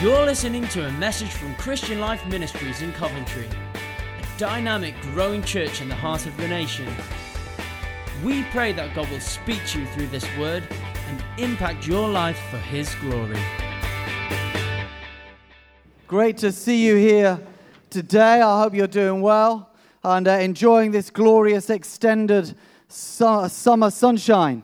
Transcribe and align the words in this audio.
You're 0.00 0.24
listening 0.24 0.66
to 0.68 0.86
a 0.86 0.92
message 0.92 1.28
from 1.28 1.54
Christian 1.56 2.00
Life 2.00 2.26
Ministries 2.26 2.80
in 2.80 2.90
Coventry, 2.94 3.46
a 3.74 4.38
dynamic, 4.38 4.94
growing 5.12 5.42
church 5.42 5.82
in 5.82 5.90
the 5.90 5.94
heart 5.94 6.24
of 6.24 6.34
the 6.38 6.48
nation. 6.48 6.88
We 8.24 8.44
pray 8.44 8.72
that 8.72 8.94
God 8.94 9.10
will 9.10 9.20
speak 9.20 9.60
to 9.66 9.80
you 9.80 9.86
through 9.88 10.06
this 10.06 10.24
word 10.38 10.62
and 11.06 11.22
impact 11.36 11.86
your 11.86 12.08
life 12.08 12.40
for 12.50 12.56
His 12.56 12.94
glory. 12.94 13.36
Great 16.06 16.38
to 16.38 16.50
see 16.50 16.82
you 16.82 16.96
here 16.96 17.38
today. 17.90 18.40
I 18.40 18.62
hope 18.62 18.72
you're 18.72 18.86
doing 18.86 19.20
well 19.20 19.68
and 20.02 20.26
uh, 20.26 20.30
enjoying 20.30 20.92
this 20.92 21.10
glorious 21.10 21.68
extended 21.68 22.56
su- 22.88 23.48
summer 23.50 23.90
sunshine. 23.90 24.62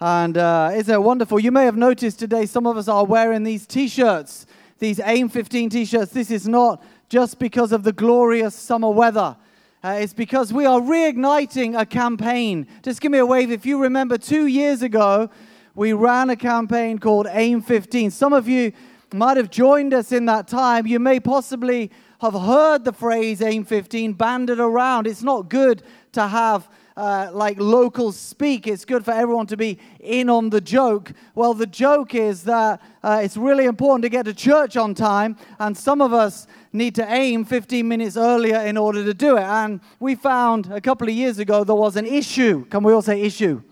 And 0.00 0.38
uh, 0.38 0.70
isn't 0.72 0.94
it 0.94 1.02
wonderful? 1.02 1.40
You 1.40 1.50
may 1.50 1.64
have 1.64 1.76
noticed 1.76 2.20
today 2.20 2.46
some 2.46 2.64
of 2.64 2.76
us 2.76 2.86
are 2.86 3.04
wearing 3.04 3.42
these 3.42 3.66
t 3.66 3.88
shirts 3.88 4.46
these 4.78 5.00
AIM 5.00 5.28
15 5.28 5.70
t 5.70 5.84
shirts, 5.84 6.12
this 6.12 6.30
is 6.30 6.46
not 6.46 6.82
just 7.08 7.38
because 7.38 7.72
of 7.72 7.82
the 7.82 7.92
glorious 7.92 8.54
summer 8.54 8.90
weather. 8.90 9.36
Uh, 9.82 9.98
it's 10.00 10.12
because 10.12 10.52
we 10.52 10.66
are 10.66 10.80
reigniting 10.80 11.78
a 11.78 11.86
campaign. 11.86 12.66
Just 12.82 13.00
give 13.00 13.12
me 13.12 13.18
a 13.18 13.26
wave. 13.26 13.50
If 13.50 13.64
you 13.64 13.80
remember, 13.80 14.18
two 14.18 14.46
years 14.46 14.82
ago, 14.82 15.30
we 15.74 15.92
ran 15.92 16.30
a 16.30 16.36
campaign 16.36 16.98
called 16.98 17.28
AIM 17.30 17.62
15. 17.62 18.10
Some 18.10 18.32
of 18.32 18.48
you 18.48 18.72
might 19.12 19.36
have 19.36 19.50
joined 19.50 19.94
us 19.94 20.10
in 20.10 20.26
that 20.26 20.48
time. 20.48 20.86
You 20.86 20.98
may 20.98 21.20
possibly 21.20 21.90
have 22.20 22.34
heard 22.34 22.84
the 22.84 22.92
phrase 22.92 23.40
AIM 23.40 23.64
15 23.64 24.14
banded 24.14 24.58
around. 24.58 25.06
It's 25.06 25.22
not 25.22 25.48
good 25.48 25.82
to 26.12 26.26
have 26.26 26.68
uh, 26.98 27.30
like 27.32 27.60
locals 27.60 28.16
speak. 28.16 28.66
It's 28.66 28.84
good 28.84 29.04
for 29.04 29.12
everyone 29.12 29.46
to 29.46 29.56
be 29.56 29.78
in 30.00 30.28
on 30.28 30.50
the 30.50 30.60
joke. 30.60 31.12
Well, 31.36 31.54
the 31.54 31.66
joke 31.66 32.12
is 32.12 32.42
that 32.44 32.82
uh, 33.04 33.20
it's 33.22 33.36
really 33.36 33.66
important 33.66 34.02
to 34.02 34.08
get 34.08 34.24
to 34.24 34.34
church 34.34 34.76
on 34.76 34.94
time, 34.94 35.36
and 35.60 35.78
some 35.78 36.02
of 36.02 36.12
us 36.12 36.48
need 36.72 36.96
to 36.96 37.08
aim 37.08 37.44
15 37.44 37.86
minutes 37.86 38.16
earlier 38.16 38.56
in 38.62 38.76
order 38.76 39.04
to 39.04 39.14
do 39.14 39.36
it. 39.36 39.44
And 39.44 39.80
we 40.00 40.16
found 40.16 40.72
a 40.72 40.80
couple 40.80 41.08
of 41.08 41.14
years 41.14 41.38
ago 41.38 41.62
there 41.62 41.76
was 41.76 41.94
an 41.96 42.04
issue. 42.04 42.64
Can 42.66 42.82
we 42.82 42.92
all 42.92 43.02
say 43.02 43.22
issue? 43.22 43.62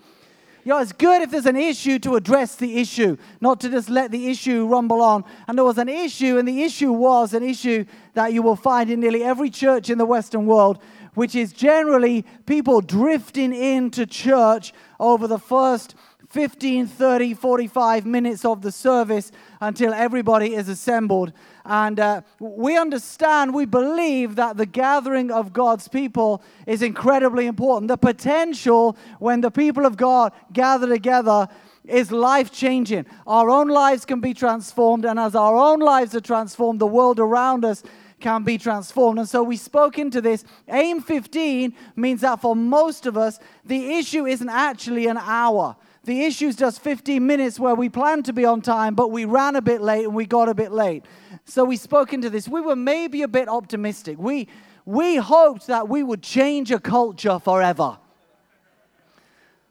You 0.62 0.70
know, 0.70 0.78
it's 0.78 0.92
good 0.92 1.22
if 1.22 1.32
there's 1.32 1.46
an 1.46 1.56
issue 1.56 1.98
to 2.00 2.14
address 2.14 2.56
the 2.56 2.78
issue, 2.78 3.16
not 3.40 3.60
to 3.60 3.68
just 3.68 3.88
let 3.88 4.12
the 4.12 4.28
issue 4.28 4.66
rumble 4.66 5.02
on. 5.02 5.24
And 5.48 5.58
there 5.58 5.64
was 5.64 5.78
an 5.78 5.88
issue, 5.88 6.38
and 6.38 6.46
the 6.46 6.62
issue 6.62 6.92
was 6.92 7.34
an 7.34 7.42
issue 7.42 7.84
that 8.14 8.32
you 8.32 8.42
will 8.42 8.56
find 8.56 8.88
in 8.90 9.00
nearly 9.00 9.22
every 9.22 9.50
church 9.50 9.90
in 9.90 9.98
the 9.98 10.04
Western 10.04 10.46
world, 10.46 10.80
which 11.16 11.34
is 11.34 11.52
generally 11.52 12.24
people 12.44 12.80
drifting 12.80 13.52
into 13.52 14.06
church 14.06 14.72
over 15.00 15.26
the 15.26 15.38
first 15.38 15.94
15, 16.28 16.86
30, 16.86 17.34
45 17.34 18.04
minutes 18.04 18.44
of 18.44 18.60
the 18.60 18.70
service 18.70 19.32
until 19.60 19.94
everybody 19.94 20.54
is 20.54 20.68
assembled. 20.68 21.32
And 21.64 21.98
uh, 21.98 22.20
we 22.38 22.76
understand, 22.76 23.54
we 23.54 23.64
believe 23.64 24.36
that 24.36 24.58
the 24.58 24.66
gathering 24.66 25.30
of 25.30 25.54
God's 25.54 25.88
people 25.88 26.42
is 26.66 26.82
incredibly 26.82 27.46
important. 27.46 27.88
The 27.88 27.96
potential 27.96 28.98
when 29.18 29.40
the 29.40 29.50
people 29.50 29.86
of 29.86 29.96
God 29.96 30.32
gather 30.52 30.86
together 30.86 31.48
is 31.84 32.12
life 32.12 32.52
changing. 32.52 33.06
Our 33.26 33.48
own 33.48 33.68
lives 33.68 34.04
can 34.04 34.20
be 34.20 34.34
transformed, 34.34 35.06
and 35.06 35.18
as 35.18 35.34
our 35.34 35.56
own 35.56 35.80
lives 35.80 36.14
are 36.14 36.20
transformed, 36.20 36.80
the 36.80 36.86
world 36.86 37.18
around 37.18 37.64
us 37.64 37.82
can 38.20 38.42
be 38.42 38.58
transformed. 38.58 39.18
And 39.18 39.28
so 39.28 39.42
we 39.42 39.56
spoke 39.56 39.98
into 39.98 40.20
this. 40.20 40.44
AIM 40.68 41.02
15 41.02 41.74
means 41.96 42.22
that 42.22 42.40
for 42.40 42.56
most 42.56 43.06
of 43.06 43.16
us, 43.16 43.38
the 43.64 43.94
issue 43.94 44.26
isn't 44.26 44.48
actually 44.48 45.06
an 45.06 45.18
hour. 45.18 45.76
The 46.04 46.24
issue 46.24 46.46
is 46.46 46.56
just 46.56 46.80
15 46.82 47.26
minutes 47.26 47.58
where 47.58 47.74
we 47.74 47.88
planned 47.88 48.24
to 48.26 48.32
be 48.32 48.44
on 48.44 48.62
time, 48.62 48.94
but 48.94 49.10
we 49.10 49.24
ran 49.24 49.56
a 49.56 49.60
bit 49.60 49.80
late 49.80 50.04
and 50.04 50.14
we 50.14 50.24
got 50.24 50.48
a 50.48 50.54
bit 50.54 50.72
late. 50.72 51.04
So 51.44 51.64
we 51.64 51.76
spoke 51.76 52.12
into 52.12 52.30
this. 52.30 52.48
We 52.48 52.60
were 52.60 52.76
maybe 52.76 53.22
a 53.22 53.28
bit 53.28 53.48
optimistic. 53.48 54.16
We, 54.18 54.48
we 54.84 55.16
hoped 55.16 55.66
that 55.66 55.88
we 55.88 56.02
would 56.02 56.22
change 56.22 56.70
a 56.70 56.78
culture 56.78 57.38
forever. 57.38 57.98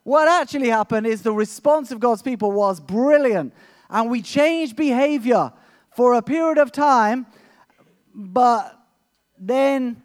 What 0.03 0.27
actually 0.27 0.69
happened 0.69 1.07
is 1.07 1.23
the 1.23 1.31
response 1.31 1.91
of 1.91 1.99
God's 1.99 2.21
people 2.21 2.51
was 2.51 2.79
brilliant, 2.79 3.53
and 3.89 4.11
we 4.11 4.21
changed 4.21 4.75
behavior 4.75 5.51
for 5.91 6.13
a 6.13 6.21
period 6.21 6.59
of 6.59 6.71
time 6.71 7.25
but 8.15 8.79
then 9.37 10.01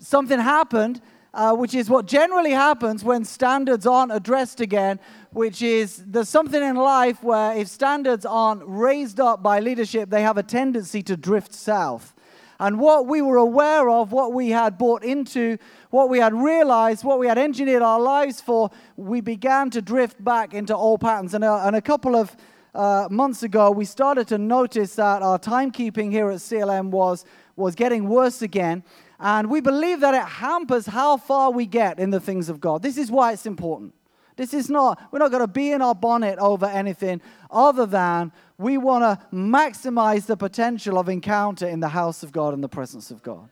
something 0.00 0.40
happened, 0.40 1.00
uh, 1.32 1.54
which 1.54 1.74
is 1.74 1.88
what 1.88 2.06
generally 2.06 2.50
happens 2.50 3.04
when 3.04 3.24
standards 3.24 3.86
aren't 3.86 4.12
addressed 4.12 4.60
again, 4.60 4.98
which 5.30 5.62
is 5.62 6.02
there's 6.04 6.28
something 6.28 6.60
in 6.60 6.74
life 6.74 7.22
where 7.22 7.56
if 7.56 7.68
standards 7.68 8.26
aren't 8.26 8.62
raised 8.66 9.20
up 9.20 9.42
by 9.42 9.60
leadership, 9.60 10.10
they 10.10 10.22
have 10.22 10.36
a 10.36 10.42
tendency 10.42 11.02
to 11.04 11.16
drift 11.16 11.54
south. 11.54 12.14
And 12.58 12.78
what 12.78 13.06
we 13.06 13.22
were 13.22 13.38
aware 13.38 13.88
of, 13.88 14.12
what 14.12 14.34
we 14.34 14.50
had 14.50 14.76
bought 14.76 15.02
into, 15.02 15.56
what 15.88 16.10
we 16.10 16.18
had 16.18 16.34
realized, 16.34 17.04
what 17.04 17.18
we 17.18 17.26
had 17.26 17.38
engineered 17.38 17.80
our 17.80 18.00
lives 18.00 18.40
for, 18.40 18.70
we 18.96 19.22
began 19.22 19.70
to 19.70 19.80
drift 19.80 20.22
back 20.22 20.52
into 20.52 20.76
old 20.76 21.00
patterns. 21.00 21.32
And 21.32 21.42
a, 21.42 21.66
and 21.66 21.74
a 21.74 21.80
couple 21.80 22.16
of 22.16 22.36
uh, 22.74 23.08
months 23.10 23.42
ago, 23.42 23.70
we 23.70 23.84
started 23.84 24.28
to 24.28 24.38
notice 24.38 24.94
that 24.96 25.22
our 25.22 25.38
timekeeping 25.38 26.10
here 26.10 26.30
at 26.30 26.38
CLM 26.38 26.90
was, 26.90 27.24
was 27.56 27.74
getting 27.74 28.08
worse 28.08 28.42
again. 28.42 28.84
And 29.18 29.50
we 29.50 29.60
believe 29.60 30.00
that 30.00 30.14
it 30.14 30.26
hampers 30.26 30.86
how 30.86 31.16
far 31.16 31.50
we 31.50 31.66
get 31.66 31.98
in 31.98 32.10
the 32.10 32.20
things 32.20 32.48
of 32.48 32.60
God. 32.60 32.82
This 32.82 32.96
is 32.96 33.10
why 33.10 33.32
it's 33.32 33.46
important. 33.46 33.94
This 34.36 34.54
is 34.54 34.70
not, 34.70 34.98
we're 35.10 35.18
not 35.18 35.30
going 35.30 35.42
to 35.42 35.46
be 35.46 35.70
in 35.72 35.82
our 35.82 35.94
bonnet 35.94 36.38
over 36.38 36.64
anything 36.64 37.20
other 37.50 37.84
than 37.84 38.32
we 38.56 38.78
want 38.78 39.02
to 39.02 39.26
maximize 39.36 40.24
the 40.24 40.36
potential 40.36 40.98
of 40.98 41.10
encounter 41.10 41.68
in 41.68 41.80
the 41.80 41.88
house 41.88 42.22
of 42.22 42.32
God 42.32 42.54
and 42.54 42.64
the 42.64 42.68
presence 42.68 43.10
of 43.10 43.22
God. 43.22 43.50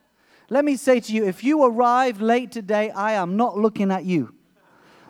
Let 0.49 0.65
me 0.65 0.77
say 0.77 0.99
to 0.99 1.13
you 1.13 1.25
if 1.25 1.43
you 1.43 1.63
arrive 1.63 2.21
late 2.21 2.51
today, 2.51 2.89
I 2.89 3.13
am 3.13 3.37
not 3.37 3.55
looking 3.55 3.91
at 3.91 4.05
you. 4.05 4.33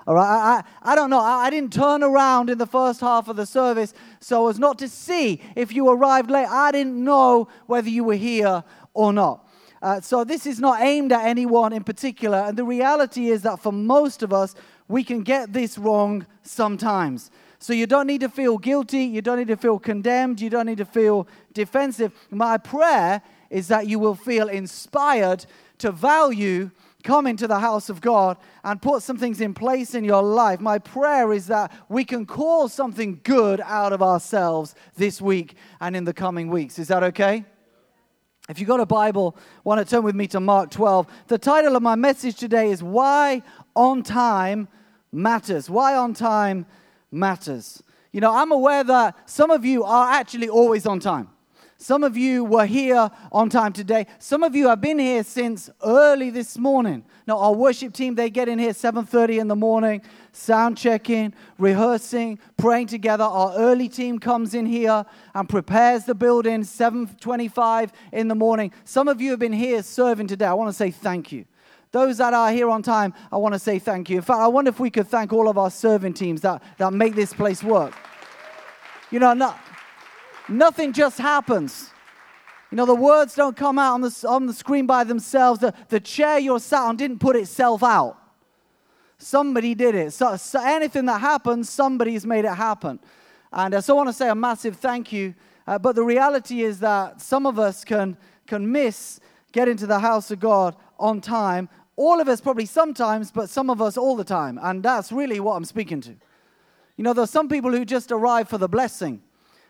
All 0.10 0.16
right, 0.16 0.26
I, 0.26 0.64
I, 0.88 0.94
I 0.94 0.96
don't 0.96 1.12
know. 1.12 1.20
I, 1.20 1.46
I, 1.46 1.50
didn't 1.52 1.72
turn 1.72 2.02
around 2.02 2.50
in 2.50 2.58
the 2.58 2.66
first 2.66 3.00
half 3.00 3.28
of 3.28 3.36
the 3.36 3.46
service 3.46 3.94
so 4.20 4.48
as 4.48 4.58
not 4.58 4.80
to 4.80 4.90
see 4.90 5.40
if 5.56 5.72
you 5.72 5.88
arrived 5.88 6.32
late. 6.32 6.48
I 6.48 6.72
didn't 6.72 7.04
know 7.04 7.48
whether 7.68 7.90
you 7.90 8.04
were 8.04 8.16
here 8.16 8.64
or 8.96 9.14
not. 9.14 9.48
Uh, 9.84 10.02
so 10.02 10.24
this 10.24 10.48
is 10.48 10.60
not 10.60 10.82
aimed 10.82 11.12
at 11.12 11.26
anyone 11.26 11.74
in 11.74 11.84
particular. 11.84 12.40
And 12.40 12.58
the 12.58 12.64
reality 12.64 13.28
is 13.28 13.44
that 13.44 13.60
for 13.60 13.72
most 13.72 14.24
of 14.24 14.34
us, 14.34 14.56
we 14.88 15.04
can 15.04 15.22
get 15.22 15.54
this 15.54 15.78
wrong 15.78 16.26
sometimes. 16.42 17.30
So 17.60 17.72
you 17.72 17.86
don't 17.86 18.08
need 18.08 18.22
to 18.22 18.30
feel 18.30 18.58
guilty. 18.58 19.04
You 19.04 19.22
don't 19.22 19.38
need 19.38 19.50
to 19.50 19.58
feel 19.58 19.78
condemned. 19.78 20.42
You 20.42 20.50
don't 20.50 20.66
need 20.66 20.80
to 20.80 20.86
feel 20.86 21.28
defensive. 21.54 22.14
My 22.32 22.58
prayer 22.58 23.22
is 23.52 23.68
that 23.68 23.86
you 23.86 24.00
will 24.00 24.16
feel 24.16 24.50
inspired 24.50 25.46
to 25.78 25.92
value 25.92 26.72
come 27.04 27.28
into 27.28 27.48
the 27.48 27.60
house 27.60 27.90
of 27.90 28.02
God 28.02 28.38
and 28.64 28.82
put 28.82 29.04
some 29.04 29.18
things 29.18 29.40
in 29.42 29.54
place 29.54 29.96
in 29.96 30.04
your 30.04 30.22
life, 30.22 30.60
my 30.60 30.80
prayer 30.80 31.32
is 31.32 31.48
that 31.48 31.72
we 31.88 32.04
can 32.04 32.26
call 32.26 32.68
something 32.68 33.22
good 33.24 33.62
out 33.62 33.94
of 33.94 34.02
ourselves 34.02 34.76
this 34.96 35.22
week 35.22 35.56
and 35.80 35.96
in 35.96 36.04
the 36.04 36.14
coming 36.14 36.50
weeks. 36.50 36.78
Is 36.78 36.90
that 36.90 37.04
okay? 37.04 37.46
If 38.50 38.60
you've 38.60 38.68
got 38.68 38.80
a 38.80 38.86
Bible, 38.86 39.38
want 39.64 39.80
to 39.80 39.86
turn 39.86 40.04
with 40.04 40.16
me 40.16 40.28
to 40.28 40.40
Mark 40.40 40.72
12. 40.72 41.08
The 41.28 41.38
title 41.38 41.76
of 41.76 41.84
my 41.84 41.96
message 41.96 42.36
today 42.36 42.72
is 42.72 42.82
Why 42.82 43.44
on 43.76 44.02
Time 44.02 44.68
Matters. 45.12 45.70
Why 45.70 45.96
on 45.96 46.14
Time 46.14 46.66
Matters. 47.12 47.84
You 48.12 48.22
know, 48.22 48.34
I'm 48.34 48.52
aware 48.52 48.84
that 48.84 49.30
some 49.30 49.52
of 49.52 49.66
you 49.66 49.84
are 49.84 50.12
actually 50.12 50.50
always 50.50 50.88
on 50.88 51.00
time. 51.00 51.30
Some 51.82 52.04
of 52.04 52.18
you 52.18 52.44
were 52.44 52.66
here 52.66 53.10
on 53.32 53.50
time 53.50 53.72
today. 53.72 54.06
Some 54.20 54.44
of 54.44 54.54
you 54.54 54.68
have 54.68 54.82
been 54.82 55.00
here 55.00 55.24
since 55.24 55.70
early 55.82 56.30
this 56.30 56.58
morning. 56.58 57.06
Now, 57.26 57.38
our 57.40 57.54
worship 57.54 57.94
team, 57.94 58.16
they 58.16 58.30
get 58.30 58.50
in 58.50 58.60
here 58.60 58.74
7.30 58.74 59.40
in 59.40 59.48
the 59.48 59.56
morning, 59.56 60.02
sound 60.34 60.78
checking, 60.78 61.34
rehearsing, 61.58 62.38
praying 62.58 62.88
together. 62.88 63.24
Our 63.24 63.54
early 63.56 63.88
team 63.88 64.20
comes 64.20 64.54
in 64.54 64.66
here 64.66 65.06
and 65.34 65.48
prepares 65.48 66.04
the 66.04 66.14
building 66.14 66.64
7.25 66.64 67.92
in 68.12 68.28
the 68.28 68.36
morning. 68.36 68.74
Some 68.84 69.08
of 69.08 69.22
you 69.22 69.32
have 69.32 69.40
been 69.40 69.54
here 69.54 69.82
serving 69.82 70.28
today. 70.28 70.48
I 70.48 70.54
want 70.54 70.68
to 70.68 70.74
say 70.74 70.92
thank 70.92 71.32
you. 71.32 71.46
Those 71.94 72.18
that 72.18 72.34
are 72.34 72.52
here 72.52 72.70
on 72.70 72.84
time, 72.84 73.14
I 73.32 73.38
want 73.38 73.54
to 73.54 73.60
say 73.60 73.80
thank 73.80 74.10
you. 74.10 74.18
In 74.18 74.22
fact, 74.22 74.40
I 74.40 74.48
wonder 74.48 74.68
if 74.68 74.82
we 74.82 74.90
could 74.90 75.08
thank 75.08 75.32
all 75.32 75.48
of 75.48 75.58
our 75.58 75.72
serving 75.72 76.16
teams 76.16 76.42
that, 76.42 76.62
that 76.78 76.92
make 76.92 77.16
this 77.16 77.34
place 77.34 77.64
work. 77.64 77.94
You 79.12 79.20
know, 79.20 79.34
not, 79.34 79.58
Nothing 80.50 80.94
just 80.94 81.18
happens. 81.18 81.92
You 82.72 82.76
know, 82.76 82.86
the 82.86 82.96
words 82.96 83.36
don't 83.36 83.56
come 83.56 83.80
out 83.80 83.94
on 83.96 84.02
the, 84.02 84.26
on 84.28 84.46
the 84.46 84.54
screen 84.54 84.86
by 84.86 85.04
themselves. 85.04 85.60
The, 85.60 85.74
the 85.90 86.00
chair 86.00 86.38
you're 86.38 86.60
sat 86.60 86.84
on 86.84 86.96
didn't 86.98 87.20
put 87.20 87.36
itself 87.36 87.84
out. 87.84 88.18
Somebody 89.18 89.76
did 89.76 89.96
it. 89.96 90.14
So, 90.14 90.36
so 90.38 90.62
anything 90.64 91.06
that 91.06 91.20
happens, 91.20 91.70
somebody's 91.70 92.26
made 92.26 92.46
it 92.46 92.54
happen. 92.54 93.00
And 93.52 93.74
uh, 93.74 93.82
so 93.82 93.94
I 93.94 93.98
want 93.98 94.10
to 94.10 94.14
say 94.14 94.30
a 94.30 94.36
massive 94.36 94.78
thank 94.78 95.12
you. 95.12 95.34
Uh, 95.66 95.80
but 95.80 95.96
the 95.96 96.04
reality 96.04 96.62
is 96.62 96.80
that 96.80 97.22
some 97.22 97.46
of 97.46 97.60
us 97.60 97.84
can, 97.84 98.18
can 98.48 98.72
miss 98.72 99.20
getting 99.52 99.78
to 99.78 99.88
the 99.88 100.00
house 100.00 100.30
of 100.32 100.40
God 100.40 100.76
on 101.00 101.22
time. 101.22 101.70
All 101.96 102.22
of 102.22 102.30
us 102.30 102.40
probably 102.40 102.66
sometimes, 102.66 103.32
but 103.32 103.50
some 103.50 103.70
of 103.70 103.82
us 103.82 103.98
all 103.98 104.16
the 104.16 104.24
time. 104.24 104.60
And 104.62 104.84
that's 104.84 105.12
really 105.12 105.40
what 105.40 105.56
I'm 105.56 105.66
speaking 105.66 106.02
to. 106.02 106.16
You 106.98 107.04
know, 107.04 107.14
there's 107.14 107.30
some 107.30 107.50
people 107.50 107.72
who 107.72 107.84
just 107.84 108.12
arrive 108.12 108.48
for 108.48 108.58
the 108.58 108.70
blessing 108.70 109.22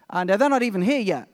and 0.09 0.29
they're 0.29 0.49
not 0.49 0.63
even 0.63 0.81
here 0.81 0.99
yet. 0.99 1.29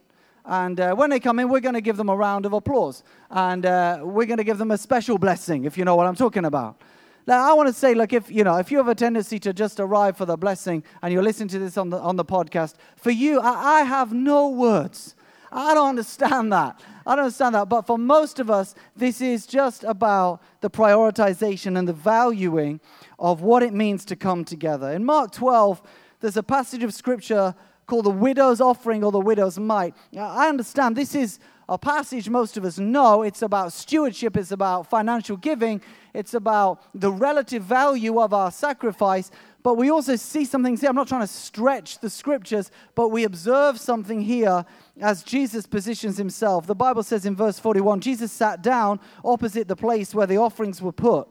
And 0.46 0.80
uh, 0.80 0.94
when 0.94 1.10
they 1.10 1.20
come 1.20 1.40
in, 1.40 1.50
we're 1.50 1.60
going 1.60 1.76
to 1.76 1.82
give 1.82 1.98
them 1.98 2.10
a 2.10 2.16
round 2.16 2.46
of 2.46 2.54
applause. 2.54 3.04
And 3.32 3.66
uh, 3.66 4.02
we're 4.04 4.28
going 4.28 4.38
to 4.38 4.44
give 4.44 4.60
them 4.60 4.72
a 4.72 4.78
special 4.78 5.18
blessing, 5.18 5.66
if 5.66 5.78
you 5.78 5.86
know 5.86 5.96
what 5.96 6.06
I'm 6.06 6.16
talking 6.16 6.46
about. 6.46 6.82
Now, 7.28 7.50
I 7.50 7.54
want 7.54 7.68
to 7.68 7.74
say, 7.74 7.96
look, 7.96 8.14
if 8.14 8.30
you 8.30 8.44
know, 8.44 8.58
if 8.58 8.70
you 8.70 8.78
have 8.78 8.88
a 8.88 8.94
tendency 8.94 9.40
to 9.40 9.54
just 9.54 9.80
arrive 9.80 10.16
for 10.16 10.26
the 10.26 10.38
blessing 10.38 10.84
and 11.02 11.12
you're 11.12 11.24
listening 11.24 11.48
to 11.50 11.60
this 11.60 11.76
on 11.76 11.90
the 11.90 11.98
on 11.98 12.18
the 12.18 12.26
podcast, 12.26 12.76
for 12.98 13.10
you, 13.10 13.40
I, 13.40 13.80
I 13.80 13.82
have 13.82 14.14
no 14.14 14.50
words. 14.50 15.16
I 15.52 15.74
don't 15.74 15.90
understand 15.90 16.54
that. 16.54 16.80
I 17.08 17.16
don't 17.16 17.26
understand 17.26 17.56
that. 17.56 17.70
But 17.70 17.88
for 17.88 17.98
most 17.98 18.40
of 18.40 18.52
us, 18.52 18.76
this 18.96 19.22
is 19.22 19.48
just 19.48 19.84
about 19.84 20.42
the 20.62 20.70
prioritization 20.70 21.80
and 21.80 21.88
the 21.88 21.94
valuing 21.94 22.80
of 23.18 23.42
what 23.42 23.64
it 23.64 23.74
means 23.74 24.06
to 24.06 24.16
come 24.16 24.46
together. 24.46 24.92
In 24.92 25.04
Mark 25.04 25.32
12, 25.32 25.82
there's 26.20 26.38
a 26.38 26.44
passage 26.44 26.84
of 26.84 26.94
scripture 26.94 27.56
called 27.86 28.06
the 28.06 28.12
widow's 28.12 28.62
offering 28.62 29.04
or 29.04 29.12
the 29.12 29.20
widow's 29.20 29.60
mite. 29.60 29.96
Now, 30.12 30.30
I 30.30 30.50
understand 30.50 30.96
this 30.96 31.16
is 31.16 31.40
a 31.68 31.78
passage 31.78 32.30
most 32.30 32.58
of 32.58 32.66
us 32.66 32.78
know. 32.78 33.24
It's 33.24 33.42
about 33.42 33.74
stewardship, 33.74 34.38
it's 34.38 34.52
about 34.52 34.90
financial 34.90 35.38
giving, 35.38 35.82
it's 36.14 36.34
about 36.34 36.82
the 36.94 37.12
relative 37.12 37.64
value 37.64 38.20
of 38.20 38.34
our 38.34 38.52
sacrifice. 38.52 39.32
But 39.64 39.76
we 39.76 39.90
also 39.90 40.16
see 40.16 40.46
something 40.46 40.78
here. 40.78 40.90
I'm 40.90 40.96
not 40.96 41.08
trying 41.08 41.22
to 41.22 41.28
stretch 41.28 42.00
the 42.00 42.10
scriptures, 42.10 42.70
but 42.94 43.10
we 43.10 43.24
observe 43.24 43.80
something 43.80 44.22
here 44.22 44.64
as 45.02 45.24
Jesus 45.24 45.66
positions 45.66 46.18
himself. 46.18 46.68
The 46.68 46.76
Bible 46.76 47.02
says 47.02 47.26
in 47.26 47.36
verse 47.36 47.58
41 47.58 48.00
Jesus 48.00 48.32
sat 48.32 48.62
down 48.62 49.00
opposite 49.24 49.68
the 49.68 49.76
place 49.76 50.14
where 50.14 50.28
the 50.28 50.38
offerings 50.38 50.84
were 50.84 50.92
put 50.92 51.28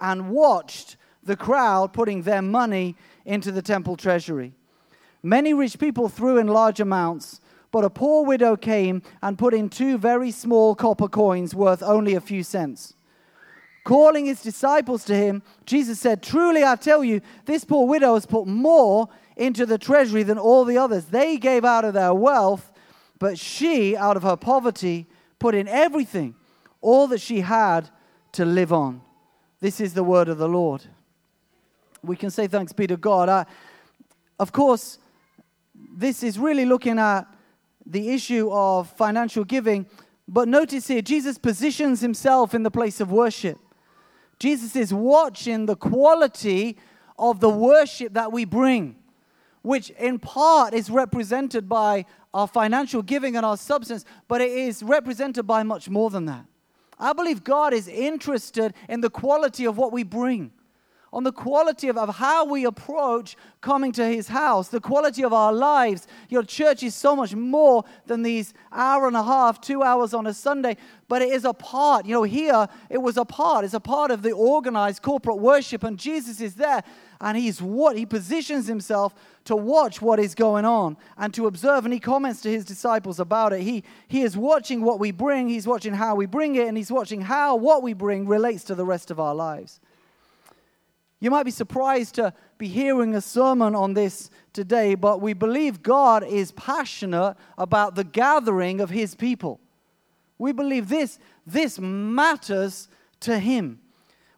and 0.00 0.30
watched 0.30 0.96
the 1.22 1.36
crowd 1.36 1.92
putting 1.92 2.22
their 2.22 2.40
money 2.40 2.96
into 3.26 3.52
the 3.52 3.62
temple 3.62 3.96
treasury. 3.96 4.54
Many 5.26 5.54
rich 5.54 5.80
people 5.80 6.08
threw 6.08 6.38
in 6.38 6.46
large 6.46 6.78
amounts, 6.78 7.40
but 7.72 7.84
a 7.84 7.90
poor 7.90 8.24
widow 8.24 8.56
came 8.56 9.02
and 9.20 9.36
put 9.36 9.54
in 9.54 9.68
two 9.68 9.98
very 9.98 10.30
small 10.30 10.76
copper 10.76 11.08
coins 11.08 11.52
worth 11.52 11.82
only 11.82 12.14
a 12.14 12.20
few 12.20 12.44
cents. 12.44 12.94
Calling 13.82 14.26
his 14.26 14.40
disciples 14.40 15.04
to 15.06 15.16
him, 15.16 15.42
Jesus 15.64 15.98
said, 15.98 16.22
Truly 16.22 16.62
I 16.62 16.76
tell 16.76 17.02
you, 17.02 17.20
this 17.44 17.64
poor 17.64 17.88
widow 17.88 18.14
has 18.14 18.24
put 18.24 18.46
more 18.46 19.08
into 19.36 19.66
the 19.66 19.78
treasury 19.78 20.22
than 20.22 20.38
all 20.38 20.64
the 20.64 20.78
others. 20.78 21.06
They 21.06 21.38
gave 21.38 21.64
out 21.64 21.84
of 21.84 21.94
their 21.94 22.14
wealth, 22.14 22.70
but 23.18 23.36
she, 23.36 23.96
out 23.96 24.16
of 24.16 24.22
her 24.22 24.36
poverty, 24.36 25.08
put 25.40 25.56
in 25.56 25.66
everything, 25.66 26.36
all 26.80 27.08
that 27.08 27.20
she 27.20 27.40
had 27.40 27.90
to 28.30 28.44
live 28.44 28.72
on. 28.72 29.00
This 29.58 29.80
is 29.80 29.92
the 29.92 30.04
word 30.04 30.28
of 30.28 30.38
the 30.38 30.48
Lord. 30.48 30.84
We 32.04 32.14
can 32.14 32.30
say 32.30 32.46
thanks 32.46 32.72
be 32.72 32.86
to 32.86 32.96
God. 32.96 33.28
I, 33.28 33.46
of 34.38 34.52
course, 34.52 35.00
this 35.96 36.22
is 36.22 36.38
really 36.38 36.66
looking 36.66 36.98
at 36.98 37.22
the 37.86 38.10
issue 38.10 38.50
of 38.52 38.88
financial 38.90 39.44
giving. 39.44 39.86
But 40.28 40.46
notice 40.46 40.88
here, 40.88 41.00
Jesus 41.00 41.38
positions 41.38 42.00
himself 42.00 42.54
in 42.54 42.62
the 42.62 42.70
place 42.70 43.00
of 43.00 43.10
worship. 43.10 43.58
Jesus 44.38 44.76
is 44.76 44.92
watching 44.92 45.64
the 45.64 45.76
quality 45.76 46.76
of 47.18 47.40
the 47.40 47.48
worship 47.48 48.12
that 48.12 48.30
we 48.30 48.44
bring, 48.44 48.96
which 49.62 49.88
in 49.90 50.18
part 50.18 50.74
is 50.74 50.90
represented 50.90 51.68
by 51.68 52.04
our 52.34 52.46
financial 52.46 53.00
giving 53.00 53.34
and 53.34 53.46
our 53.46 53.56
substance, 53.56 54.04
but 54.28 54.42
it 54.42 54.50
is 54.50 54.82
represented 54.82 55.46
by 55.46 55.62
much 55.62 55.88
more 55.88 56.10
than 56.10 56.26
that. 56.26 56.44
I 56.98 57.14
believe 57.14 57.42
God 57.42 57.72
is 57.72 57.88
interested 57.88 58.74
in 58.88 59.00
the 59.00 59.08
quality 59.08 59.64
of 59.64 59.78
what 59.78 59.92
we 59.92 60.02
bring 60.02 60.52
on 61.16 61.24
the 61.24 61.32
quality 61.32 61.88
of, 61.88 61.96
of 61.96 62.14
how 62.14 62.44
we 62.44 62.66
approach 62.66 63.38
coming 63.62 63.90
to 63.90 64.06
his 64.06 64.28
house, 64.28 64.68
the 64.68 64.78
quality 64.78 65.24
of 65.24 65.32
our 65.32 65.50
lives. 65.50 66.06
Your 66.28 66.42
church 66.42 66.82
is 66.82 66.94
so 66.94 67.16
much 67.16 67.34
more 67.34 67.86
than 68.04 68.22
these 68.22 68.52
hour 68.70 69.06
and 69.06 69.16
a 69.16 69.22
half, 69.22 69.58
two 69.58 69.82
hours 69.82 70.12
on 70.12 70.26
a 70.26 70.34
Sunday, 70.34 70.76
but 71.08 71.22
it 71.22 71.30
is 71.30 71.46
a 71.46 71.54
part. 71.54 72.04
You 72.04 72.12
know, 72.12 72.22
here 72.24 72.68
it 72.90 72.98
was 72.98 73.16
a 73.16 73.24
part. 73.24 73.64
It's 73.64 73.72
a 73.72 73.80
part 73.80 74.10
of 74.10 74.20
the 74.20 74.32
organized 74.32 75.00
corporate 75.00 75.38
worship, 75.38 75.84
and 75.84 75.98
Jesus 75.98 76.42
is 76.42 76.56
there, 76.56 76.82
and 77.22 77.38
he's 77.38 77.62
what 77.62 77.96
he 77.96 78.04
positions 78.04 78.66
himself 78.66 79.14
to 79.44 79.56
watch 79.56 80.02
what 80.02 80.20
is 80.20 80.34
going 80.34 80.66
on 80.66 80.98
and 81.16 81.32
to 81.32 81.46
observe. 81.46 81.86
And 81.86 81.94
he 81.94 81.98
comments 81.98 82.42
to 82.42 82.50
his 82.50 82.66
disciples 82.66 83.20
about 83.20 83.54
it. 83.54 83.62
He, 83.62 83.84
he 84.06 84.20
is 84.20 84.36
watching 84.36 84.82
what 84.82 85.00
we 85.00 85.12
bring, 85.12 85.48
he's 85.48 85.66
watching 85.66 85.94
how 85.94 86.14
we 86.14 86.26
bring 86.26 86.56
it, 86.56 86.68
and 86.68 86.76
he's 86.76 86.92
watching 86.92 87.22
how 87.22 87.56
what 87.56 87.82
we 87.82 87.94
bring 87.94 88.28
relates 88.28 88.64
to 88.64 88.74
the 88.74 88.84
rest 88.84 89.10
of 89.10 89.18
our 89.18 89.34
lives. 89.34 89.80
You 91.18 91.30
might 91.30 91.44
be 91.44 91.50
surprised 91.50 92.16
to 92.16 92.32
be 92.58 92.68
hearing 92.68 93.14
a 93.14 93.20
sermon 93.20 93.74
on 93.74 93.94
this 93.94 94.30
today, 94.52 94.94
but 94.94 95.20
we 95.20 95.32
believe 95.32 95.82
God 95.82 96.24
is 96.24 96.52
passionate 96.52 97.36
about 97.56 97.94
the 97.94 98.04
gathering 98.04 98.80
of 98.80 98.90
his 98.90 99.14
people. 99.14 99.60
We 100.38 100.52
believe 100.52 100.88
this, 100.88 101.18
this 101.46 101.78
matters 101.78 102.88
to 103.20 103.38
him. 103.38 103.80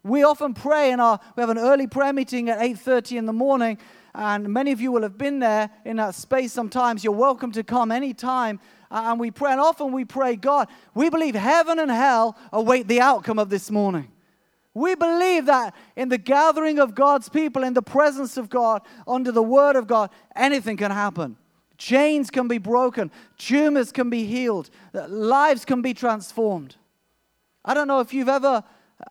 We 0.03 0.23
often 0.23 0.53
pray 0.53 0.91
in 0.91 1.01
our 1.01 1.19
we 1.35 1.41
have 1.41 1.49
an 1.49 1.57
early 1.57 1.85
prayer 1.85 2.13
meeting 2.13 2.49
at 2.49 2.59
8:30 2.59 3.17
in 3.17 3.25
the 3.25 3.33
morning 3.33 3.77
and 4.15 4.49
many 4.49 4.71
of 4.71 4.81
you 4.81 4.91
will 4.91 5.03
have 5.03 5.17
been 5.17 5.39
there 5.39 5.69
in 5.85 5.97
that 5.97 6.15
space 6.15 6.51
sometimes. 6.51 7.03
You're 7.03 7.13
welcome 7.13 7.51
to 7.53 7.63
come 7.63 7.91
anytime. 7.91 8.59
And 8.91 9.19
we 9.19 9.29
pray, 9.29 9.51
and 9.51 9.61
often 9.61 9.91
we 9.91 10.03
pray, 10.03 10.35
God, 10.35 10.67
we 10.95 11.09
believe 11.09 11.35
heaven 11.35 11.77
and 11.79 11.91
hell 11.91 12.35
await 12.51 12.87
the 12.87 13.01
outcome 13.01 13.37
of 13.37 13.49
this 13.49 13.69
morning. 13.69 14.11
We 14.73 14.95
believe 14.95 15.45
that 15.47 15.75
in 15.95 16.09
the 16.09 16.17
gathering 16.17 16.79
of 16.79 16.95
God's 16.95 17.27
people, 17.27 17.63
in 17.63 17.73
the 17.73 17.81
presence 17.81 18.37
of 18.37 18.49
God, 18.49 18.81
under 19.07 19.31
the 19.31 19.43
Word 19.43 19.75
of 19.75 19.87
God, 19.87 20.09
anything 20.35 20.77
can 20.77 20.91
happen. 20.91 21.37
Chains 21.77 22.29
can 22.29 22.47
be 22.47 22.57
broken, 22.57 23.09
tumors 23.37 23.91
can 23.91 24.09
be 24.09 24.25
healed, 24.25 24.69
lives 24.93 25.65
can 25.65 25.81
be 25.81 25.93
transformed. 25.93 26.75
I 27.63 27.73
don't 27.73 27.87
know 27.87 27.99
if 27.99 28.13
you've 28.13 28.29
ever 28.29 28.63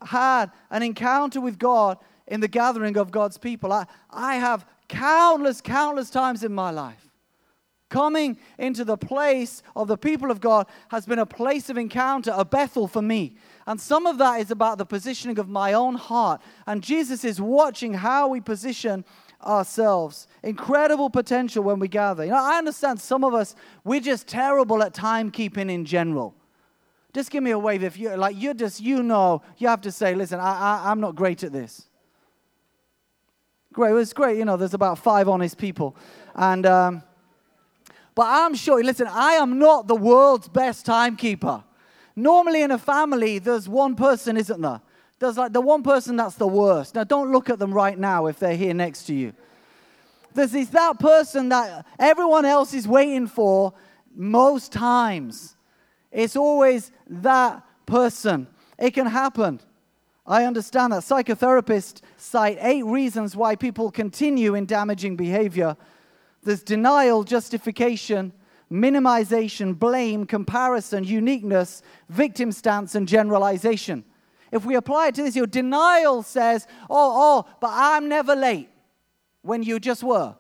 had 0.02 0.50
an 0.70 0.82
encounter 0.82 1.40
with 1.40 1.58
God 1.58 1.98
in 2.26 2.40
the 2.40 2.48
gathering 2.48 2.96
of 2.96 3.10
God's 3.10 3.38
people. 3.38 3.72
I, 3.72 3.86
I 4.10 4.36
have 4.36 4.66
countless, 4.88 5.60
countless 5.60 6.10
times 6.10 6.44
in 6.44 6.52
my 6.52 6.70
life. 6.70 7.08
Coming 7.88 8.38
into 8.58 8.84
the 8.84 8.98
place 8.98 9.62
of 9.74 9.88
the 9.88 9.96
people 9.96 10.30
of 10.30 10.40
God 10.40 10.66
has 10.90 11.06
been 11.06 11.18
a 11.18 11.26
place 11.26 11.70
of 11.70 11.78
encounter, 11.78 12.32
a 12.36 12.44
Bethel 12.44 12.86
for 12.86 13.00
me. 13.00 13.36
And 13.68 13.78
some 13.78 14.06
of 14.06 14.16
that 14.16 14.40
is 14.40 14.50
about 14.50 14.78
the 14.78 14.86
positioning 14.86 15.38
of 15.38 15.46
my 15.46 15.74
own 15.74 15.94
heart. 15.94 16.40
And 16.66 16.82
Jesus 16.82 17.22
is 17.22 17.38
watching 17.38 17.92
how 17.92 18.28
we 18.28 18.40
position 18.40 19.04
ourselves. 19.44 20.26
Incredible 20.42 21.10
potential 21.10 21.62
when 21.62 21.78
we 21.78 21.86
gather. 21.86 22.24
You 22.24 22.30
know, 22.30 22.42
I 22.42 22.56
understand 22.56 22.98
some 22.98 23.24
of 23.24 23.34
us, 23.34 23.54
we're 23.84 24.00
just 24.00 24.26
terrible 24.26 24.82
at 24.82 24.94
timekeeping 24.94 25.70
in 25.70 25.84
general. 25.84 26.34
Just 27.12 27.30
give 27.30 27.42
me 27.42 27.50
a 27.50 27.58
wave 27.58 27.82
if 27.82 27.98
you're 27.98 28.16
like 28.16 28.40
you're 28.40 28.54
just 28.54 28.80
you 28.80 29.02
know 29.02 29.42
you 29.58 29.68
have 29.68 29.82
to 29.82 29.92
say, 29.92 30.14
listen, 30.14 30.40
I, 30.40 30.44
I, 30.84 30.90
I'm 30.90 31.00
not 31.00 31.14
great 31.14 31.44
at 31.44 31.52
this. 31.52 31.88
Great, 33.74 33.94
it's 34.00 34.14
great. 34.14 34.38
You 34.38 34.46
know, 34.46 34.56
there's 34.56 34.74
about 34.74 34.98
five 34.98 35.28
honest 35.28 35.58
people, 35.58 35.94
and 36.34 36.64
um, 36.64 37.02
but 38.14 38.26
I'm 38.26 38.54
sure. 38.54 38.82
Listen, 38.82 39.08
I 39.10 39.32
am 39.34 39.58
not 39.58 39.88
the 39.88 39.96
world's 39.96 40.48
best 40.48 40.86
timekeeper. 40.86 41.64
Normally 42.18 42.62
in 42.62 42.72
a 42.72 42.78
family, 42.78 43.38
there's 43.38 43.68
one 43.68 43.94
person, 43.94 44.36
isn't 44.36 44.60
there? 44.60 44.80
There's 45.20 45.38
like 45.38 45.52
the 45.52 45.60
one 45.60 45.84
person 45.84 46.16
that's 46.16 46.34
the 46.34 46.48
worst. 46.48 46.96
Now, 46.96 47.04
don't 47.04 47.30
look 47.30 47.48
at 47.48 47.60
them 47.60 47.72
right 47.72 47.96
now 47.96 48.26
if 48.26 48.40
they're 48.40 48.56
here 48.56 48.74
next 48.74 49.04
to 49.04 49.14
you. 49.14 49.32
There's 50.34 50.50
this, 50.50 50.68
that 50.70 50.98
person 50.98 51.48
that 51.50 51.86
everyone 51.98 52.44
else 52.44 52.74
is 52.74 52.88
waiting 52.88 53.28
for 53.28 53.72
most 54.14 54.72
times. 54.72 55.56
It's 56.10 56.34
always 56.34 56.90
that 57.08 57.62
person. 57.86 58.48
It 58.78 58.94
can 58.94 59.06
happen. 59.06 59.60
I 60.26 60.44
understand 60.44 60.92
that. 60.94 61.04
Psychotherapists 61.04 62.00
cite 62.16 62.58
eight 62.60 62.84
reasons 62.84 63.36
why 63.36 63.54
people 63.54 63.92
continue 63.92 64.56
in 64.56 64.66
damaging 64.66 65.14
behavior 65.14 65.76
there's 66.42 66.62
denial, 66.62 67.24
justification, 67.24 68.32
minimization, 68.70 69.78
blame, 69.78 70.26
comparison, 70.26 71.04
uniqueness, 71.04 71.82
victim 72.08 72.52
stance, 72.52 72.94
and 72.94 73.08
generalization. 73.08 74.04
If 74.52 74.64
we 74.64 74.76
apply 74.76 75.08
it 75.08 75.14
to 75.16 75.22
this, 75.22 75.36
your 75.36 75.46
denial 75.46 76.22
says, 76.22 76.66
oh, 76.88 77.44
oh, 77.46 77.50
but 77.60 77.70
I'm 77.72 78.08
never 78.08 78.34
late 78.34 78.68
when 79.42 79.62
you 79.62 79.78
just 79.78 80.02
were. 80.02 80.34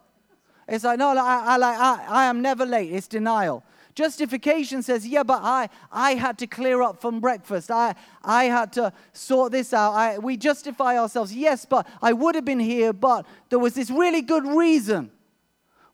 It's 0.66 0.84
like, 0.84 0.98
no, 0.98 1.10
I, 1.16 1.56
I, 1.56 1.58
I, 1.58 2.06
I 2.08 2.24
am 2.26 2.42
never 2.42 2.66
late. 2.66 2.92
It's 2.92 3.08
denial. 3.08 3.64
Justification 3.94 4.82
says, 4.82 5.06
yeah, 5.06 5.24
but 5.24 5.40
I, 5.42 5.68
I 5.90 6.14
had 6.14 6.38
to 6.38 6.46
clear 6.46 6.82
up 6.82 7.00
from 7.00 7.20
breakfast. 7.20 7.70
I, 7.70 7.94
I 8.22 8.44
had 8.44 8.72
to 8.74 8.92
sort 9.12 9.50
this 9.50 9.72
out. 9.72 9.92
I, 9.92 10.18
we 10.18 10.36
justify 10.36 10.98
ourselves. 10.98 11.34
Yes, 11.34 11.64
but 11.64 11.86
I 12.00 12.12
would 12.12 12.34
have 12.34 12.44
been 12.44 12.60
here, 12.60 12.92
but 12.92 13.26
there 13.48 13.58
was 13.58 13.74
this 13.74 13.90
really 13.90 14.22
good 14.22 14.46
reason 14.46 15.10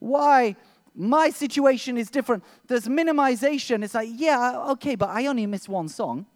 why 0.00 0.56
my 0.94 1.30
situation 1.30 1.96
is 1.98 2.10
different. 2.10 2.44
There's 2.66 2.86
minimization. 2.86 3.82
It's 3.82 3.94
like, 3.94 4.08
yeah, 4.12 4.70
okay, 4.72 4.94
but 4.94 5.08
I 5.08 5.26
only 5.26 5.46
missed 5.46 5.68
one 5.68 5.88
song, 5.88 6.26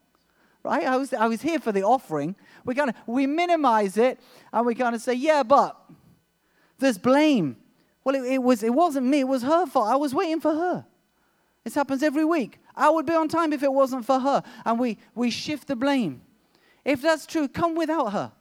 right? 0.64 0.84
I 0.84 0.96
was, 0.96 1.12
I 1.14 1.26
was 1.26 1.42
here 1.42 1.60
for 1.60 1.70
the 1.70 1.82
offering. 1.82 2.34
We 2.64 2.74
kind 2.74 2.90
of 2.90 2.96
we 3.06 3.26
minimize 3.26 3.96
it 3.96 4.18
and 4.52 4.66
we 4.66 4.74
kind 4.74 4.94
of 4.94 5.00
say, 5.00 5.14
yeah, 5.14 5.42
but 5.42 5.76
there's 6.78 6.98
blame. 6.98 7.56
Well, 8.02 8.16
it, 8.16 8.24
it, 8.24 8.42
was 8.42 8.62
it 8.62 8.74
wasn't 8.74 9.06
me. 9.06 9.20
It 9.20 9.28
was 9.28 9.42
her 9.42 9.66
fault. 9.66 9.88
I 9.88 9.96
was 9.96 10.14
waiting 10.14 10.40
for 10.40 10.54
her. 10.54 10.86
This 11.62 11.74
happens 11.74 12.02
every 12.02 12.24
week. 12.24 12.58
I 12.74 12.88
would 12.90 13.06
be 13.06 13.14
on 13.14 13.28
time 13.28 13.52
if 13.52 13.62
it 13.62 13.72
wasn't 13.72 14.04
for 14.06 14.18
her. 14.18 14.42
And 14.64 14.78
we, 14.78 14.98
we 15.14 15.30
shift 15.30 15.68
the 15.68 15.76
blame. 15.76 16.22
If 16.84 17.02
that's 17.02 17.26
true, 17.26 17.48
come 17.48 17.74
without 17.74 18.12
her. 18.12 18.32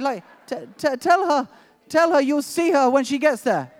Like, 0.00 0.22
t- 0.46 0.68
t- 0.78 0.96
tell 0.96 1.26
her, 1.26 1.48
tell 1.88 2.12
her 2.12 2.20
you'll 2.20 2.42
see 2.42 2.70
her 2.70 2.88
when 2.88 3.04
she 3.04 3.18
gets 3.18 3.42
there. 3.42 3.72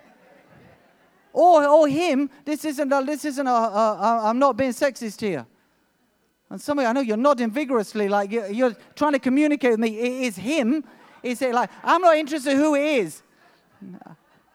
Or, 1.35 1.67
or 1.67 1.87
him, 1.89 2.29
this 2.45 2.63
isn't, 2.63 2.93
a, 2.93 3.03
this 3.03 3.25
isn't 3.25 3.45
a, 3.45 3.51
a, 3.51 3.53
a, 3.53 4.21
I'm 4.23 4.39
not 4.39 4.55
being 4.55 4.71
sexist 4.71 5.19
here. 5.19 5.45
And 6.49 6.61
some 6.61 6.79
you, 6.79 6.85
I 6.85 6.93
know 6.93 7.01
you're 7.01 7.17
nodding 7.17 7.51
vigorously, 7.51 8.07
like 8.07 8.31
you're, 8.31 8.49
you're 8.49 8.75
trying 8.95 9.11
to 9.11 9.19
communicate 9.19 9.71
with 9.71 9.81
me. 9.81 9.99
It 9.99 10.27
is 10.27 10.37
him. 10.37 10.85
It's 11.21 11.41
like, 11.41 11.69
I'm 11.83 12.01
not 12.01 12.15
interested 12.15 12.55
who 12.55 12.75
it 12.75 12.85
is. 12.85 13.21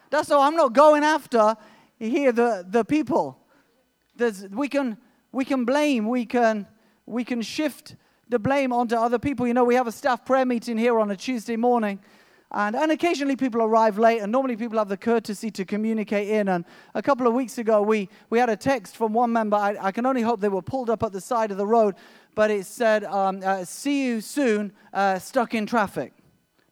That's 0.09 0.31
all. 0.31 0.41
I'm 0.41 0.57
not 0.57 0.73
going 0.73 1.05
after 1.05 1.55
here 1.99 2.33
the, 2.33 2.65
the 2.67 2.83
people. 2.83 3.37
There's, 4.17 4.49
we, 4.49 4.67
can, 4.71 4.97
we 5.33 5.45
can 5.45 5.67
blame, 5.67 6.09
we 6.09 6.25
can, 6.25 6.67
we 7.05 7.25
can 7.25 7.43
shift 7.43 7.95
the 8.31 8.39
blame 8.39 8.73
onto 8.73 8.95
other 8.95 9.19
people. 9.19 9.47
You 9.47 9.53
know, 9.53 9.65
we 9.65 9.75
have 9.75 9.87
a 9.87 9.93
staff 9.93 10.25
prayer 10.25 10.47
meeting 10.47 10.79
here 10.79 10.99
on 10.99 11.11
a 11.11 11.17
Tuesday 11.17 11.57
morning. 11.57 12.01
And, 12.53 12.75
and 12.75 12.91
occasionally 12.91 13.37
people 13.37 13.63
arrive 13.63 13.99
late, 13.99 14.21
and 14.21 14.33
normally 14.33 14.57
people 14.57 14.79
have 14.79 14.89
the 14.89 14.97
courtesy 14.97 15.51
to 15.53 15.65
communicate 15.65 16.29
in. 16.29 16.49
And 16.49 16.65
a 16.95 17.03
couple 17.03 17.27
of 17.27 17.35
weeks 17.35 17.59
ago, 17.59 17.81
we, 17.81 18.09
we 18.29 18.39
had 18.39 18.51
a 18.51 18.57
text 18.57 18.97
from 18.97 19.13
one 19.13 19.33
member. 19.33 19.57
I, 19.57 19.77
I 19.81 19.93
can 19.93 20.05
only 20.05 20.23
hope 20.23 20.41
they 20.41 20.49
were 20.49 20.63
pulled 20.63 20.91
up 20.91 21.03
at 21.03 21.13
the 21.13 21.21
side 21.21 21.53
of 21.53 21.59
the 21.59 21.67
road, 21.67 21.95
but 22.35 22.51
it 22.51 22.67
said, 22.67 23.05
um, 23.05 23.41
uh, 23.45 23.65
See 23.65 24.05
you 24.05 24.21
soon, 24.21 24.73
uh, 24.93 25.19
stuck 25.21 25.55
in 25.55 25.65
traffic. 25.67 26.13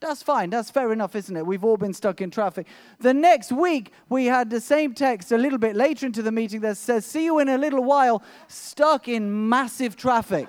That's 0.01 0.23
fine. 0.23 0.51
That's 0.51 0.71
fair 0.71 0.93
enough, 0.93 1.17
isn't 1.17 1.37
it? 1.37 1.45
We've 1.45 1.65
all 1.65 1.77
been 1.77 1.93
stuck 1.93 2.21
in 2.21 2.31
traffic. 2.31 2.67
The 3.01 3.15
next 3.15 3.51
week, 3.51 3.93
we 4.09 4.27
had 4.27 4.49
the 4.49 4.61
same 4.61 4.95
text 4.95 5.33
a 5.33 5.39
little 5.39 5.59
bit 5.59 5.75
later 5.75 6.07
into 6.07 6.23
the 6.23 6.31
meeting 6.31 6.61
that 6.61 6.77
says, 6.77 7.05
See 7.05 7.25
you 7.25 7.39
in 7.41 7.49
a 7.49 7.59
little 7.59 7.83
while, 7.83 8.23
stuck 8.47 9.09
in 9.09 9.49
massive 9.49 9.97
traffic. 9.97 10.49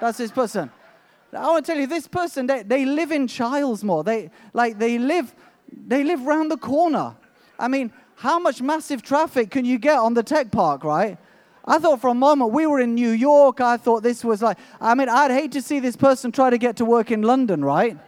That's 0.00 0.18
this 0.18 0.32
person. 0.32 0.70
I 1.32 1.46
want 1.46 1.66
to 1.66 1.72
tell 1.72 1.80
you, 1.80 1.86
this 1.86 2.06
person, 2.06 2.46
they, 2.46 2.62
they 2.62 2.84
live 2.84 3.12
in 3.12 3.26
Cheylesmore. 3.26 4.04
They, 4.04 4.30
like, 4.52 4.78
they 4.78 4.98
live, 4.98 5.34
they 5.72 6.04
live 6.04 6.22
round 6.22 6.50
the 6.50 6.56
corner. 6.56 7.16
I 7.58 7.68
mean, 7.68 7.92
how 8.16 8.38
much 8.38 8.62
massive 8.62 9.02
traffic 9.02 9.50
can 9.50 9.64
you 9.64 9.78
get 9.78 9.98
on 9.98 10.14
the 10.14 10.22
tech 10.22 10.50
park, 10.50 10.84
right? 10.84 11.18
I 11.64 11.78
thought 11.78 12.00
for 12.00 12.08
a 12.08 12.14
moment 12.14 12.52
we 12.52 12.66
were 12.66 12.80
in 12.80 12.94
New 12.94 13.10
York. 13.10 13.60
I 13.60 13.76
thought 13.76 14.02
this 14.02 14.24
was 14.24 14.40
like, 14.40 14.58
I 14.80 14.94
mean, 14.94 15.08
I'd 15.08 15.30
hate 15.30 15.52
to 15.52 15.62
see 15.62 15.80
this 15.80 15.96
person 15.96 16.32
try 16.32 16.48
to 16.48 16.58
get 16.58 16.76
to 16.76 16.84
work 16.84 17.10
in 17.10 17.22
London, 17.22 17.64
right? 17.64 17.98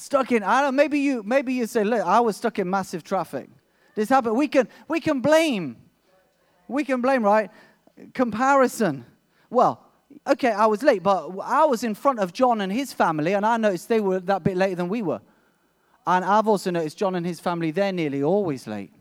stuck 0.00 0.32
in, 0.32 0.42
I 0.42 0.62
don't 0.62 0.74
maybe 0.74 0.98
you, 0.98 1.22
maybe 1.22 1.52
you 1.52 1.66
say, 1.66 1.84
look, 1.84 2.00
I 2.00 2.20
was 2.20 2.36
stuck 2.36 2.58
in 2.58 2.68
massive 2.68 3.04
traffic. 3.04 3.50
This 3.94 4.08
happened. 4.08 4.36
We 4.36 4.48
can, 4.48 4.68
we 4.88 5.00
can 5.00 5.20
blame. 5.20 5.76
We 6.68 6.84
can 6.84 7.00
blame, 7.00 7.22
right? 7.22 7.50
Comparison. 8.14 9.04
Well, 9.50 9.84
okay, 10.26 10.52
I 10.52 10.66
was 10.66 10.82
late, 10.82 11.02
but 11.02 11.30
I 11.42 11.64
was 11.64 11.84
in 11.84 11.94
front 11.94 12.18
of 12.18 12.32
John 12.32 12.60
and 12.60 12.72
his 12.72 12.92
family, 12.92 13.34
and 13.34 13.44
I 13.44 13.56
noticed 13.56 13.88
they 13.88 14.00
were 14.00 14.20
that 14.20 14.44
bit 14.44 14.56
later 14.56 14.76
than 14.76 14.88
we 14.88 15.02
were. 15.02 15.20
And 16.06 16.24
I've 16.24 16.48
also 16.48 16.70
noticed 16.70 16.96
John 16.98 17.14
and 17.14 17.26
his 17.26 17.40
family, 17.40 17.70
they're 17.70 17.92
nearly 17.92 18.22
always 18.22 18.66
late. 18.66 18.92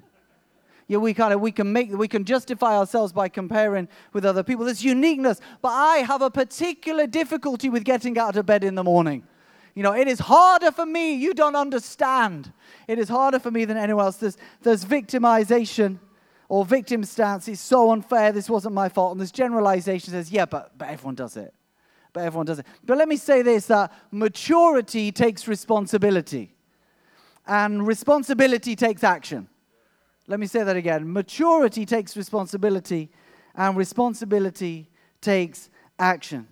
Yeah, 0.88 0.98
we 0.98 1.14
kind 1.14 1.34
of 1.34 1.40
we 1.40 1.52
can 1.52 1.72
make 1.72 1.92
we 1.92 2.08
can 2.08 2.26
justify 2.26 2.76
ourselves 2.76 3.14
by 3.14 3.30
comparing 3.30 3.88
with 4.12 4.26
other 4.26 4.42
people. 4.42 4.66
There's 4.66 4.84
uniqueness, 4.84 5.40
but 5.62 5.70
I 5.70 5.98
have 5.98 6.24
a 6.24 6.32
particular 6.32 7.06
difficulty 7.06 7.70
with 7.70 7.84
getting 7.84 8.18
out 8.18 8.36
of 8.36 8.48
bed 8.48 8.64
in 8.64 8.74
the 8.74 8.84
morning. 8.84 9.24
You 9.76 9.84
know, 9.84 9.94
it 9.94 10.08
is 10.08 10.20
harder 10.20 10.72
for 10.72 10.86
me. 10.86 11.14
You 11.14 11.36
don't 11.36 11.56
understand. 11.56 12.52
It 12.88 12.98
is 12.98 13.08
harder 13.08 13.40
for 13.40 13.52
me 13.52 13.66
than 13.66 13.78
anyone 13.78 14.06
else. 14.06 14.18
There's, 14.18 14.38
there's 14.64 14.84
victimization 14.84 16.00
or 16.50 16.66
victim 16.66 17.04
stance. 17.04 17.48
It's 17.48 17.62
so 17.62 17.92
unfair. 17.92 18.32
This 18.32 18.50
wasn't 18.50 18.74
my 18.74 18.90
fault. 18.90 19.14
And 19.14 19.22
this 19.22 19.32
generalization 19.32 20.12
says, 20.12 20.32
yeah, 20.32 20.46
but, 20.46 20.78
but 20.78 20.90
everyone 20.90 21.16
does 21.16 21.38
it. 21.38 21.54
But 22.12 22.24
everyone 22.24 22.48
does 22.48 22.60
it. 22.60 22.66
But 22.84 22.98
let 22.98 23.08
me 23.08 23.18
say 23.18 23.44
this 23.44 23.68
that 23.68 23.94
maturity 24.12 25.12
takes 25.12 25.48
responsibility, 25.48 26.56
and 27.46 27.86
responsibility 27.86 28.76
takes 28.76 29.04
action. 29.04 29.48
Let 30.28 30.40
me 30.40 30.48
say 30.48 30.64
that 30.64 30.76
again. 30.76 31.12
Maturity 31.12 31.86
takes 31.86 32.18
responsibility, 32.18 33.12
and 33.56 33.78
responsibility 33.78 34.90
takes 35.22 35.70
action. 36.00 36.48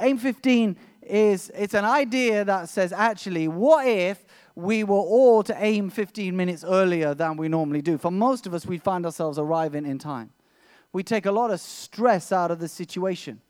Aim 0.00 0.18
15 0.18 0.76
is 1.02 1.52
it's 1.54 1.74
an 1.74 1.84
idea 1.84 2.44
that 2.44 2.68
says 2.68 2.92
actually, 2.92 3.46
what 3.46 3.86
if 3.86 4.23
we 4.54 4.84
were 4.84 4.96
all 4.96 5.42
to 5.42 5.56
aim 5.58 5.90
15 5.90 6.36
minutes 6.36 6.64
earlier 6.64 7.14
than 7.14 7.36
we 7.36 7.48
normally 7.48 7.82
do? 7.82 7.98
For 7.98 8.10
most 8.10 8.46
of 8.46 8.54
us, 8.54 8.66
we 8.66 8.78
find 8.78 9.04
ourselves 9.04 9.38
arriving 9.38 9.84
in 9.84 9.98
time. 9.98 10.30
We 10.92 11.02
take 11.02 11.26
a 11.26 11.32
lot 11.32 11.50
of 11.50 11.60
stress 11.60 12.30
out 12.30 12.50
of 12.50 12.60
the 12.60 12.68
situation. 12.68 13.40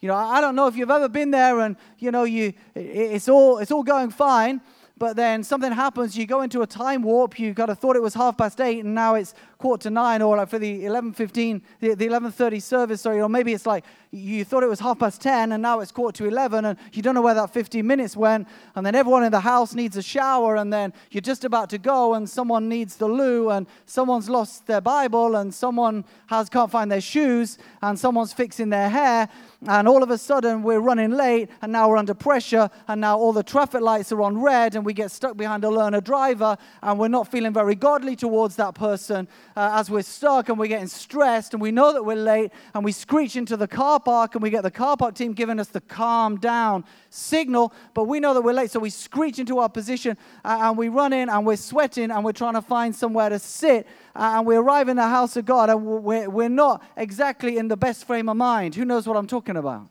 You 0.00 0.08
know, 0.08 0.16
I 0.16 0.42
don't 0.42 0.54
know 0.54 0.66
if 0.66 0.76
you've 0.76 0.90
ever 0.90 1.08
been 1.08 1.30
there 1.30 1.60
and, 1.60 1.76
you 1.98 2.10
know, 2.10 2.24
you, 2.24 2.52
it's, 2.74 3.28
all, 3.28 3.58
it's 3.58 3.70
all 3.70 3.82
going 3.82 4.10
fine, 4.10 4.60
but 4.98 5.16
then 5.16 5.42
something 5.42 5.72
happens, 5.72 6.16
you 6.16 6.26
go 6.26 6.42
into 6.42 6.62
a 6.62 6.66
time 6.66 7.02
warp, 7.02 7.38
you 7.38 7.52
kind 7.54 7.70
of 7.70 7.78
thought 7.78 7.96
it 7.96 8.02
was 8.02 8.14
half 8.14 8.36
past 8.36 8.60
eight, 8.60 8.84
and 8.84 8.94
now 8.94 9.14
it's 9.14 9.34
quarter 9.58 9.84
to 9.84 9.90
nine, 9.90 10.22
or 10.22 10.36
like 10.36 10.48
for 10.48 10.58
the 10.58 10.84
11.15, 10.84 11.62
the, 11.80 11.94
the 11.94 12.06
11.30 12.06 12.62
service, 12.62 13.00
sorry, 13.00 13.20
or 13.20 13.28
maybe 13.28 13.52
it's 13.54 13.66
like 13.66 13.84
you 14.14 14.44
thought 14.44 14.62
it 14.62 14.68
was 14.68 14.78
half 14.78 15.00
past 15.00 15.20
10 15.22 15.50
and 15.50 15.60
now 15.60 15.80
it's 15.80 15.90
quarter 15.90 16.16
to 16.18 16.28
11 16.28 16.64
and 16.64 16.78
you 16.92 17.02
don't 17.02 17.16
know 17.16 17.22
where 17.22 17.34
that 17.34 17.52
15 17.52 17.84
minutes 17.84 18.16
went. 18.16 18.46
And 18.76 18.86
then 18.86 18.94
everyone 18.94 19.24
in 19.24 19.32
the 19.32 19.40
house 19.40 19.74
needs 19.74 19.96
a 19.96 20.02
shower 20.02 20.54
and 20.56 20.72
then 20.72 20.92
you're 21.10 21.20
just 21.20 21.44
about 21.44 21.68
to 21.70 21.78
go 21.78 22.14
and 22.14 22.30
someone 22.30 22.68
needs 22.68 22.96
the 22.96 23.08
loo 23.08 23.50
and 23.50 23.66
someone's 23.86 24.28
lost 24.28 24.68
their 24.68 24.80
bible 24.80 25.34
and 25.34 25.52
someone 25.52 26.04
has 26.28 26.48
can't 26.48 26.70
find 26.70 26.92
their 26.92 27.00
shoes 27.00 27.58
and 27.82 27.98
someone's 27.98 28.32
fixing 28.32 28.70
their 28.70 28.88
hair. 28.88 29.28
And 29.66 29.88
all 29.88 30.02
of 30.02 30.10
a 30.10 30.18
sudden 30.18 30.62
we're 30.62 30.80
running 30.80 31.10
late 31.10 31.50
and 31.60 31.72
now 31.72 31.88
we're 31.88 31.96
under 31.96 32.14
pressure 32.14 32.70
and 32.86 33.00
now 33.00 33.18
all 33.18 33.32
the 33.32 33.42
traffic 33.42 33.80
lights 33.80 34.12
are 34.12 34.22
on 34.22 34.40
red 34.40 34.76
and 34.76 34.84
we 34.84 34.92
get 34.92 35.10
stuck 35.10 35.36
behind 35.36 35.64
a 35.64 35.70
learner 35.70 36.00
driver 36.00 36.56
and 36.82 37.00
we're 37.00 37.08
not 37.08 37.30
feeling 37.30 37.52
very 37.52 37.74
godly 37.74 38.14
towards 38.14 38.54
that 38.56 38.76
person 38.76 39.26
uh, 39.56 39.70
as 39.72 39.90
we're 39.90 40.02
stuck 40.02 40.48
and 40.48 40.58
we're 40.58 40.66
getting 40.66 40.86
stressed 40.86 41.52
and 41.52 41.60
we 41.60 41.72
know 41.72 41.92
that 41.92 42.04
we're 42.04 42.14
late 42.14 42.52
and 42.74 42.84
we 42.84 42.92
screech 42.92 43.34
into 43.34 43.56
the 43.56 43.66
car 43.66 43.98
park 44.04 44.34
and 44.34 44.42
we 44.42 44.50
get 44.50 44.62
the 44.62 44.70
car 44.70 44.96
park 44.96 45.14
team 45.14 45.32
giving 45.32 45.58
us 45.58 45.68
the 45.68 45.80
calm 45.80 46.36
down 46.38 46.84
signal, 47.10 47.72
but 47.94 48.04
we 48.04 48.20
know 48.20 48.34
that 48.34 48.42
we're 48.42 48.52
late. 48.52 48.70
So 48.70 48.80
we 48.80 48.90
screech 48.90 49.38
into 49.38 49.58
our 49.58 49.68
position 49.68 50.16
and 50.44 50.76
we 50.76 50.88
run 50.88 51.12
in 51.12 51.28
and 51.28 51.46
we're 51.46 51.56
sweating 51.56 52.10
and 52.10 52.24
we're 52.24 52.32
trying 52.32 52.54
to 52.54 52.62
find 52.62 52.94
somewhere 52.94 53.28
to 53.28 53.38
sit. 53.38 53.86
And 54.14 54.46
we 54.46 54.56
arrive 54.56 54.88
in 54.88 54.96
the 54.96 55.08
house 55.08 55.36
of 55.36 55.44
God 55.44 55.70
and 55.70 55.84
we're, 55.84 56.48
not 56.48 56.82
exactly 56.96 57.56
in 57.56 57.68
the 57.68 57.76
best 57.76 58.06
frame 58.06 58.28
of 58.28 58.36
mind. 58.36 58.74
Who 58.74 58.84
knows 58.84 59.06
what 59.06 59.16
I'm 59.16 59.26
talking 59.26 59.56
about? 59.56 59.88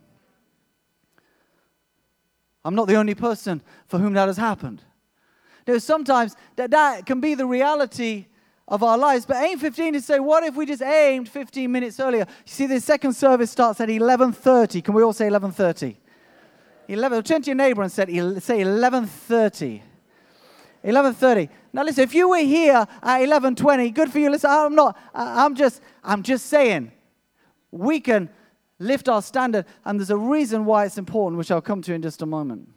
I'm 2.64 2.76
not 2.76 2.88
the 2.88 2.96
only 2.96 3.16
person 3.16 3.62
for 3.88 4.00
whom 4.00 4.14
that 4.14 4.28
has 4.28 4.38
happened. 4.38 4.82
Now, 5.68 5.78
sometimes 5.78 6.36
that, 6.56 6.72
that 6.72 7.06
can 7.06 7.20
be 7.20 7.36
the 7.36 7.46
reality 7.46 8.28
of 8.68 8.84
our 8.84 8.98
lives. 8.98 9.26
But 9.26 9.38
aim 9.44 9.60
15 9.60 9.96
is 9.96 10.06
say, 10.06 10.20
what 10.20 10.44
if 10.44 10.56
we 10.56 10.66
just 10.66 10.82
aimed 10.82 11.30
15 11.30 11.72
minutes 11.72 12.00
earlier? 12.00 12.26
You 12.46 12.52
see, 12.52 12.66
the 12.68 12.80
second 12.80 13.14
service 13.14 13.52
starts 13.52 13.82
at 13.82 13.90
11.30. 13.90 14.84
Can 14.84 14.94
we 14.94 15.04
all 15.04 15.14
say 15.14 15.28
11.30? 15.28 15.96
11, 16.88 17.24
turn 17.24 17.42
to 17.42 17.48
your 17.48 17.56
neighbor 17.56 17.82
and 17.82 17.92
say, 17.92 18.06
say 18.06 18.60
11.30. 18.60 19.82
11.30. 20.84 21.50
Now 21.72 21.84
listen, 21.84 22.04
if 22.04 22.14
you 22.14 22.30
were 22.30 22.38
here 22.40 22.86
at 23.02 23.22
11.20, 23.22 23.94
good 23.94 24.12
for 24.12 24.20
you. 24.20 24.30
Listen, 24.30 24.50
I'm 24.52 24.76
not, 24.76 24.98
I'm 25.14 25.56
just, 25.56 25.82
I'm 26.04 26.24
just 26.24 26.48
saying, 26.48 26.92
we 27.72 28.00
can 28.00 28.30
lift 28.80 29.08
our 29.08 29.22
standard, 29.22 29.66
and 29.86 29.98
there's 29.98 30.10
a 30.10 30.18
reason 30.18 30.66
why 30.66 30.86
it's 30.86 30.98
important, 30.98 31.38
which 31.38 31.52
I'll 31.52 31.62
come 31.62 31.82
to 31.84 31.94
in 31.94 32.02
just 32.02 32.22
a 32.22 32.26
moment. 32.26 32.70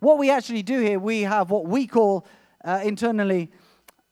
What 0.00 0.18
we 0.18 0.30
actually 0.30 0.62
do 0.62 0.80
here, 0.80 0.98
we 0.98 1.22
have 1.22 1.50
what 1.50 1.66
we 1.66 1.86
call 1.86 2.26
uh, 2.62 2.80
internally 2.84 3.50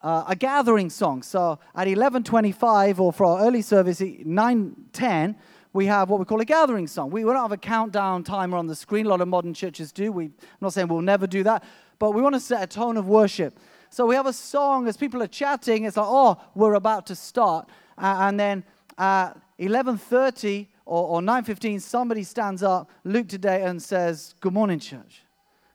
uh, 0.05 0.23
a 0.29 0.37
gathering 0.37 0.91
song. 0.91 1.23
So 1.23 1.59
at 1.75 1.89
11:25 1.89 3.01
or 3.01 3.13
for 3.13 3.25
our 3.25 3.41
early 3.41 3.63
service 3.63 4.01
9:10, 4.01 5.35
we 5.73 5.87
have 5.87 6.11
what 6.11 6.21
we 6.21 6.27
call 6.27 6.41
a 6.43 6.45
gathering 6.45 6.87
song. 6.87 7.11
We 7.11 7.23
don't 7.23 7.35
have 7.37 7.53
a 7.53 7.57
countdown 7.57 8.23
timer 8.23 8.59
on 8.59 8.67
the 8.67 8.77
screen. 8.77 9.07
A 9.07 9.09
lot 9.09 9.23
of 9.23 9.29
modern 9.29 9.55
churches 9.55 9.91
do. 9.93 10.13
We, 10.13 10.27
I'm 10.27 10.33
not 10.61 10.75
saying 10.75 10.89
we'll 10.89 11.01
never 11.01 11.27
do 11.27 11.43
that, 11.45 11.65
but 11.99 12.11
we 12.11 12.21
want 12.21 12.35
to 12.35 12.41
set 12.41 12.63
a 12.63 12.67
tone 12.67 12.99
of 12.99 13.09
worship. 13.09 13.59
So 13.89 14.05
we 14.07 14.15
have 14.15 14.27
a 14.27 14.33
song 14.33 14.87
as 14.89 14.97
people 14.97 15.23
are 15.23 15.27
chatting. 15.27 15.85
It's 15.85 15.97
like, 15.97 16.07
oh, 16.07 16.39
we're 16.55 16.75
about 16.75 17.07
to 17.07 17.17
start, 17.17 17.71
uh, 17.97 18.19
and 18.21 18.39
then 18.39 18.63
at 18.99 19.33
11:30 19.59 20.69
or, 20.85 21.09
or 21.09 21.21
9:15, 21.23 21.81
somebody 21.81 22.25
stands 22.25 22.63
up, 22.63 22.91
Luke 23.05 23.29
today, 23.29 23.63
and 23.63 23.83
says, 23.83 24.35
"Good 24.41 24.53
morning, 24.53 24.81
church. 24.81 25.25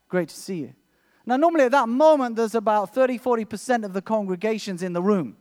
Great 0.08 0.30
to 0.30 0.36
see 0.36 0.58
you." 0.58 0.74
Now, 1.30 1.38
normally 1.38 1.66
at 1.66 1.72
that 1.74 1.88
moment, 1.88 2.38
there's 2.38 2.56
about 2.56 2.92
30, 2.92 3.20
40% 3.20 3.86
of 3.86 3.94
the 3.94 4.02
congregations 4.02 4.82
in 4.82 4.94
the 4.94 5.02
room. 5.04 5.38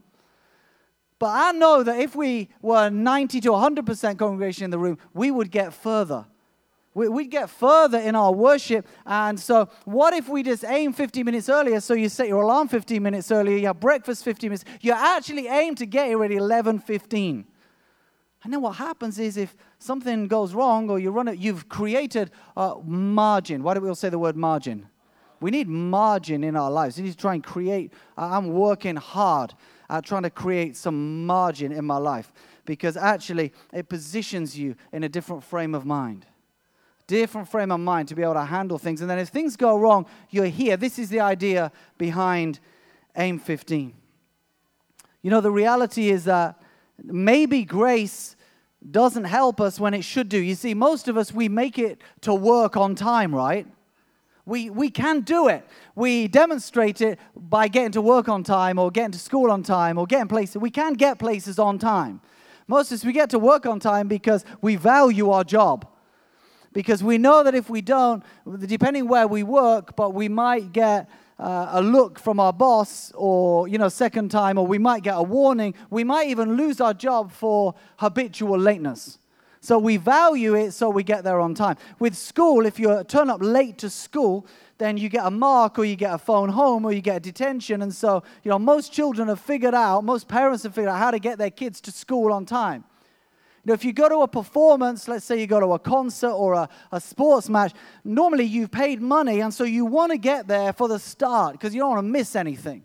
But 1.18 1.28
I 1.28 1.52
know 1.52 1.82
that 1.82 1.98
if 1.98 2.14
we 2.14 2.50
were 2.60 2.90
90 2.90 3.40
to 3.40 3.48
100% 3.52 4.18
congregation 4.18 4.64
in 4.64 4.70
the 4.70 4.78
room, 4.78 4.98
we 5.14 5.30
would 5.30 5.50
get 5.50 5.72
further. 5.72 6.26
We, 6.92 7.08
would 7.08 7.30
get 7.30 7.48
further 7.48 7.98
in 7.98 8.14
our 8.14 8.30
worship. 8.30 8.86
And 9.06 9.40
so, 9.40 9.70
what 9.86 10.12
if 10.12 10.28
we 10.28 10.42
just 10.42 10.62
aim 10.62 10.92
15 10.92 11.24
minutes 11.24 11.48
earlier? 11.48 11.80
So, 11.80 11.94
you 11.94 12.10
set 12.10 12.28
your 12.28 12.42
alarm 12.42 12.68
15 12.68 13.02
minutes 13.02 13.32
earlier, 13.32 13.56
you 13.56 13.68
have 13.68 13.80
breakfast 13.80 14.24
15 14.24 14.50
minutes. 14.50 14.64
You 14.82 14.92
actually 14.92 15.46
aim 15.46 15.74
to 15.76 15.86
get 15.86 16.08
here 16.08 16.22
at 16.22 16.30
11:15. 16.30 17.46
And 18.44 18.52
then 18.52 18.60
what 18.60 18.72
happens 18.76 19.18
is 19.18 19.38
if 19.38 19.56
something 19.78 20.28
goes 20.28 20.52
wrong 20.52 20.90
or 20.90 20.98
you 20.98 21.10
run 21.10 21.28
it, 21.28 21.38
you've 21.38 21.70
created 21.70 22.30
a 22.58 22.74
margin. 22.84 23.62
Why 23.62 23.72
don't 23.72 23.84
we 23.84 23.88
all 23.88 23.94
say 23.94 24.10
the 24.10 24.18
word 24.18 24.36
margin? 24.36 24.86
We 25.40 25.50
need 25.50 25.68
margin 25.68 26.44
in 26.44 26.56
our 26.56 26.70
lives. 26.70 26.96
We 26.96 27.04
need 27.04 27.12
to 27.12 27.16
try 27.16 27.34
and 27.34 27.44
create. 27.44 27.92
I'm 28.16 28.52
working 28.52 28.96
hard 28.96 29.54
at 29.88 30.04
trying 30.04 30.24
to 30.24 30.30
create 30.30 30.76
some 30.76 31.26
margin 31.26 31.72
in 31.72 31.84
my 31.84 31.96
life 31.96 32.32
because 32.64 32.96
actually 32.96 33.52
it 33.72 33.88
positions 33.88 34.58
you 34.58 34.76
in 34.92 35.04
a 35.04 35.08
different 35.08 35.42
frame 35.42 35.74
of 35.74 35.86
mind. 35.86 36.26
Different 37.06 37.48
frame 37.48 37.70
of 37.70 37.80
mind 37.80 38.08
to 38.08 38.14
be 38.14 38.22
able 38.22 38.34
to 38.34 38.44
handle 38.44 38.78
things. 38.78 39.00
And 39.00 39.08
then 39.08 39.18
if 39.18 39.28
things 39.28 39.56
go 39.56 39.78
wrong, 39.78 40.06
you're 40.30 40.46
here. 40.46 40.76
This 40.76 40.98
is 40.98 41.08
the 41.08 41.20
idea 41.20 41.72
behind 41.96 42.60
AIM 43.16 43.38
15. 43.38 43.94
You 45.22 45.30
know, 45.30 45.40
the 45.40 45.50
reality 45.50 46.10
is 46.10 46.24
that 46.24 46.60
maybe 47.02 47.64
grace 47.64 48.36
doesn't 48.90 49.24
help 49.24 49.60
us 49.60 49.80
when 49.80 49.94
it 49.94 50.02
should 50.02 50.28
do. 50.28 50.38
You 50.38 50.54
see, 50.54 50.74
most 50.74 51.08
of 51.08 51.16
us, 51.16 51.32
we 51.32 51.48
make 51.48 51.78
it 51.78 52.00
to 52.22 52.34
work 52.34 52.76
on 52.76 52.94
time, 52.94 53.34
right? 53.34 53.66
We, 54.48 54.70
we 54.70 54.88
can 54.88 55.20
do 55.20 55.48
it. 55.48 55.62
We 55.94 56.26
demonstrate 56.26 57.02
it 57.02 57.18
by 57.36 57.68
getting 57.68 57.92
to 57.92 58.00
work 58.00 58.30
on 58.30 58.42
time 58.42 58.78
or 58.78 58.90
getting 58.90 59.12
to 59.12 59.18
school 59.18 59.50
on 59.50 59.62
time 59.62 59.98
or 59.98 60.06
getting 60.06 60.26
places. 60.26 60.56
We 60.56 60.70
can 60.70 60.94
get 60.94 61.18
places 61.18 61.58
on 61.58 61.78
time. 61.78 62.22
Most 62.66 62.90
of 62.90 62.96
us, 62.96 63.04
we 63.04 63.12
get 63.12 63.28
to 63.30 63.38
work 63.38 63.66
on 63.66 63.78
time 63.78 64.08
because 64.08 64.46
we 64.62 64.76
value 64.76 65.28
our 65.30 65.44
job. 65.44 65.86
Because 66.72 67.04
we 67.04 67.18
know 67.18 67.42
that 67.42 67.54
if 67.54 67.68
we 67.68 67.82
don't, 67.82 68.22
depending 68.66 69.06
where 69.06 69.28
we 69.28 69.42
work, 69.42 69.94
but 69.96 70.14
we 70.14 70.30
might 70.30 70.72
get 70.72 71.10
uh, 71.38 71.68
a 71.72 71.82
look 71.82 72.18
from 72.18 72.40
our 72.40 72.52
boss 72.52 73.12
or, 73.16 73.68
you 73.68 73.76
know, 73.76 73.90
second 73.90 74.30
time, 74.30 74.56
or 74.56 74.66
we 74.66 74.78
might 74.78 75.02
get 75.02 75.14
a 75.14 75.22
warning. 75.22 75.74
We 75.90 76.04
might 76.04 76.28
even 76.28 76.56
lose 76.56 76.80
our 76.80 76.94
job 76.94 77.32
for 77.32 77.74
habitual 77.98 78.58
lateness. 78.58 79.18
So 79.60 79.78
we 79.78 79.96
value 79.96 80.54
it 80.54 80.72
so 80.72 80.88
we 80.88 81.02
get 81.02 81.24
there 81.24 81.40
on 81.40 81.54
time. 81.54 81.76
With 81.98 82.16
school, 82.16 82.66
if 82.66 82.78
you 82.78 83.02
turn 83.04 83.28
up 83.28 83.40
late 83.42 83.78
to 83.78 83.90
school, 83.90 84.46
then 84.78 84.96
you 84.96 85.08
get 85.08 85.26
a 85.26 85.30
mark 85.30 85.78
or 85.78 85.84
you 85.84 85.96
get 85.96 86.14
a 86.14 86.18
phone 86.18 86.50
home 86.50 86.84
or 86.84 86.92
you 86.92 87.00
get 87.00 87.16
a 87.16 87.20
detention. 87.20 87.82
And 87.82 87.92
so, 87.92 88.22
you 88.44 88.50
know, 88.50 88.58
most 88.58 88.92
children 88.92 89.28
have 89.28 89.40
figured 89.40 89.74
out, 89.74 90.04
most 90.04 90.28
parents 90.28 90.62
have 90.62 90.74
figured 90.74 90.90
out 90.90 90.98
how 90.98 91.10
to 91.10 91.18
get 91.18 91.38
their 91.38 91.50
kids 91.50 91.80
to 91.82 91.92
school 91.92 92.32
on 92.32 92.46
time. 92.46 92.84
You 93.64 93.70
know, 93.70 93.74
if 93.74 93.84
you 93.84 93.92
go 93.92 94.08
to 94.08 94.18
a 94.18 94.28
performance, 94.28 95.08
let's 95.08 95.24
say 95.24 95.40
you 95.40 95.48
go 95.48 95.58
to 95.58 95.72
a 95.72 95.78
concert 95.78 96.30
or 96.30 96.54
a, 96.54 96.68
a 96.92 97.00
sports 97.00 97.48
match, 97.48 97.72
normally 98.04 98.44
you've 98.44 98.70
paid 98.70 99.02
money 99.02 99.40
and 99.40 99.52
so 99.52 99.64
you 99.64 99.84
want 99.84 100.12
to 100.12 100.18
get 100.18 100.46
there 100.46 100.72
for 100.72 100.86
the 100.86 100.98
start 100.98 101.52
because 101.52 101.74
you 101.74 101.80
don't 101.80 101.90
want 101.90 101.98
to 101.98 102.10
miss 102.10 102.36
anything 102.36 102.84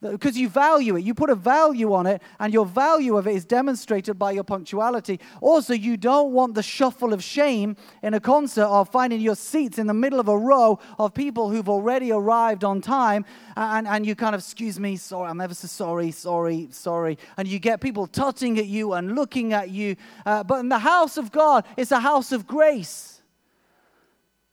because 0.00 0.38
you 0.38 0.48
value 0.48 0.96
it. 0.96 1.04
You 1.04 1.12
put 1.12 1.28
a 1.28 1.34
value 1.34 1.92
on 1.92 2.06
it, 2.06 2.22
and 2.38 2.52
your 2.52 2.64
value 2.64 3.16
of 3.16 3.26
it 3.26 3.34
is 3.34 3.44
demonstrated 3.44 4.18
by 4.18 4.30
your 4.30 4.44
punctuality. 4.44 5.18
Also, 5.40 5.74
you 5.74 5.96
don't 5.96 6.32
want 6.32 6.54
the 6.54 6.62
shuffle 6.62 7.12
of 7.12 7.22
shame 7.22 7.76
in 8.02 8.14
a 8.14 8.20
concert 8.20 8.66
of 8.66 8.88
finding 8.90 9.20
your 9.20 9.34
seats 9.34 9.78
in 9.78 9.88
the 9.88 9.94
middle 9.94 10.20
of 10.20 10.28
a 10.28 10.38
row 10.38 10.78
of 10.98 11.14
people 11.14 11.50
who've 11.50 11.68
already 11.68 12.12
arrived 12.12 12.62
on 12.62 12.80
time, 12.80 13.24
and, 13.56 13.88
and 13.88 14.06
you 14.06 14.14
kind 14.14 14.34
of, 14.34 14.40
excuse 14.40 14.78
me, 14.78 14.96
sorry, 14.96 15.28
I'm 15.28 15.40
ever 15.40 15.54
so 15.54 15.66
sorry, 15.66 16.12
sorry, 16.12 16.68
sorry. 16.70 17.18
And 17.36 17.48
you 17.48 17.58
get 17.58 17.80
people 17.80 18.06
tutting 18.06 18.58
at 18.58 18.66
you 18.66 18.92
and 18.92 19.16
looking 19.16 19.52
at 19.52 19.70
you. 19.70 19.96
Uh, 20.24 20.44
but 20.44 20.60
in 20.60 20.68
the 20.68 20.78
house 20.78 21.16
of 21.16 21.32
God, 21.32 21.64
it's 21.76 21.90
a 21.90 22.00
house 22.00 22.30
of 22.30 22.46
grace. 22.46 23.20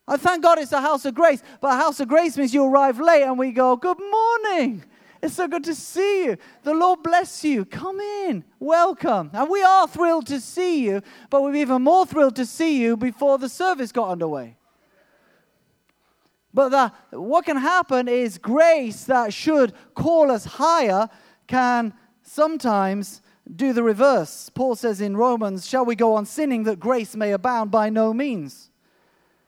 I 0.07 0.17
thank 0.17 0.43
God 0.43 0.59
it's 0.59 0.71
a 0.71 0.81
house 0.81 1.05
of 1.05 1.15
grace, 1.15 1.41
but 1.61 1.73
a 1.73 1.77
house 1.77 1.99
of 1.99 2.07
grace 2.07 2.37
means 2.37 2.53
you 2.53 2.63
arrive 2.63 2.99
late 2.99 3.23
and 3.23 3.39
we 3.39 3.51
go, 3.51 3.75
Good 3.75 3.99
morning. 3.99 4.83
It's 5.25 5.33
so 5.33 5.47
good 5.47 5.63
to 5.63 5.73
see 5.73 6.25
you. 6.25 6.37
The 6.61 6.75
Lord 6.75 7.01
bless 7.01 7.43
you. 7.43 7.65
Come 7.65 7.99
in. 7.99 8.43
Welcome. 8.59 9.31
And 9.33 9.49
we 9.49 9.63
are 9.63 9.87
thrilled 9.87 10.27
to 10.27 10.39
see 10.39 10.85
you, 10.85 11.01
but 11.31 11.41
we're 11.41 11.55
even 11.55 11.81
more 11.81 12.05
thrilled 12.05 12.35
to 12.35 12.45
see 12.45 12.79
you 12.79 12.95
before 12.95 13.39
the 13.39 13.49
service 13.49 13.91
got 13.91 14.09
underway. 14.09 14.55
But 16.53 16.69
the, 16.69 17.17
what 17.17 17.43
can 17.43 17.57
happen 17.57 18.07
is 18.07 18.37
grace 18.37 19.05
that 19.05 19.33
should 19.33 19.73
call 19.95 20.29
us 20.29 20.45
higher 20.45 21.09
can 21.47 21.95
sometimes 22.21 23.23
do 23.55 23.73
the 23.73 23.81
reverse. 23.81 24.51
Paul 24.53 24.75
says 24.75 25.01
in 25.01 25.17
Romans, 25.17 25.67
Shall 25.67 25.85
we 25.85 25.95
go 25.95 26.13
on 26.13 26.27
sinning 26.27 26.65
that 26.65 26.79
grace 26.79 27.15
may 27.15 27.31
abound? 27.31 27.71
By 27.71 27.89
no 27.89 28.13
means. 28.13 28.69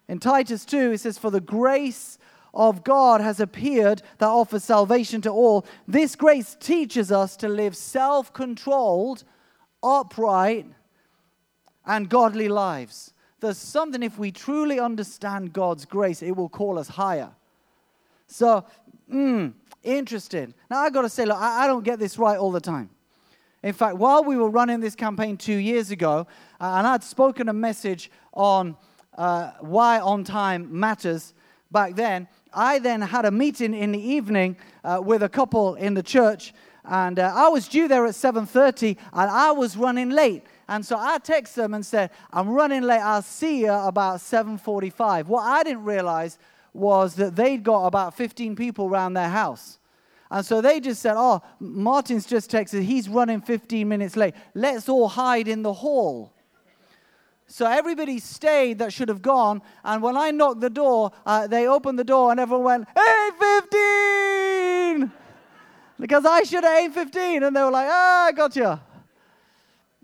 In 0.08 0.18
Titus 0.18 0.66
2, 0.66 0.94
it 0.94 1.02
says, 1.02 1.20
For 1.20 1.30
the 1.30 1.40
grace 1.40 2.18
of 2.58 2.84
God 2.84 3.22
has 3.22 3.40
appeared 3.40 4.02
that 4.18 4.28
offers 4.28 4.64
salvation 4.64 5.22
to 5.22 5.30
all. 5.30 5.64
This 5.88 6.16
grace 6.16 6.58
teaches 6.60 7.12
us 7.12 7.38
to 7.38 7.48
live 7.48 7.78
self 7.78 8.34
controlled, 8.34 9.24
upright, 9.84 10.66
and 11.86 12.10
godly 12.10 12.50
lives. 12.50 13.14
There's 13.40 13.60
something, 13.60 14.02
if 14.02 14.18
we 14.18 14.32
truly 14.32 14.80
understand 14.80 15.54
God's 15.54 15.86
grace, 15.86 16.24
it 16.24 16.36
will 16.36 16.50
call 16.50 16.80
us 16.80 16.88
higher. 16.88 17.30
So, 18.26 18.66
mm, 19.10 19.54
interesting. 19.84 20.56
Now, 20.72 20.80
I've 20.80 20.94
got 20.94 21.04
to 21.04 21.10
say, 21.10 21.26
look, 21.26 21.38
I, 21.38 21.66
I, 21.66 21.68
don't 21.68 21.84
get 21.84 22.00
this 22.00 22.18
right 22.18 22.40
all 22.40 22.52
the 22.52 22.60
time. 22.60 22.90
In 23.62 23.74
fact, 23.74 23.98
while 23.98 24.24
we 24.24 24.36
were 24.36 24.50
running 24.50 24.80
this 24.80 24.96
campaign 24.96 25.38
two 25.38 25.56
years 25.56 25.92
ago, 25.92 26.26
uh, 26.60 26.74
and 26.78 26.88
I'd 26.88 27.04
spoken 27.04 27.50
a 27.50 27.54
message 27.54 28.10
on 28.34 28.76
uh, 29.16 29.52
why 29.60 30.00
on 30.00 30.24
time 30.24 30.68
matters 30.80 31.36
back 31.72 31.96
then, 31.96 32.28
I 32.54 32.80
then 32.80 33.02
had 33.02 33.26
a 33.26 33.32
meeting 33.32 33.74
in 33.74 33.92
the 33.92 34.02
evening 34.02 34.58
uh, 34.84 35.02
with 35.04 35.24
a 35.24 35.30
couple 35.30 35.76
in 35.76 35.94
the 35.94 36.04
church, 36.04 36.54
and 36.84 37.20
uh, 37.20 37.34
I 37.36 37.50
was 37.50 37.68
due 37.68 37.88
there 37.88 38.06
at 38.06 38.14
7:30, 38.14 38.98
and 39.14 39.30
I 39.30 39.52
was 39.52 39.76
running 39.76 40.10
late. 40.10 40.44
And 40.70 40.86
so 40.86 40.98
I 40.98 41.18
texted 41.20 41.56
them 41.56 41.74
and 41.74 41.86
said, 41.86 42.12
"I'm 42.32 42.50
running 42.50 42.84
late. 42.84 43.02
I'll 43.02 43.22
see 43.22 43.62
you 43.62 43.72
about 43.72 44.20
7:45." 44.20 45.28
What 45.28 45.44
I 45.44 45.64
didn't 45.64 45.84
realize 45.84 46.38
was 46.74 47.16
that 47.16 47.36
they'd 47.36 47.64
got 47.64 47.88
about 47.88 48.16
15 48.16 48.56
people 48.56 48.86
around 48.88 49.14
their 49.14 49.30
house. 49.30 49.80
And 50.30 50.46
so 50.46 50.62
they 50.62 50.80
just 50.80 51.02
said, 51.02 51.16
Oh, 51.18 51.42
Martin's 51.60 52.26
just 52.26 52.52
texted, 52.52 52.84
he's 52.84 53.10
running 53.10 53.42
15 53.42 53.88
minutes 53.88 54.16
late. 54.16 54.36
Let's 54.54 54.90
all 54.90 55.08
hide 55.08 55.48
in 55.48 55.64
the 55.64 55.74
hall. 55.74 56.34
So 57.48 57.66
everybody 57.66 58.20
stayed 58.20 58.80
that 58.80 58.92
should 58.92 59.08
have 59.08 59.22
gone. 59.22 59.62
And 59.84 60.04
when 60.04 60.18
I 60.18 60.32
knocked 60.32 60.60
the 60.60 60.70
door, 60.70 61.12
uh, 61.26 61.48
they 61.48 61.68
opened 61.68 61.98
the 61.98 62.04
door 62.04 62.30
and 62.32 62.40
everyone 62.40 62.66
went, 62.66 62.88
Hey, 62.94 63.30
15! 65.00 65.12
Because 66.00 66.26
I 66.26 66.44
should 66.44 66.66
have 66.66 66.78
815. 66.78 67.44
And 67.44 67.56
they 67.56 67.64
were 67.64 67.72
like, 67.72 67.88
Ah, 67.90 68.26
I 68.26 68.32
got 68.34 68.56
you. 68.56 68.80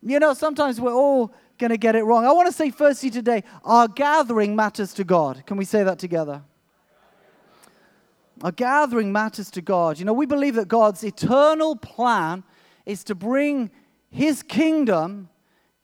You 0.01 0.19
know, 0.19 0.33
sometimes 0.33 0.79
we're 0.79 0.93
all 0.93 1.33
going 1.57 1.71
to 1.71 1.77
get 1.77 1.95
it 1.95 2.03
wrong. 2.03 2.25
I 2.25 2.31
want 2.31 2.47
to 2.47 2.53
say, 2.53 2.71
firstly, 2.71 3.09
today, 3.09 3.43
our 3.63 3.87
gathering 3.87 4.55
matters 4.55 4.93
to 4.95 5.03
God. 5.03 5.45
Can 5.45 5.57
we 5.57 5.65
say 5.65 5.83
that 5.83 5.99
together? 5.99 6.41
Our 8.41 8.51
gathering 8.51 9.11
matters 9.11 9.51
to 9.51 9.61
God. 9.61 9.99
You 9.99 10.05
know, 10.05 10.13
we 10.13 10.25
believe 10.25 10.55
that 10.55 10.67
God's 10.67 11.03
eternal 11.03 11.75
plan 11.75 12.43
is 12.85 13.03
to 13.05 13.15
bring 13.15 13.69
his 14.09 14.43
kingdom 14.43 15.29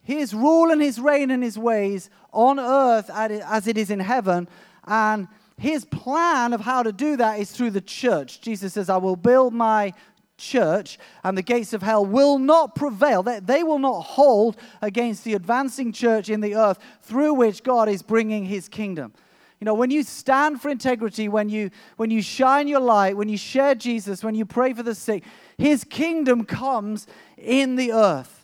his 0.10 0.34
rule 0.34 0.72
and 0.72 0.82
his 0.82 1.00
reign 1.00 1.30
and 1.30 1.44
his 1.44 1.58
ways 1.58 2.10
on 2.34 2.60
earth 2.60 3.12
as 3.12 3.68
it 3.68 3.78
is 3.78 3.92
in 3.92 4.00
heaven. 4.00 4.50
And 4.86 5.28
his 5.60 5.86
plan 5.86 6.52
of 6.52 6.62
how 6.62 6.82
to 6.82 6.92
do 6.92 7.16
that 7.18 7.40
is 7.40 7.52
through 7.52 7.72
the 7.72 7.82
church. 7.82 8.42
Jesus 8.42 8.74
says, 8.74 8.90
I 8.90 8.98
will 8.98 9.16
build 9.16 9.54
my 9.54 9.94
church, 10.36 10.98
and 11.24 11.38
the 11.38 11.44
gates 11.44 11.74
of 11.74 11.84
hell 11.84 12.04
will 12.04 12.40
not 12.40 12.74
prevail. 12.74 13.22
They, 13.22 13.40
they 13.40 13.62
will 13.62 13.78
not 13.78 14.02
hold 14.02 14.58
against 14.82 15.26
the 15.26 15.36
advancing 15.36 15.92
church 15.92 16.28
in 16.28 16.42
the 16.42 16.56
earth 16.56 16.80
through 17.04 17.36
which 17.36 17.62
God 17.62 17.88
is 17.88 18.02
bringing 18.02 18.46
his 18.46 18.68
kingdom. 18.68 19.14
You 19.60 19.66
know, 19.66 19.76
when 19.76 19.92
you 19.92 20.02
stand 20.02 20.60
for 20.60 20.70
integrity, 20.70 21.30
when 21.30 21.50
you, 21.50 21.70
when 21.98 22.10
you 22.10 22.24
shine 22.24 22.68
your 22.68 22.80
light, 22.80 23.16
when 23.16 23.30
you 23.30 23.38
share 23.38 23.76
Jesus, 23.76 24.24
when 24.24 24.34
you 24.34 24.46
pray 24.46 24.74
for 24.74 24.82
the 24.82 24.96
sick, 24.96 25.24
his 25.60 25.84
kingdom 25.84 26.46
comes 26.46 27.06
in 27.38 27.76
the 27.76 27.92
earth. 27.92 28.39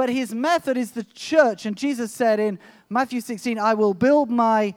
But 0.00 0.08
his 0.08 0.34
method 0.34 0.78
is 0.78 0.92
the 0.92 1.04
church. 1.04 1.66
And 1.66 1.76
Jesus 1.76 2.10
said 2.10 2.40
in 2.40 2.58
Matthew 2.88 3.20
16, 3.20 3.58
I 3.58 3.74
will 3.74 3.92
build 3.92 4.30
my 4.30 4.74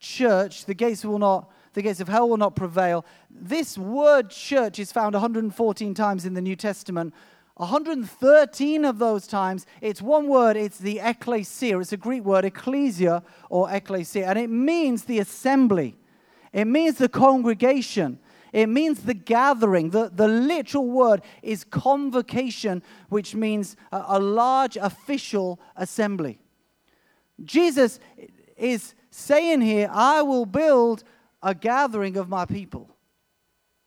church, 0.00 0.66
the 0.66 0.74
gates 0.74 1.02
will 1.02 1.18
not 1.18 1.50
the 1.72 1.80
gates 1.80 1.98
of 2.00 2.08
hell 2.08 2.28
will 2.28 2.36
not 2.36 2.56
prevail. 2.56 3.06
This 3.30 3.78
word 3.78 4.28
church 4.28 4.78
is 4.78 4.92
found 4.92 5.14
114 5.14 5.94
times 5.94 6.26
in 6.26 6.34
the 6.34 6.42
New 6.42 6.56
Testament. 6.56 7.14
113 7.54 8.84
of 8.84 8.98
those 8.98 9.26
times, 9.26 9.64
it's 9.80 10.02
one 10.02 10.28
word, 10.28 10.58
it's 10.58 10.76
the 10.76 11.00
ecclesia. 11.02 11.78
It's 11.78 11.94
a 11.94 11.96
Greek 11.96 12.24
word, 12.24 12.44
ecclesia 12.44 13.22
or 13.48 13.70
ecclesia, 13.70 14.26
and 14.26 14.38
it 14.38 14.50
means 14.50 15.04
the 15.04 15.20
assembly. 15.20 15.96
It 16.52 16.66
means 16.66 16.98
the 16.98 17.08
congregation. 17.08 18.18
It 18.52 18.68
means 18.68 19.02
the 19.02 19.14
gathering. 19.14 19.90
The, 19.90 20.10
the 20.12 20.28
literal 20.28 20.86
word 20.86 21.22
is 21.42 21.64
convocation, 21.64 22.82
which 23.08 23.34
means 23.34 23.76
a, 23.92 24.04
a 24.08 24.20
large 24.20 24.76
official 24.76 25.60
assembly. 25.76 26.38
Jesus 27.44 28.00
is 28.56 28.94
saying 29.10 29.60
here, 29.60 29.88
I 29.92 30.22
will 30.22 30.46
build 30.46 31.04
a 31.42 31.54
gathering 31.54 32.16
of 32.16 32.28
my 32.28 32.44
people. 32.44 32.96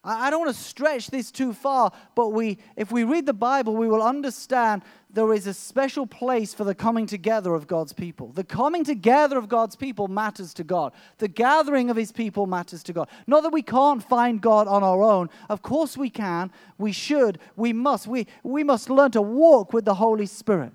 I 0.02 0.30
don't 0.30 0.46
want 0.46 0.56
to 0.56 0.62
stretch 0.62 1.08
this 1.08 1.30
too 1.30 1.52
far, 1.52 1.92
but 2.16 2.30
we, 2.30 2.58
if 2.78 2.90
we 2.90 3.04
read 3.04 3.26
the 3.26 3.34
Bible, 3.34 3.76
we 3.76 3.88
will 3.88 4.02
understand 4.02 4.82
there 5.12 5.34
is 5.34 5.48
a 5.48 5.54
special 5.54 6.06
place 6.06 6.54
for 6.54 6.64
the 6.64 6.76
coming 6.76 7.08
together 7.08 7.56
of 7.56 7.66
God's 7.66 7.94
people. 7.94 8.32
The 8.32 8.44
coming 8.44 8.84
together 8.84 9.40
of 9.40 9.50
God's 9.50 9.76
people 9.76 10.08
matters 10.08 10.54
to 10.56 10.64
God. 10.64 10.94
The 11.18 11.28
gathering 11.28 11.90
of 11.90 11.98
his 11.98 12.12
people 12.12 12.46
matters 12.46 12.84
to 12.84 12.94
God. 12.94 13.10
Not 13.26 13.42
that 13.42 13.52
we 13.52 13.64
can't 13.64 14.04
find 14.04 14.40
God 14.40 14.68
on 14.68 14.84
our 14.84 15.02
own. 15.02 15.30
Of 15.50 15.64
course 15.64 15.98
we 15.98 16.12
can. 16.12 16.52
We 16.78 16.92
should. 16.92 17.40
We 17.56 17.74
must. 17.74 18.06
We, 18.06 18.28
we 18.44 18.64
must 18.64 18.90
learn 18.90 19.10
to 19.12 19.22
walk 19.22 19.74
with 19.74 19.86
the 19.86 19.96
Holy 19.96 20.28
Spirit 20.28 20.74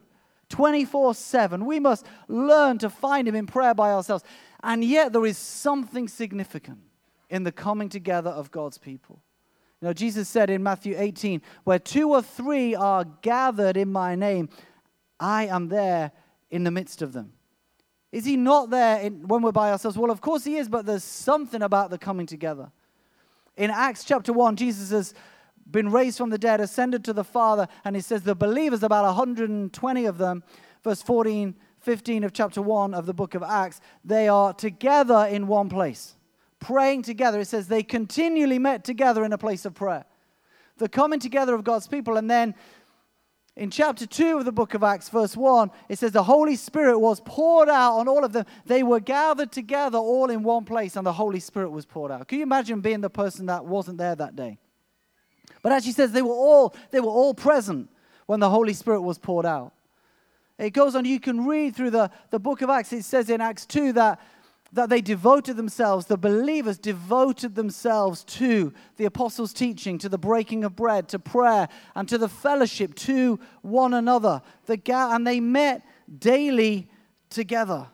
24 0.49 1.15
7. 1.15 1.65
We 1.65 1.79
must 1.79 2.05
learn 2.27 2.79
to 2.79 2.91
find 2.91 3.29
him 3.29 3.37
in 3.37 3.47
prayer 3.47 3.75
by 3.75 3.93
ourselves. 3.93 4.25
And 4.65 4.83
yet 4.83 5.13
there 5.13 5.27
is 5.27 5.39
something 5.39 6.09
significant 6.09 6.79
in 7.31 7.45
the 7.45 7.53
coming 7.53 7.89
together 7.89 8.31
of 8.31 8.51
God's 8.51 8.79
people. 8.79 9.21
You 9.85 9.91
know, 9.91 9.93
Jesus 9.93 10.31
said 10.31 10.49
in 10.49 10.63
Matthew 10.63 10.95
18, 10.97 11.43
where 11.65 11.79
two 11.79 12.09
or 12.09 12.23
three 12.23 12.75
are 12.75 13.05
gathered 13.21 13.77
in 13.77 13.93
my 13.93 14.15
name, 14.15 14.49
I 15.21 15.45
am 15.45 15.69
there 15.69 16.11
in 16.51 16.65
the 16.65 16.71
midst 16.71 17.03
of 17.03 17.13
them. 17.13 17.35
Is 18.11 18.25
he 18.25 18.39
not 18.39 18.71
there 18.71 19.01
in, 19.01 19.29
when 19.29 19.43
we're 19.43 19.53
by 19.53 19.71
ourselves? 19.71 19.99
Well, 19.99 20.11
of 20.11 20.23
course 20.23 20.43
he 20.43 20.57
is, 20.57 20.71
but 20.71 20.87
there's 20.87 21.05
something 21.05 21.61
about 21.61 21.91
the 21.91 21.99
coming 21.99 22.25
together. 22.25 22.73
In 23.59 23.71
Acts 23.71 24.05
chapter 24.05 24.33
1, 24.33 24.57
Jesus 24.57 24.89
has 24.89 25.13
been 25.71 25.91
raised 25.91 26.17
from 26.17 26.31
the 26.31 26.39
dead, 26.39 26.63
ascended 26.63 27.05
to 27.05 27.13
the 27.13 27.23
Father, 27.23 27.69
and 27.85 27.95
he 27.95 28.01
says 28.01 28.23
the 28.23 28.35
believers, 28.35 28.83
about 28.83 29.05
120 29.05 30.05
of 30.07 30.17
them, 30.17 30.45
verse 30.83 31.03
14, 31.03 31.55
15 31.81 32.25
of 32.25 32.33
chapter 32.33 32.63
1 32.63 32.95
of 32.95 33.05
the 33.05 33.13
book 33.13 33.35
of 33.35 33.43
Acts, 33.43 33.83
they 34.03 34.29
are 34.29 34.55
together 34.55 35.29
in 35.31 35.47
one 35.47 35.69
place 35.69 36.17
praying 36.65 37.03
together. 37.03 37.41
It 37.41 37.47
says 37.47 37.69
they 37.69 37.83
continually 37.83 38.59
met 38.59 38.85
together 38.85 39.23
in 39.23 39.33
a 39.35 39.39
place 39.39 39.67
of 39.67 39.75
prayer. 39.75 40.07
The 40.79 40.89
coming 40.89 41.21
together 41.21 41.55
of 41.55 41.63
God's 41.63 41.87
people. 41.87 42.17
And 42.17 42.29
then 42.29 42.55
in 43.55 43.71
chapter 43.71 44.07
2 44.07 44.39
of 44.39 44.47
the 44.47 44.53
book 44.53 44.73
of 44.73 44.83
Acts, 44.83 45.11
verse 45.11 45.37
1, 45.37 45.71
it 45.91 45.99
says 45.99 46.13
the 46.13 46.23
Holy 46.23 46.57
Spirit 46.57 46.99
was 46.99 47.21
poured 47.21 47.69
out 47.69 47.99
on 47.99 48.09
all 48.09 48.25
of 48.25 48.33
them. 48.33 48.47
They 48.65 48.83
were 48.83 48.99
gathered 48.99 49.53
together 49.53 49.99
all 49.99 50.31
in 50.31 50.43
one 50.43 50.65
place, 50.65 50.97
and 50.97 51.07
the 51.07 51.13
Holy 51.13 51.39
Spirit 51.39 51.71
was 51.71 51.85
poured 51.85 52.11
out. 52.11 52.27
Can 52.27 52.39
you 52.39 52.45
imagine 52.45 52.81
being 52.81 53.03
the 53.03 53.11
person 53.11 53.47
that 53.47 53.67
wasn't 53.67 53.99
there 53.99 54.17
that 54.17 54.35
day? 54.35 54.59
But 55.63 55.73
as 55.73 55.79
actually 55.79 55.93
says 55.93 56.13
they 56.13 56.23
were 56.23 56.33
all, 56.33 56.75
they 56.91 57.01
were 57.01 57.09
all 57.09 57.35
present 57.35 57.91
when 58.27 58.41
the 58.41 58.49
Holy 58.49 58.73
Spirit 58.73 59.03
was 59.03 59.19
poured 59.19 59.47
out. 59.47 59.75
It 60.59 60.71
goes 60.71 60.95
on, 60.95 61.05
you 61.05 61.21
can 61.21 61.47
read 61.47 61.77
through 61.77 61.91
the, 61.91 62.11
the 62.31 62.39
book 62.39 62.63
of 62.63 62.71
Acts. 62.71 62.93
It 62.93 63.05
says 63.05 63.29
in 63.29 63.41
Acts 63.41 63.67
2 63.67 63.93
that 63.95 64.21
that 64.75 64.91
they 64.91 65.01
devoted 65.01 65.57
themselves, 65.57 66.07
the 66.07 66.17
believers 66.17 66.79
devoted 66.79 67.55
themselves 67.55 68.25
to 68.25 68.73
the 68.97 69.05
apostles' 69.05 69.53
teaching, 69.53 69.99
to 69.99 70.09
the 70.09 70.19
breaking 70.19 70.65
of 70.65 70.75
bread, 70.75 71.09
to 71.09 71.19
prayer, 71.19 71.69
and 71.95 72.09
to 72.09 72.19
the 72.19 72.29
fellowship 72.29 72.95
to 72.97 73.39
one 73.63 73.95
another. 73.95 74.43
The 74.67 74.77
ga- 74.77 75.15
and 75.15 75.25
they 75.25 75.39
met 75.39 75.83
daily 76.19 76.89
together. 77.31 77.87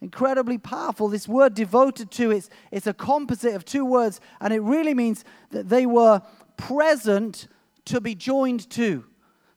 Incredibly 0.00 0.58
powerful. 0.58 1.08
This 1.08 1.26
word 1.26 1.54
devoted 1.54 2.12
to, 2.12 2.30
it's, 2.30 2.48
it's 2.70 2.86
a 2.86 2.94
composite 2.94 3.54
of 3.54 3.64
two 3.64 3.84
words, 3.84 4.20
and 4.40 4.54
it 4.54 4.60
really 4.60 4.94
means 4.94 5.24
that 5.50 5.68
they 5.68 5.86
were 5.86 6.22
present 6.56 7.48
to 7.86 8.00
be 8.00 8.14
joined 8.14 8.70
to. 8.70 9.04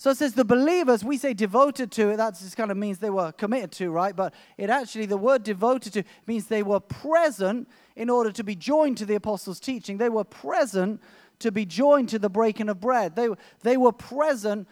So 0.01 0.09
it 0.09 0.17
says 0.17 0.33
the 0.33 0.43
believers, 0.43 1.03
we 1.03 1.15
say 1.15 1.35
devoted 1.35 1.91
to 1.91 2.09
it, 2.09 2.17
that 2.17 2.31
just 2.39 2.57
kind 2.57 2.71
of 2.71 2.77
means 2.77 2.97
they 2.97 3.11
were 3.11 3.31
committed 3.33 3.71
to, 3.73 3.91
right? 3.91 4.15
But 4.15 4.33
it 4.57 4.71
actually, 4.71 5.05
the 5.05 5.15
word 5.15 5.43
devoted 5.43 5.93
to 5.93 6.03
means 6.25 6.47
they 6.47 6.63
were 6.63 6.79
present 6.79 7.69
in 7.95 8.09
order 8.09 8.31
to 8.31 8.43
be 8.43 8.55
joined 8.55 8.97
to 8.97 9.05
the 9.05 9.13
apostles' 9.13 9.59
teaching. 9.59 9.99
They 9.99 10.09
were 10.09 10.23
present 10.23 11.01
to 11.37 11.51
be 11.51 11.67
joined 11.67 12.09
to 12.09 12.17
the 12.17 12.31
breaking 12.31 12.67
of 12.67 12.79
bread. 12.79 13.15
They, 13.15 13.29
they 13.61 13.77
were 13.77 13.91
present 13.91 14.67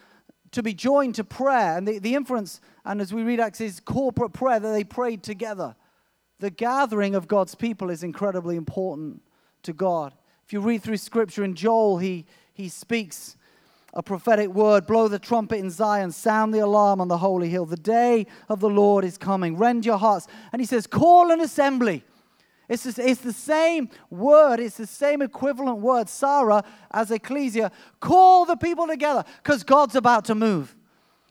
to 0.49 0.63
be 0.63 0.73
joined 0.73 1.13
to 1.13 1.23
prayer. 1.23 1.77
And 1.77 1.87
the, 1.87 1.99
the 1.99 2.15
inference, 2.15 2.59
and 2.83 2.99
as 2.99 3.13
we 3.13 3.21
read 3.21 3.39
Acts, 3.39 3.61
is 3.61 3.79
corporate 3.79 4.33
prayer 4.33 4.59
that 4.59 4.71
they 4.71 4.83
prayed 4.83 5.21
together. 5.21 5.75
The 6.39 6.49
gathering 6.49 7.13
of 7.13 7.27
God's 7.27 7.53
people 7.53 7.91
is 7.91 8.01
incredibly 8.01 8.55
important 8.55 9.21
to 9.61 9.73
God. 9.73 10.11
If 10.43 10.53
you 10.53 10.59
read 10.59 10.81
through 10.81 10.97
scripture 10.97 11.43
in 11.43 11.53
Joel, 11.53 11.99
he, 11.99 12.25
he 12.51 12.67
speaks 12.67 13.35
a 13.93 14.03
prophetic 14.03 14.49
word 14.49 14.85
blow 14.85 15.07
the 15.07 15.19
trumpet 15.19 15.57
in 15.57 15.69
Zion, 15.69 16.11
sound 16.11 16.53
the 16.53 16.59
alarm 16.59 17.01
on 17.01 17.07
the 17.07 17.17
holy 17.17 17.49
hill. 17.49 17.65
The 17.65 17.77
day 17.77 18.27
of 18.47 18.59
the 18.59 18.69
Lord 18.69 19.03
is 19.03 19.17
coming. 19.17 19.57
Rend 19.57 19.85
your 19.85 19.97
hearts. 19.97 20.27
And 20.51 20.61
he 20.61 20.65
says, 20.65 20.87
call 20.87 21.31
an 21.31 21.41
assembly. 21.41 22.03
It's, 22.67 22.83
just, 22.83 22.99
it's 22.99 23.21
the 23.21 23.33
same 23.33 23.89
word, 24.11 24.59
it's 24.59 24.77
the 24.77 24.85
same 24.85 25.23
equivalent 25.23 25.79
word, 25.79 26.07
Sarah, 26.07 26.63
as 26.91 27.09
ecclesia. 27.09 27.71
Call 27.99 28.45
the 28.45 28.55
people 28.55 28.85
together 28.85 29.25
because 29.41 29.63
God's 29.63 29.95
about 29.95 30.25
to 30.25 30.35
move. 30.35 30.75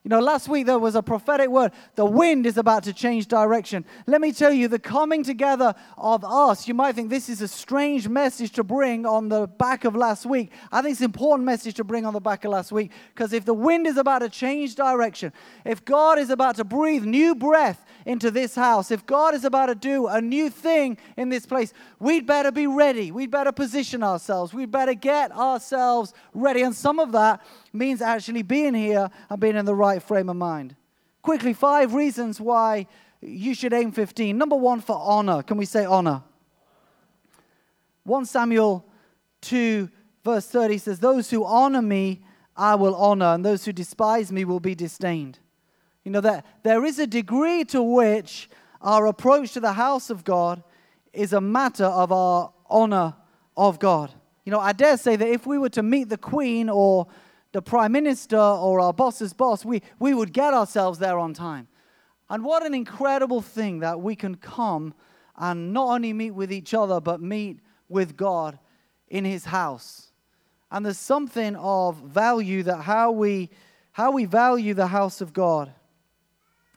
You 0.08 0.14
know, 0.16 0.20
last 0.20 0.48
week 0.48 0.64
there 0.64 0.78
was 0.78 0.94
a 0.94 1.02
prophetic 1.02 1.50
word. 1.50 1.70
The 1.94 2.06
wind 2.06 2.46
is 2.46 2.56
about 2.56 2.84
to 2.84 2.94
change 2.94 3.28
direction. 3.28 3.84
Let 4.06 4.22
me 4.22 4.32
tell 4.32 4.50
you, 4.50 4.66
the 4.66 4.78
coming 4.78 5.22
together 5.22 5.74
of 5.98 6.24
us, 6.24 6.66
you 6.66 6.72
might 6.72 6.94
think 6.94 7.10
this 7.10 7.28
is 7.28 7.42
a 7.42 7.46
strange 7.46 8.08
message 8.08 8.52
to 8.52 8.64
bring 8.64 9.04
on 9.04 9.28
the 9.28 9.46
back 9.46 9.84
of 9.84 9.94
last 9.94 10.24
week. 10.24 10.50
I 10.72 10.80
think 10.80 10.92
it's 10.92 11.02
an 11.02 11.04
important 11.04 11.44
message 11.44 11.74
to 11.74 11.84
bring 11.84 12.06
on 12.06 12.14
the 12.14 12.20
back 12.20 12.46
of 12.46 12.52
last 12.52 12.72
week 12.72 12.90
because 13.14 13.34
if 13.34 13.44
the 13.44 13.52
wind 13.52 13.86
is 13.86 13.98
about 13.98 14.20
to 14.20 14.30
change 14.30 14.76
direction, 14.76 15.30
if 15.66 15.84
God 15.84 16.18
is 16.18 16.30
about 16.30 16.56
to 16.56 16.64
breathe 16.64 17.04
new 17.04 17.34
breath 17.34 17.84
into 18.08 18.30
this 18.30 18.54
house, 18.54 18.90
if 18.90 19.04
God 19.04 19.34
is 19.34 19.44
about 19.44 19.66
to 19.66 19.74
do 19.74 20.06
a 20.06 20.18
new 20.18 20.48
thing 20.48 20.96
in 21.18 21.28
this 21.28 21.44
place, 21.44 21.74
we'd 22.00 22.26
better 22.26 22.50
be 22.50 22.66
ready. 22.66 23.12
We'd 23.12 23.30
better 23.30 23.52
position 23.52 24.02
ourselves. 24.02 24.54
We'd 24.54 24.70
better 24.70 24.94
get 24.94 25.30
ourselves 25.30 26.14
ready. 26.32 26.62
And 26.62 26.74
some 26.74 26.98
of 26.98 27.12
that 27.12 27.44
means 27.70 28.00
actually 28.00 28.40
being 28.40 28.72
here 28.72 29.10
and 29.28 29.38
being 29.38 29.56
in 29.56 29.66
the 29.66 29.74
right 29.74 30.02
frame 30.02 30.30
of 30.30 30.36
mind. 30.36 30.74
Quickly, 31.20 31.52
five 31.52 31.92
reasons 31.92 32.40
why 32.40 32.86
you 33.20 33.54
should 33.54 33.74
aim 33.74 33.92
15. 33.92 34.38
Number 34.38 34.56
one, 34.56 34.80
for 34.80 34.98
honor. 34.98 35.42
Can 35.42 35.58
we 35.58 35.66
say 35.66 35.84
honor? 35.84 36.22
1 38.04 38.24
Samuel 38.24 38.86
2, 39.42 39.90
verse 40.24 40.46
30 40.46 40.78
says, 40.78 40.98
Those 40.98 41.28
who 41.28 41.44
honor 41.44 41.82
me, 41.82 42.22
I 42.56 42.74
will 42.74 42.94
honor, 42.94 43.34
and 43.34 43.44
those 43.44 43.66
who 43.66 43.72
despise 43.74 44.32
me 44.32 44.46
will 44.46 44.60
be 44.60 44.74
disdained. 44.74 45.40
You 46.08 46.12
know, 46.12 46.20
that 46.22 46.46
there 46.62 46.86
is 46.86 46.98
a 46.98 47.06
degree 47.06 47.64
to 47.64 47.82
which 47.82 48.48
our 48.80 49.04
approach 49.08 49.52
to 49.52 49.60
the 49.60 49.74
house 49.74 50.08
of 50.08 50.24
God 50.24 50.62
is 51.12 51.34
a 51.34 51.40
matter 51.42 51.84
of 51.84 52.10
our 52.12 52.50
honor 52.70 53.14
of 53.58 53.78
God. 53.78 54.14
You 54.46 54.52
know, 54.52 54.58
I 54.58 54.72
dare 54.72 54.96
say 54.96 55.16
that 55.16 55.28
if 55.28 55.46
we 55.46 55.58
were 55.58 55.68
to 55.68 55.82
meet 55.82 56.08
the 56.08 56.16
Queen 56.16 56.70
or 56.70 57.08
the 57.52 57.60
prime 57.60 57.92
minister 57.92 58.38
or 58.38 58.80
our 58.80 58.94
boss's 58.94 59.34
boss, 59.34 59.66
we, 59.66 59.82
we 59.98 60.14
would 60.14 60.32
get 60.32 60.54
ourselves 60.54 60.98
there 60.98 61.18
on 61.18 61.34
time. 61.34 61.68
And 62.30 62.42
what 62.42 62.64
an 62.64 62.72
incredible 62.72 63.42
thing 63.42 63.80
that 63.80 64.00
we 64.00 64.16
can 64.16 64.36
come 64.36 64.94
and 65.36 65.74
not 65.74 65.88
only 65.88 66.14
meet 66.14 66.30
with 66.30 66.50
each 66.50 66.72
other, 66.72 67.02
but 67.02 67.20
meet 67.20 67.60
with 67.90 68.16
God 68.16 68.58
in 69.08 69.26
his 69.26 69.44
house. 69.44 70.10
And 70.70 70.86
there's 70.86 70.96
something 70.96 71.54
of 71.56 71.98
value 71.98 72.62
that 72.62 72.80
how 72.80 73.10
we, 73.10 73.50
how 73.92 74.12
we 74.12 74.24
value 74.24 74.72
the 74.72 74.86
house 74.86 75.20
of 75.20 75.34
God 75.34 75.74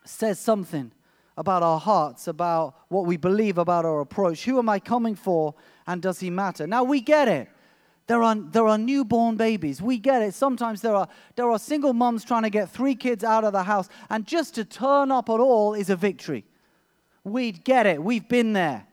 says 0.04 0.40
something 0.40 0.92
about 1.38 1.64
our 1.64 1.80
hearts, 1.80 2.28
about 2.28 2.76
what 2.90 3.06
we 3.06 3.18
believe 3.18 3.58
about 3.58 3.86
our 3.86 4.02
approach. 4.02 4.44
Who 4.44 4.60
am 4.60 4.70
I 4.70 4.80
coming 4.80 5.16
for, 5.16 5.56
and 5.88 6.02
does 6.02 6.20
he 6.20 6.30
matter? 6.30 6.68
Now 6.68 6.84
we 6.84 7.02
get 7.02 7.28
it. 7.28 7.50
There 8.08 8.22
are, 8.24 8.36
there 8.36 8.68
are 8.68 8.78
newborn 8.78 9.38
babies. 9.38 9.82
We 9.82 9.98
get 9.98 10.22
it. 10.22 10.34
Sometimes 10.34 10.82
there 10.82 10.96
are, 10.96 11.08
there 11.36 11.50
are 11.50 11.58
single 11.58 11.94
moms 11.94 12.26
trying 12.26 12.44
to 12.44 12.50
get 12.50 12.70
three 12.70 12.96
kids 12.96 13.24
out 13.24 13.44
of 13.44 13.54
the 13.54 13.64
house, 13.64 13.88
and 14.10 14.28
just 14.28 14.56
to 14.56 14.66
turn 14.66 15.12
up 15.12 15.30
at 15.30 15.40
all 15.40 15.74
is 15.74 15.90
a 15.90 15.96
victory. 15.96 16.44
We 17.24 17.52
get 17.52 17.86
it. 17.86 18.04
We've 18.04 18.28
been 18.28 18.54
there. 18.54 18.88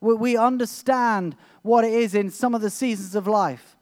We, 0.00 0.14
we 0.14 0.36
understand 0.36 1.36
what 1.62 1.84
it 1.84 1.92
is 1.92 2.14
in 2.14 2.30
some 2.30 2.54
of 2.54 2.62
the 2.62 2.70
seasons 2.70 3.14
of 3.14 3.26
life. 3.26 3.73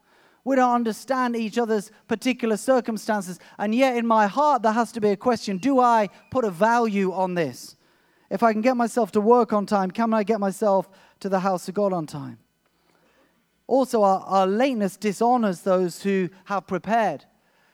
We 0.44 0.56
don't 0.56 0.74
understand 0.74 1.36
each 1.36 1.56
other's 1.56 1.92
particular 2.08 2.56
circumstances. 2.56 3.38
And 3.58 3.74
yet, 3.74 3.96
in 3.96 4.06
my 4.06 4.26
heart, 4.26 4.62
there 4.62 4.72
has 4.72 4.90
to 4.92 5.00
be 5.00 5.10
a 5.10 5.16
question 5.16 5.58
do 5.58 5.80
I 5.80 6.08
put 6.30 6.44
a 6.44 6.50
value 6.50 7.12
on 7.12 7.34
this? 7.34 7.76
If 8.30 8.42
I 8.42 8.52
can 8.52 8.62
get 8.62 8.76
myself 8.76 9.12
to 9.12 9.20
work 9.20 9.52
on 9.52 9.66
time, 9.66 9.90
can 9.90 10.12
I 10.14 10.22
get 10.22 10.40
myself 10.40 10.88
to 11.20 11.28
the 11.28 11.40
house 11.40 11.68
of 11.68 11.74
God 11.74 11.92
on 11.92 12.06
time? 12.06 12.38
Also, 13.66 14.02
our, 14.02 14.20
our 14.20 14.46
lateness 14.46 14.96
dishonors 14.96 15.60
those 15.60 16.02
who 16.02 16.28
have 16.46 16.66
prepared. 16.66 17.24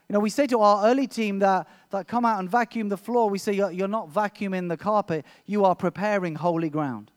You 0.08 0.14
know, 0.14 0.20
we 0.20 0.30
say 0.30 0.46
to 0.48 0.60
our 0.60 0.86
early 0.86 1.06
team 1.06 1.38
that, 1.38 1.68
that 1.90 2.08
come 2.08 2.24
out 2.24 2.40
and 2.40 2.50
vacuum 2.50 2.88
the 2.88 2.96
floor, 2.96 3.30
we 3.30 3.38
say, 3.38 3.52
you're, 3.52 3.70
you're 3.70 3.88
not 3.88 4.12
vacuuming 4.12 4.68
the 4.68 4.76
carpet, 4.76 5.24
you 5.46 5.64
are 5.64 5.74
preparing 5.74 6.34
holy 6.34 6.70
ground. 6.70 7.10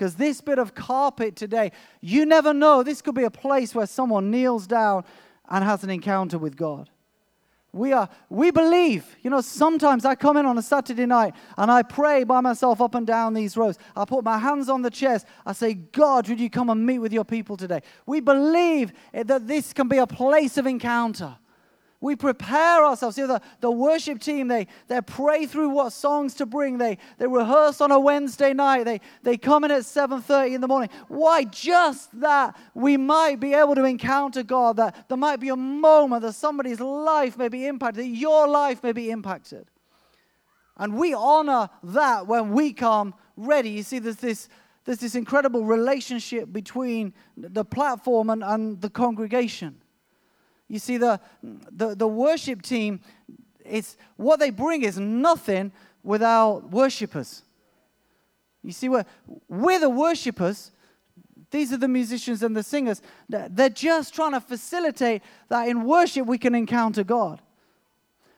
Because 0.00 0.14
this 0.14 0.40
bit 0.40 0.58
of 0.58 0.74
carpet 0.74 1.36
today, 1.36 1.72
you 2.00 2.24
never 2.24 2.54
know. 2.54 2.82
This 2.82 3.02
could 3.02 3.14
be 3.14 3.24
a 3.24 3.30
place 3.30 3.74
where 3.74 3.86
someone 3.86 4.30
kneels 4.30 4.66
down 4.66 5.04
and 5.50 5.62
has 5.62 5.84
an 5.84 5.90
encounter 5.90 6.38
with 6.38 6.56
God. 6.56 6.88
We 7.70 7.92
are 7.92 8.08
we 8.30 8.50
believe. 8.50 9.14
You 9.20 9.28
know, 9.28 9.42
sometimes 9.42 10.06
I 10.06 10.14
come 10.14 10.38
in 10.38 10.46
on 10.46 10.56
a 10.56 10.62
Saturday 10.62 11.04
night 11.04 11.34
and 11.58 11.70
I 11.70 11.82
pray 11.82 12.24
by 12.24 12.40
myself 12.40 12.80
up 12.80 12.94
and 12.94 13.06
down 13.06 13.34
these 13.34 13.58
rows. 13.58 13.76
I 13.94 14.06
put 14.06 14.24
my 14.24 14.38
hands 14.38 14.70
on 14.70 14.80
the 14.80 14.88
chest. 14.88 15.26
I 15.44 15.52
say, 15.52 15.74
God, 15.74 16.30
would 16.30 16.40
you 16.40 16.48
come 16.48 16.70
and 16.70 16.86
meet 16.86 17.00
with 17.00 17.12
your 17.12 17.26
people 17.26 17.58
today? 17.58 17.82
We 18.06 18.20
believe 18.20 18.94
that 19.12 19.46
this 19.46 19.74
can 19.74 19.86
be 19.86 19.98
a 19.98 20.06
place 20.06 20.56
of 20.56 20.66
encounter. 20.66 21.36
We 22.02 22.16
prepare 22.16 22.84
ourselves. 22.84 23.16
See, 23.16 23.26
the, 23.26 23.42
the 23.60 23.70
worship 23.70 24.20
team, 24.20 24.48
they, 24.48 24.68
they 24.88 25.02
pray 25.02 25.44
through 25.44 25.68
what 25.68 25.92
songs 25.92 26.34
to 26.36 26.46
bring. 26.46 26.78
They, 26.78 26.96
they 27.18 27.26
rehearse 27.26 27.82
on 27.82 27.90
a 27.90 28.00
Wednesday 28.00 28.54
night. 28.54 28.84
They, 28.84 29.02
they 29.22 29.36
come 29.36 29.64
in 29.64 29.70
at 29.70 29.82
7.30 29.82 30.54
in 30.54 30.60
the 30.62 30.68
morning. 30.68 30.88
Why? 31.08 31.44
Just 31.44 32.18
that 32.20 32.56
we 32.74 32.96
might 32.96 33.38
be 33.38 33.52
able 33.52 33.74
to 33.74 33.84
encounter 33.84 34.42
God, 34.42 34.76
that 34.76 35.08
there 35.08 35.18
might 35.18 35.40
be 35.40 35.50
a 35.50 35.56
moment 35.56 36.22
that 36.22 36.32
somebody's 36.32 36.80
life 36.80 37.36
may 37.36 37.48
be 37.48 37.66
impacted, 37.66 38.04
that 38.04 38.08
your 38.08 38.48
life 38.48 38.82
may 38.82 38.92
be 38.92 39.10
impacted. 39.10 39.66
And 40.78 40.96
we 40.96 41.12
honor 41.12 41.68
that 41.82 42.26
when 42.26 42.52
we 42.52 42.72
come 42.72 43.12
ready. 43.36 43.68
You 43.68 43.82
see, 43.82 43.98
there's 43.98 44.16
this, 44.16 44.48
there's 44.86 45.00
this 45.00 45.14
incredible 45.14 45.66
relationship 45.66 46.50
between 46.50 47.12
the 47.36 47.64
platform 47.64 48.30
and, 48.30 48.42
and 48.42 48.80
the 48.80 48.88
congregation. 48.88 49.82
You 50.70 50.78
see, 50.78 50.98
the, 50.98 51.20
the, 51.42 51.96
the 51.96 52.06
worship 52.06 52.62
team, 52.62 53.00
it's, 53.64 53.96
what 54.16 54.38
they 54.38 54.50
bring 54.50 54.82
is 54.82 55.00
nothing 55.00 55.72
without 56.04 56.70
worshippers. 56.70 57.42
You 58.62 58.70
see, 58.70 58.88
we're, 58.88 59.04
we're 59.48 59.80
the 59.80 59.90
worshippers. 59.90 60.70
These 61.50 61.72
are 61.72 61.76
the 61.76 61.88
musicians 61.88 62.44
and 62.44 62.56
the 62.56 62.62
singers. 62.62 63.02
They're 63.28 63.68
just 63.68 64.14
trying 64.14 64.30
to 64.32 64.40
facilitate 64.40 65.22
that 65.48 65.66
in 65.66 65.82
worship 65.82 66.24
we 66.26 66.38
can 66.38 66.54
encounter 66.54 67.02
God. 67.02 67.42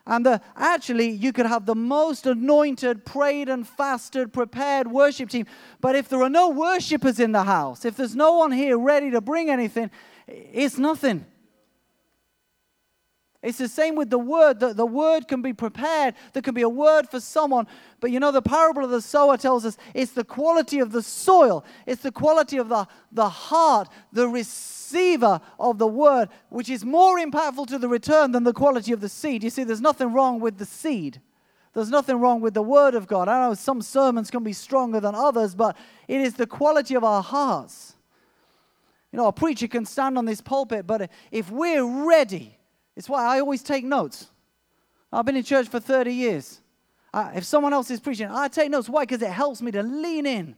And 0.06 0.24
the, 0.24 0.40
actually, 0.56 1.10
you 1.10 1.34
could 1.34 1.46
have 1.46 1.66
the 1.66 1.74
most 1.74 2.26
anointed, 2.26 3.04
prayed 3.04 3.50
and 3.50 3.68
fasted, 3.68 4.32
prepared 4.32 4.90
worship 4.90 5.28
team. 5.28 5.44
But 5.82 5.96
if 5.96 6.08
there 6.08 6.22
are 6.22 6.30
no 6.30 6.48
worshippers 6.48 7.20
in 7.20 7.32
the 7.32 7.44
house, 7.44 7.84
if 7.84 7.94
there's 7.94 8.16
no 8.16 8.32
one 8.32 8.52
here 8.52 8.78
ready 8.78 9.10
to 9.10 9.20
bring 9.20 9.50
anything, 9.50 9.90
it's 10.26 10.78
nothing. 10.78 11.26
It's 13.42 13.58
the 13.58 13.68
same 13.68 13.96
with 13.96 14.08
the 14.08 14.18
word. 14.18 14.60
The, 14.60 14.72
the 14.72 14.86
word 14.86 15.26
can 15.26 15.42
be 15.42 15.52
prepared. 15.52 16.14
There 16.32 16.42
can 16.42 16.54
be 16.54 16.62
a 16.62 16.68
word 16.68 17.08
for 17.08 17.18
someone. 17.18 17.66
But 18.00 18.12
you 18.12 18.20
know, 18.20 18.30
the 18.30 18.40
parable 18.40 18.84
of 18.84 18.90
the 18.90 19.02
sower 19.02 19.36
tells 19.36 19.64
us 19.66 19.76
it's 19.94 20.12
the 20.12 20.24
quality 20.24 20.78
of 20.78 20.92
the 20.92 21.02
soil, 21.02 21.64
it's 21.84 22.02
the 22.02 22.12
quality 22.12 22.58
of 22.58 22.68
the, 22.68 22.86
the 23.10 23.28
heart, 23.28 23.88
the 24.12 24.28
receiver 24.28 25.40
of 25.58 25.78
the 25.78 25.88
word, 25.88 26.28
which 26.50 26.70
is 26.70 26.84
more 26.84 27.18
impactful 27.18 27.66
to 27.66 27.78
the 27.78 27.88
return 27.88 28.30
than 28.30 28.44
the 28.44 28.52
quality 28.52 28.92
of 28.92 29.00
the 29.00 29.08
seed. 29.08 29.42
You 29.42 29.50
see, 29.50 29.64
there's 29.64 29.80
nothing 29.80 30.12
wrong 30.12 30.38
with 30.38 30.58
the 30.58 30.66
seed. 30.66 31.20
There's 31.74 31.90
nothing 31.90 32.20
wrong 32.20 32.40
with 32.40 32.54
the 32.54 32.62
word 32.62 32.94
of 32.94 33.08
God. 33.08 33.28
I 33.28 33.48
know 33.48 33.54
some 33.54 33.82
sermons 33.82 34.30
can 34.30 34.44
be 34.44 34.52
stronger 34.52 35.00
than 35.00 35.14
others, 35.14 35.54
but 35.54 35.76
it 36.06 36.20
is 36.20 36.34
the 36.34 36.46
quality 36.46 36.94
of 36.94 37.02
our 37.02 37.22
hearts. 37.22 37.96
You 39.10 39.16
know, 39.16 39.26
a 39.26 39.32
preacher 39.32 39.66
can 39.66 39.84
stand 39.84 40.16
on 40.16 40.26
this 40.26 40.40
pulpit, 40.40 40.86
but 40.86 41.10
if 41.30 41.50
we're 41.50 41.84
ready, 42.06 42.58
it's 42.96 43.08
why 43.08 43.24
I 43.24 43.40
always 43.40 43.62
take 43.62 43.84
notes. 43.84 44.28
I've 45.12 45.26
been 45.26 45.36
in 45.36 45.44
church 45.44 45.68
for 45.68 45.80
30 45.80 46.12
years. 46.12 46.60
I, 47.12 47.36
if 47.36 47.44
someone 47.44 47.72
else 47.72 47.90
is 47.90 48.00
preaching, 48.00 48.28
I 48.30 48.48
take 48.48 48.70
notes. 48.70 48.88
Why? 48.88 49.02
Because 49.04 49.22
it 49.22 49.30
helps 49.30 49.60
me 49.60 49.70
to 49.72 49.82
lean 49.82 50.26
in. 50.26 50.56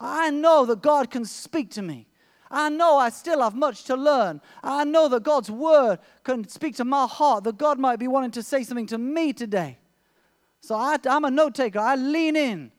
I 0.00 0.30
know 0.30 0.64
that 0.66 0.82
God 0.82 1.10
can 1.10 1.24
speak 1.24 1.70
to 1.72 1.82
me. 1.82 2.06
I 2.50 2.68
know 2.68 2.98
I 2.98 3.08
still 3.08 3.40
have 3.40 3.54
much 3.54 3.84
to 3.84 3.96
learn. 3.96 4.40
I 4.62 4.84
know 4.84 5.08
that 5.08 5.22
God's 5.22 5.50
word 5.50 5.98
can 6.22 6.46
speak 6.48 6.76
to 6.76 6.84
my 6.84 7.06
heart, 7.06 7.44
that 7.44 7.56
God 7.56 7.78
might 7.78 7.98
be 7.98 8.08
wanting 8.08 8.32
to 8.32 8.42
say 8.42 8.62
something 8.62 8.86
to 8.88 8.98
me 8.98 9.32
today. 9.32 9.78
So 10.60 10.74
I, 10.74 10.98
am 11.06 11.24
a 11.24 11.30
note 11.30 11.54
taker. 11.54 11.78
I 11.78 11.96
lean 11.96 12.36
in. 12.36 12.70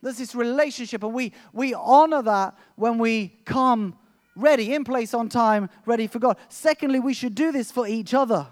There's 0.00 0.18
this 0.18 0.34
relationship, 0.34 1.04
and 1.04 1.12
we, 1.12 1.32
we 1.52 1.74
honor 1.74 2.22
that 2.22 2.58
when 2.74 2.98
we 2.98 3.28
come 3.44 3.96
ready, 4.36 4.74
in 4.74 4.84
place, 4.84 5.14
on 5.14 5.28
time, 5.28 5.68
ready 5.86 6.06
for 6.06 6.18
God. 6.18 6.36
Secondly, 6.48 7.00
we 7.00 7.14
should 7.14 7.34
do 7.34 7.52
this 7.52 7.70
for 7.70 7.86
each 7.86 8.14
other. 8.14 8.46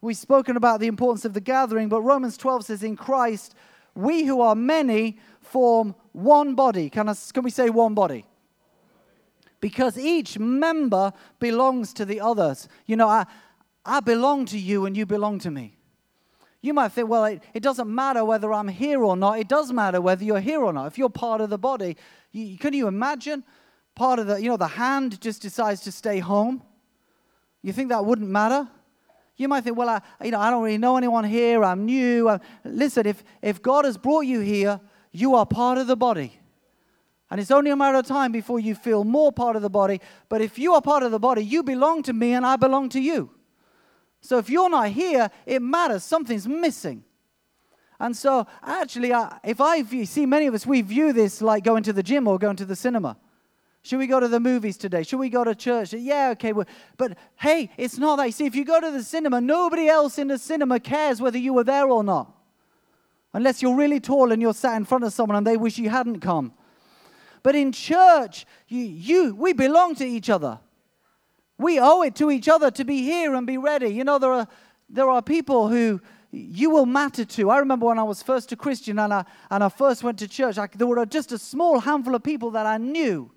We've 0.00 0.16
spoken 0.16 0.56
about 0.56 0.80
the 0.80 0.88
importance 0.88 1.24
of 1.24 1.32
the 1.32 1.40
gathering, 1.40 1.88
but 1.88 2.02
Romans 2.02 2.36
12 2.36 2.66
says, 2.66 2.82
In 2.82 2.96
Christ, 2.96 3.54
we 3.94 4.24
who 4.24 4.40
are 4.40 4.54
many 4.54 5.18
form 5.40 5.94
one 6.12 6.54
body. 6.54 6.90
Can, 6.90 7.08
I, 7.08 7.14
can 7.32 7.44
we 7.44 7.50
say 7.50 7.70
one 7.70 7.94
body? 7.94 8.26
Because 9.60 9.96
each 9.96 10.38
member 10.38 11.12
belongs 11.38 11.92
to 11.94 12.04
the 12.04 12.20
others. 12.20 12.68
You 12.86 12.96
know, 12.96 13.08
I, 13.08 13.26
I 13.86 14.00
belong 14.00 14.44
to 14.46 14.58
you 14.58 14.86
and 14.86 14.96
you 14.96 15.06
belong 15.06 15.38
to 15.40 15.50
me. 15.50 15.76
You 16.62 16.74
might 16.74 16.90
think, 16.90 17.08
well, 17.08 17.24
it, 17.24 17.42
it 17.54 17.62
doesn't 17.62 17.92
matter 17.92 18.24
whether 18.24 18.52
I'm 18.52 18.68
here 18.68 19.02
or 19.02 19.16
not. 19.16 19.38
It 19.38 19.48
does 19.48 19.72
matter 19.72 20.00
whether 20.00 20.24
you're 20.24 20.40
here 20.40 20.62
or 20.62 20.72
not. 20.72 20.86
If 20.86 20.98
you're 20.98 21.10
part 21.10 21.40
of 21.40 21.50
the 21.50 21.58
body, 21.58 21.96
you, 22.30 22.56
can 22.56 22.72
you 22.72 22.86
imagine 22.86 23.44
part 23.94 24.18
of 24.18 24.26
the, 24.26 24.42
you 24.42 24.48
know, 24.48 24.56
the 24.56 24.66
hand 24.66 25.20
just 25.20 25.42
decides 25.42 25.80
to 25.82 25.92
stay 25.92 26.18
home, 26.18 26.62
you 27.62 27.72
think 27.72 27.90
that 27.90 28.04
wouldn't 28.04 28.28
matter? 28.28 28.68
You 29.36 29.48
might 29.48 29.64
think, 29.64 29.76
well, 29.76 29.88
I, 29.88 30.00
you 30.24 30.30
know, 30.30 30.40
I 30.40 30.50
don't 30.50 30.62
really 30.62 30.78
know 30.78 30.96
anyone 30.96 31.24
here. 31.24 31.64
I'm 31.64 31.86
new. 31.86 32.28
I'm... 32.28 32.40
Listen, 32.64 33.06
if, 33.06 33.24
if 33.40 33.62
God 33.62 33.84
has 33.84 33.96
brought 33.96 34.22
you 34.22 34.40
here, 34.40 34.80
you 35.10 35.34
are 35.34 35.46
part 35.46 35.78
of 35.78 35.86
the 35.86 35.96
body. 35.96 36.38
And 37.30 37.40
it's 37.40 37.50
only 37.50 37.70
a 37.70 37.76
matter 37.76 37.98
of 37.98 38.06
time 38.06 38.30
before 38.30 38.60
you 38.60 38.74
feel 38.74 39.04
more 39.04 39.32
part 39.32 39.56
of 39.56 39.62
the 39.62 39.70
body. 39.70 40.00
But 40.28 40.42
if 40.42 40.58
you 40.58 40.74
are 40.74 40.82
part 40.82 41.02
of 41.02 41.12
the 41.12 41.18
body, 41.18 41.42
you 41.42 41.62
belong 41.62 42.02
to 42.02 42.12
me 42.12 42.34
and 42.34 42.44
I 42.44 42.56
belong 42.56 42.90
to 42.90 43.00
you. 43.00 43.30
So 44.20 44.38
if 44.38 44.50
you're 44.50 44.68
not 44.68 44.90
here, 44.90 45.30
it 45.46 45.62
matters. 45.62 46.04
Something's 46.04 46.46
missing. 46.46 47.04
And 47.98 48.16
so, 48.16 48.46
actually, 48.62 49.14
I, 49.14 49.38
if 49.44 49.60
I 49.60 49.82
see 50.04 50.26
many 50.26 50.46
of 50.46 50.54
us, 50.54 50.66
we 50.66 50.82
view 50.82 51.12
this 51.12 51.40
like 51.40 51.64
going 51.64 51.84
to 51.84 51.92
the 51.92 52.02
gym 52.02 52.28
or 52.28 52.38
going 52.38 52.56
to 52.56 52.64
the 52.64 52.76
cinema. 52.76 53.16
Should 53.84 53.98
we 53.98 54.06
go 54.06 54.20
to 54.20 54.28
the 54.28 54.38
movies 54.38 54.76
today? 54.76 55.02
Should 55.02 55.18
we 55.18 55.28
go 55.28 55.42
to 55.42 55.56
church? 55.56 55.92
Yeah, 55.92 56.30
okay. 56.32 56.52
Well, 56.52 56.66
but 56.96 57.18
hey, 57.36 57.68
it's 57.76 57.98
not 57.98 58.16
that. 58.16 58.26
You 58.26 58.32
see, 58.32 58.46
if 58.46 58.54
you 58.54 58.64
go 58.64 58.80
to 58.80 58.92
the 58.92 59.02
cinema, 59.02 59.40
nobody 59.40 59.88
else 59.88 60.18
in 60.18 60.28
the 60.28 60.38
cinema 60.38 60.78
cares 60.78 61.20
whether 61.20 61.38
you 61.38 61.52
were 61.52 61.64
there 61.64 61.88
or 61.88 62.04
not. 62.04 62.32
Unless 63.32 63.60
you're 63.60 63.74
really 63.74 63.98
tall 63.98 64.30
and 64.30 64.40
you're 64.40 64.54
sat 64.54 64.76
in 64.76 64.84
front 64.84 65.02
of 65.02 65.12
someone 65.12 65.36
and 65.36 65.46
they 65.46 65.56
wish 65.56 65.78
you 65.78 65.90
hadn't 65.90 66.20
come. 66.20 66.52
But 67.42 67.56
in 67.56 67.72
church, 67.72 68.46
you, 68.68 68.84
you 68.84 69.34
we 69.34 69.52
belong 69.52 69.96
to 69.96 70.06
each 70.06 70.30
other. 70.30 70.60
We 71.58 71.80
owe 71.80 72.02
it 72.02 72.14
to 72.16 72.30
each 72.30 72.48
other 72.48 72.70
to 72.70 72.84
be 72.84 73.02
here 73.02 73.34
and 73.34 73.46
be 73.46 73.58
ready. 73.58 73.88
You 73.88 74.04
know, 74.04 74.18
there 74.18 74.32
are, 74.32 74.48
there 74.88 75.08
are 75.08 75.22
people 75.22 75.68
who 75.68 76.00
you 76.30 76.70
will 76.70 76.86
matter 76.86 77.24
to. 77.24 77.50
I 77.50 77.58
remember 77.58 77.86
when 77.86 77.98
I 77.98 78.04
was 78.04 78.22
first 78.22 78.52
a 78.52 78.56
Christian 78.56 79.00
and 79.00 79.12
I, 79.12 79.24
and 79.50 79.64
I 79.64 79.68
first 79.68 80.04
went 80.04 80.18
to 80.20 80.28
church, 80.28 80.56
I, 80.56 80.68
there 80.72 80.86
were 80.86 81.04
just 81.04 81.32
a 81.32 81.38
small 81.38 81.80
handful 81.80 82.14
of 82.14 82.22
people 82.22 82.52
that 82.52 82.66
I 82.66 82.78
knew 82.78 83.30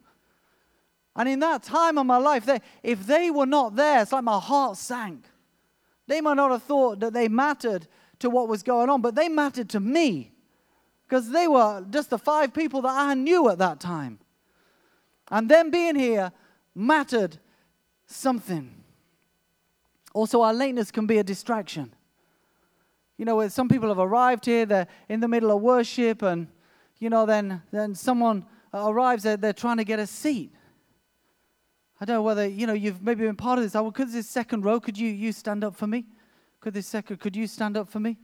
and 1.15 1.29
in 1.29 1.39
that 1.39 1.63
time 1.63 1.97
of 1.97 2.05
my 2.05 2.17
life, 2.17 2.45
they, 2.45 2.59
if 2.83 3.05
they 3.05 3.31
were 3.31 3.45
not 3.45 3.75
there, 3.75 4.01
it's 4.01 4.11
like 4.11 4.23
my 4.23 4.39
heart 4.39 4.77
sank. 4.77 5.25
They 6.07 6.21
might 6.21 6.35
not 6.35 6.51
have 6.51 6.63
thought 6.63 6.99
that 6.99 7.13
they 7.13 7.27
mattered 7.27 7.87
to 8.19 8.29
what 8.29 8.47
was 8.47 8.63
going 8.63 8.89
on, 8.89 9.01
but 9.01 9.15
they 9.15 9.29
mattered 9.29 9.69
to 9.69 9.79
me 9.79 10.31
because 11.07 11.29
they 11.29 11.47
were 11.47 11.85
just 11.89 12.09
the 12.09 12.17
five 12.17 12.53
people 12.53 12.81
that 12.81 12.93
I 12.93 13.13
knew 13.13 13.49
at 13.49 13.59
that 13.59 13.79
time. 13.79 14.19
And 15.31 15.49
them 15.49 15.71
being 15.71 15.95
here 15.95 16.31
mattered 16.73 17.37
something. 18.05 18.71
Also, 20.13 20.41
our 20.41 20.53
lateness 20.53 20.91
can 20.91 21.07
be 21.07 21.17
a 21.17 21.23
distraction. 21.23 21.93
You 23.17 23.25
know, 23.25 23.47
some 23.47 23.69
people 23.69 23.89
have 23.89 23.99
arrived 23.99 24.45
here, 24.45 24.65
they're 24.65 24.87
in 25.07 25.21
the 25.21 25.27
middle 25.27 25.51
of 25.55 25.61
worship, 25.61 26.21
and, 26.21 26.47
you 26.99 27.09
know, 27.09 27.25
then, 27.25 27.61
then 27.71 27.95
someone 27.95 28.45
arrives, 28.73 29.23
they're, 29.23 29.37
they're 29.37 29.53
trying 29.53 29.77
to 29.77 29.85
get 29.85 29.99
a 29.99 30.07
seat. 30.07 30.51
I 31.99 32.05
don't 32.05 32.15
know 32.15 32.23
whether, 32.23 32.45
you 32.45 32.67
know, 32.67 32.73
you've 32.73 33.01
maybe 33.01 33.25
been 33.25 33.35
part 33.35 33.57
of 33.57 33.63
this. 33.63 33.75
I, 33.75 33.89
could 33.89 34.11
this 34.11 34.29
second 34.29 34.65
row, 34.65 34.79
could 34.79 34.97
you, 34.97 35.09
you 35.09 35.31
stand 35.31 35.63
up 35.63 35.75
for 35.75 35.87
me? 35.87 36.05
Could 36.59 36.73
this 36.73 36.87
second, 36.87 37.19
could 37.19 37.35
you 37.35 37.47
stand 37.47 37.77
up 37.77 37.87
for 37.87 37.99
me? 37.99 38.17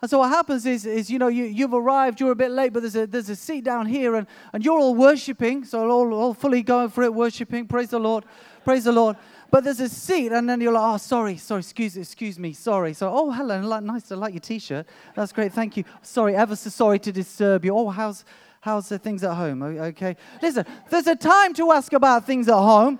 And 0.00 0.10
so 0.10 0.18
what 0.18 0.28
happens 0.28 0.66
is, 0.66 0.84
is 0.84 1.10
you 1.10 1.18
know, 1.18 1.28
you, 1.28 1.44
you've 1.44 1.72
arrived, 1.72 2.20
you're 2.20 2.32
a 2.32 2.36
bit 2.36 2.50
late, 2.50 2.72
but 2.72 2.82
there's 2.82 2.94
a, 2.94 3.06
there's 3.06 3.30
a 3.30 3.36
seat 3.36 3.64
down 3.64 3.86
here, 3.86 4.16
and, 4.16 4.26
and 4.52 4.62
you're 4.64 4.78
all 4.78 4.94
worshiping, 4.94 5.64
so 5.64 5.88
all, 5.90 6.12
all 6.12 6.34
fully 6.34 6.62
going 6.62 6.90
for 6.90 7.02
it, 7.02 7.14
worshiping. 7.14 7.66
Praise 7.66 7.88
the 7.88 7.98
Lord. 7.98 8.24
Praise 8.64 8.84
the 8.84 8.92
Lord. 8.92 9.16
But 9.50 9.64
there's 9.64 9.80
a 9.80 9.88
seat, 9.88 10.30
and 10.30 10.48
then 10.48 10.60
you're 10.60 10.72
like, 10.72 10.94
oh, 10.94 10.96
sorry, 10.98 11.36
sorry, 11.38 11.60
excuse, 11.60 11.96
excuse 11.96 12.38
me, 12.38 12.52
sorry. 12.52 12.92
So, 12.92 13.10
oh, 13.10 13.30
hello, 13.30 13.60
nice, 13.80 14.12
I 14.12 14.16
like 14.16 14.34
your 14.34 14.40
t-shirt. 14.40 14.86
That's 15.14 15.32
great, 15.32 15.52
thank 15.52 15.76
you. 15.76 15.84
Sorry, 16.02 16.36
ever 16.36 16.54
so 16.54 16.70
sorry 16.70 16.98
to 16.98 17.10
disturb 17.10 17.64
you. 17.64 17.74
Oh, 17.74 17.88
how's, 17.88 18.24
How's 18.64 18.88
the 18.88 18.98
things 18.98 19.22
at 19.22 19.34
home? 19.34 19.62
Okay. 19.62 20.16
Listen, 20.40 20.64
there's 20.88 21.06
a 21.06 21.14
time 21.14 21.52
to 21.52 21.70
ask 21.70 21.92
about 21.92 22.24
things 22.24 22.48
at 22.48 22.54
home, 22.54 22.98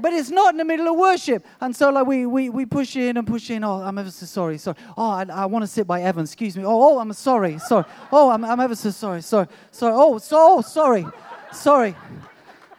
but 0.00 0.14
it's 0.14 0.30
not 0.30 0.54
in 0.54 0.56
the 0.56 0.64
middle 0.64 0.88
of 0.88 0.96
worship. 0.96 1.44
And 1.60 1.76
so, 1.76 1.90
like, 1.90 2.06
we, 2.06 2.24
we, 2.24 2.48
we 2.48 2.64
push 2.64 2.96
in 2.96 3.18
and 3.18 3.26
push 3.26 3.50
in. 3.50 3.62
Oh, 3.62 3.82
I'm 3.82 3.98
ever 3.98 4.10
so 4.10 4.24
sorry. 4.24 4.56
Sorry. 4.56 4.78
Oh, 4.96 5.10
I, 5.10 5.26
I 5.30 5.44
want 5.44 5.64
to 5.64 5.66
sit 5.66 5.86
by 5.86 6.00
Evan. 6.00 6.24
Excuse 6.24 6.56
me. 6.56 6.64
Oh, 6.64 6.94
oh, 6.94 6.98
I'm 6.98 7.12
sorry. 7.12 7.58
Sorry. 7.58 7.84
Oh, 8.10 8.30
I'm, 8.30 8.42
I'm 8.42 8.58
ever 8.58 8.74
so 8.74 8.88
sorry. 8.88 9.20
Sorry. 9.20 9.48
Sorry. 9.70 9.92
Oh, 9.94 10.16
so, 10.16 10.36
oh, 10.38 10.60
sorry. 10.62 11.04
Sorry. 11.52 11.94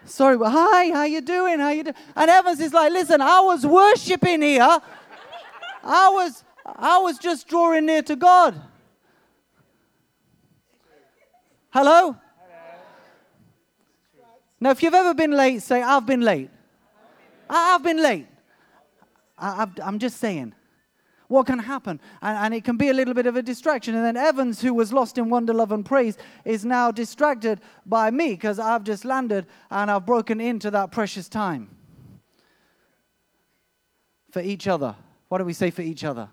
Sorry. 0.05 0.35
Hi, 0.43 0.89
how 0.89 1.03
you 1.03 1.21
doing? 1.21 1.59
How 1.59 1.69
you 1.69 1.83
doing? 1.83 1.95
And 2.15 2.31
Evans 2.31 2.59
is 2.59 2.73
like, 2.73 2.91
listen, 2.91 3.21
I 3.21 3.41
was 3.41 3.63
worshiping 3.63 4.41
here. 4.41 4.79
I 5.83 6.09
was 6.09 6.43
I 6.65 6.97
was 6.97 7.19
just 7.19 7.47
drawing 7.47 7.85
near 7.85 8.01
to 8.01 8.15
God. 8.15 8.59
Hello? 11.69 12.17
Now, 14.63 14.69
if 14.69 14.81
you've 14.81 14.93
ever 14.93 15.13
been 15.13 15.31
late, 15.31 15.61
say, 15.61 15.81
I've 15.81 16.05
been 16.05 16.21
late. 16.21 16.49
I've 17.49 17.83
been 17.83 18.01
late. 18.01 18.27
I, 19.37 19.67
am 19.81 19.99
just 19.99 20.21
saying. 20.21 20.55
What 21.27 21.47
can 21.47 21.59
happen? 21.59 21.99
And, 22.21 22.37
and, 22.37 22.53
it 22.53 22.63
can 22.63 22.77
be 22.77 22.87
a 22.87 22.93
little 22.93 23.13
bit 23.13 23.25
of 23.25 23.35
a 23.35 23.41
distraction. 23.41 23.93
And 23.93 24.05
then 24.05 24.15
Evans, 24.15 24.61
who 24.61 24.73
was 24.73 24.93
lost 24.93 25.17
in 25.17 25.29
wonder, 25.29 25.53
love, 25.53 25.73
and 25.73 25.85
praise, 25.85 26.17
is 26.45 26.63
now 26.63 26.91
distracted 26.91 27.59
by 27.85 28.09
me 28.09 28.29
because 28.29 28.57
I've 28.57 28.85
just 28.85 29.03
landed 29.03 29.47
and 29.69 29.91
I've 29.91 30.05
broken 30.05 30.39
into 30.39 30.71
that 30.71 30.93
precious 30.93 31.27
time 31.27 31.69
for 34.31 34.41
each 34.41 34.65
other. 34.69 34.95
What 35.27 35.39
do 35.39 35.43
we 35.43 35.51
say 35.51 35.71
for 35.71 35.81
each 35.81 36.05
other? 36.05 36.29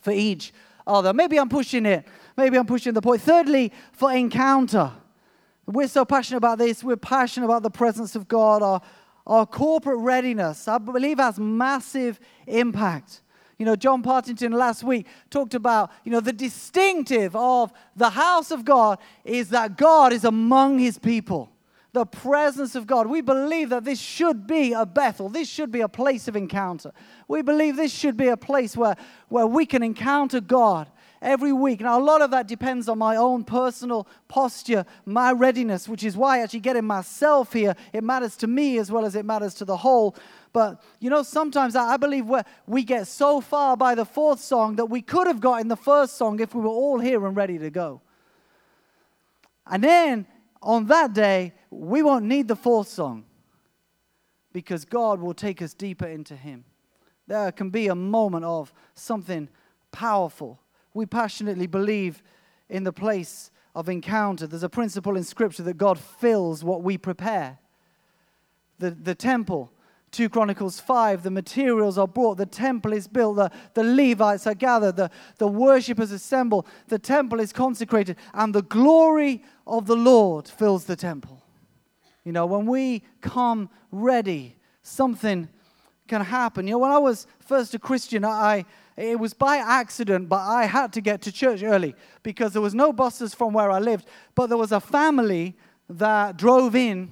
For 0.00 0.10
each 0.10 0.52
other. 0.88 1.12
Maybe 1.12 1.38
I'm 1.38 1.48
pushing 1.48 1.86
it. 1.86 2.04
Maybe 2.36 2.58
I'm 2.58 2.66
pushing 2.66 2.94
the 2.94 3.00
point. 3.00 3.22
Thirdly, 3.22 3.72
for 3.92 4.12
encounter. 4.12 4.90
We're 5.66 5.88
so 5.88 6.04
passionate 6.04 6.38
about 6.38 6.58
this. 6.58 6.82
We're 6.82 6.96
passionate 6.96 7.46
about 7.46 7.62
the 7.62 7.70
presence 7.70 8.16
of 8.16 8.28
God. 8.28 8.62
Our, 8.62 8.80
our 9.26 9.46
corporate 9.46 9.98
readiness, 9.98 10.66
I 10.66 10.78
believe, 10.78 11.18
has 11.18 11.38
massive 11.38 12.18
impact. 12.46 13.22
You 13.58 13.66
know, 13.66 13.76
John 13.76 14.02
Partington 14.02 14.50
last 14.50 14.82
week 14.82 15.06
talked 15.30 15.54
about, 15.54 15.92
you 16.04 16.10
know, 16.10 16.18
the 16.18 16.32
distinctive 16.32 17.36
of 17.36 17.72
the 17.94 18.10
house 18.10 18.50
of 18.50 18.64
God 18.64 18.98
is 19.24 19.50
that 19.50 19.76
God 19.76 20.12
is 20.12 20.24
among 20.24 20.80
his 20.80 20.98
people. 20.98 21.48
The 21.92 22.06
presence 22.06 22.74
of 22.74 22.86
God. 22.86 23.06
We 23.06 23.20
believe 23.20 23.68
that 23.68 23.84
this 23.84 24.00
should 24.00 24.46
be 24.46 24.72
a 24.72 24.84
Bethel. 24.86 25.28
This 25.28 25.48
should 25.48 25.70
be 25.70 25.82
a 25.82 25.88
place 25.88 26.26
of 26.26 26.34
encounter. 26.34 26.90
We 27.28 27.42
believe 27.42 27.76
this 27.76 27.92
should 27.92 28.16
be 28.16 28.28
a 28.28 28.36
place 28.36 28.76
where, 28.76 28.96
where 29.28 29.46
we 29.46 29.66
can 29.66 29.82
encounter 29.82 30.40
God 30.40 30.88
every 31.22 31.52
week. 31.52 31.80
Now, 31.80 31.98
a 31.98 32.02
lot 32.02 32.20
of 32.20 32.30
that 32.32 32.46
depends 32.46 32.88
on 32.88 32.98
my 32.98 33.16
own 33.16 33.44
personal 33.44 34.06
posture, 34.28 34.84
my 35.06 35.32
readiness, 35.32 35.88
which 35.88 36.04
is 36.04 36.16
why 36.16 36.40
actually 36.40 36.60
getting 36.60 36.84
myself 36.84 37.52
here, 37.52 37.74
it 37.92 38.04
matters 38.04 38.36
to 38.38 38.46
me 38.46 38.78
as 38.78 38.90
well 38.90 39.06
as 39.06 39.14
it 39.14 39.24
matters 39.24 39.54
to 39.54 39.64
the 39.64 39.76
whole. 39.78 40.16
But, 40.52 40.82
you 41.00 41.08
know, 41.08 41.22
sometimes 41.22 41.76
I 41.76 41.96
believe 41.96 42.30
we 42.66 42.82
get 42.82 43.06
so 43.06 43.40
far 43.40 43.76
by 43.76 43.94
the 43.94 44.04
fourth 44.04 44.40
song 44.40 44.76
that 44.76 44.86
we 44.86 45.00
could 45.00 45.26
have 45.26 45.40
got 45.40 45.60
in 45.60 45.68
the 45.68 45.76
first 45.76 46.18
song 46.18 46.40
if 46.40 46.54
we 46.54 46.60
were 46.60 46.68
all 46.68 46.98
here 46.98 47.24
and 47.26 47.36
ready 47.36 47.58
to 47.58 47.70
go. 47.70 48.02
And 49.66 49.82
then 49.82 50.26
on 50.60 50.86
that 50.88 51.14
day, 51.14 51.54
we 51.70 52.02
won't 52.02 52.24
need 52.24 52.48
the 52.48 52.56
fourth 52.56 52.88
song 52.88 53.24
because 54.52 54.84
God 54.84 55.20
will 55.20 55.32
take 55.32 55.62
us 55.62 55.72
deeper 55.72 56.06
into 56.06 56.36
Him. 56.36 56.64
There 57.26 57.52
can 57.52 57.70
be 57.70 57.86
a 57.86 57.94
moment 57.94 58.44
of 58.44 58.74
something 58.94 59.48
powerful 59.92 60.58
we 60.94 61.06
passionately 61.06 61.66
believe 61.66 62.22
in 62.68 62.84
the 62.84 62.92
place 62.92 63.50
of 63.74 63.88
encounter. 63.88 64.46
There's 64.46 64.62
a 64.62 64.68
principle 64.68 65.16
in 65.16 65.24
Scripture 65.24 65.62
that 65.64 65.78
God 65.78 65.98
fills 65.98 66.62
what 66.62 66.82
we 66.82 66.98
prepare. 66.98 67.58
The, 68.78 68.90
the 68.90 69.14
temple, 69.14 69.72
2 70.10 70.28
Chronicles 70.28 70.78
5, 70.78 71.22
the 71.22 71.30
materials 71.30 71.96
are 71.96 72.08
brought, 72.08 72.36
the 72.36 72.46
temple 72.46 72.92
is 72.92 73.08
built, 73.08 73.36
the, 73.36 73.50
the 73.74 73.82
Levites 73.82 74.46
are 74.46 74.54
gathered, 74.54 74.96
the, 74.96 75.10
the 75.38 75.46
worshippers 75.46 76.12
assemble, 76.12 76.66
the 76.88 76.98
temple 76.98 77.40
is 77.40 77.52
consecrated, 77.52 78.16
and 78.34 78.54
the 78.54 78.62
glory 78.62 79.42
of 79.66 79.86
the 79.86 79.96
Lord 79.96 80.48
fills 80.48 80.84
the 80.84 80.96
temple. 80.96 81.42
You 82.24 82.32
know, 82.32 82.46
when 82.46 82.66
we 82.66 83.02
come 83.20 83.70
ready, 83.90 84.56
something 84.82 85.48
can 86.08 86.20
happen. 86.20 86.66
You 86.66 86.72
know, 86.72 86.78
when 86.78 86.92
I 86.92 86.98
was 86.98 87.26
first 87.40 87.74
a 87.74 87.78
Christian, 87.78 88.24
I, 88.24 88.66
it 88.96 89.18
was 89.18 89.32
by 89.34 89.56
accident, 89.56 90.28
but 90.28 90.40
I 90.40 90.66
had 90.66 90.92
to 90.94 91.00
get 91.00 91.22
to 91.22 91.32
church 91.32 91.62
early 91.62 91.94
because 92.22 92.52
there 92.52 92.62
was 92.62 92.74
no 92.74 92.92
buses 92.92 93.34
from 93.34 93.52
where 93.52 93.70
I 93.70 93.78
lived. 93.78 94.06
But 94.34 94.48
there 94.48 94.58
was 94.58 94.72
a 94.72 94.80
family 94.80 95.56
that 95.88 96.36
drove 96.36 96.74
in 96.74 97.10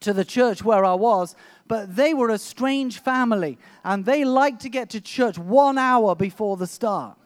to 0.00 0.12
the 0.12 0.24
church 0.24 0.64
where 0.64 0.84
I 0.84 0.94
was, 0.94 1.34
but 1.66 1.96
they 1.96 2.14
were 2.14 2.30
a 2.30 2.38
strange 2.38 3.00
family 3.00 3.58
and 3.84 4.04
they 4.04 4.24
liked 4.24 4.60
to 4.62 4.68
get 4.68 4.90
to 4.90 5.00
church 5.00 5.38
one 5.38 5.78
hour 5.78 6.14
before 6.14 6.56
the 6.56 6.66
start. 6.66 7.16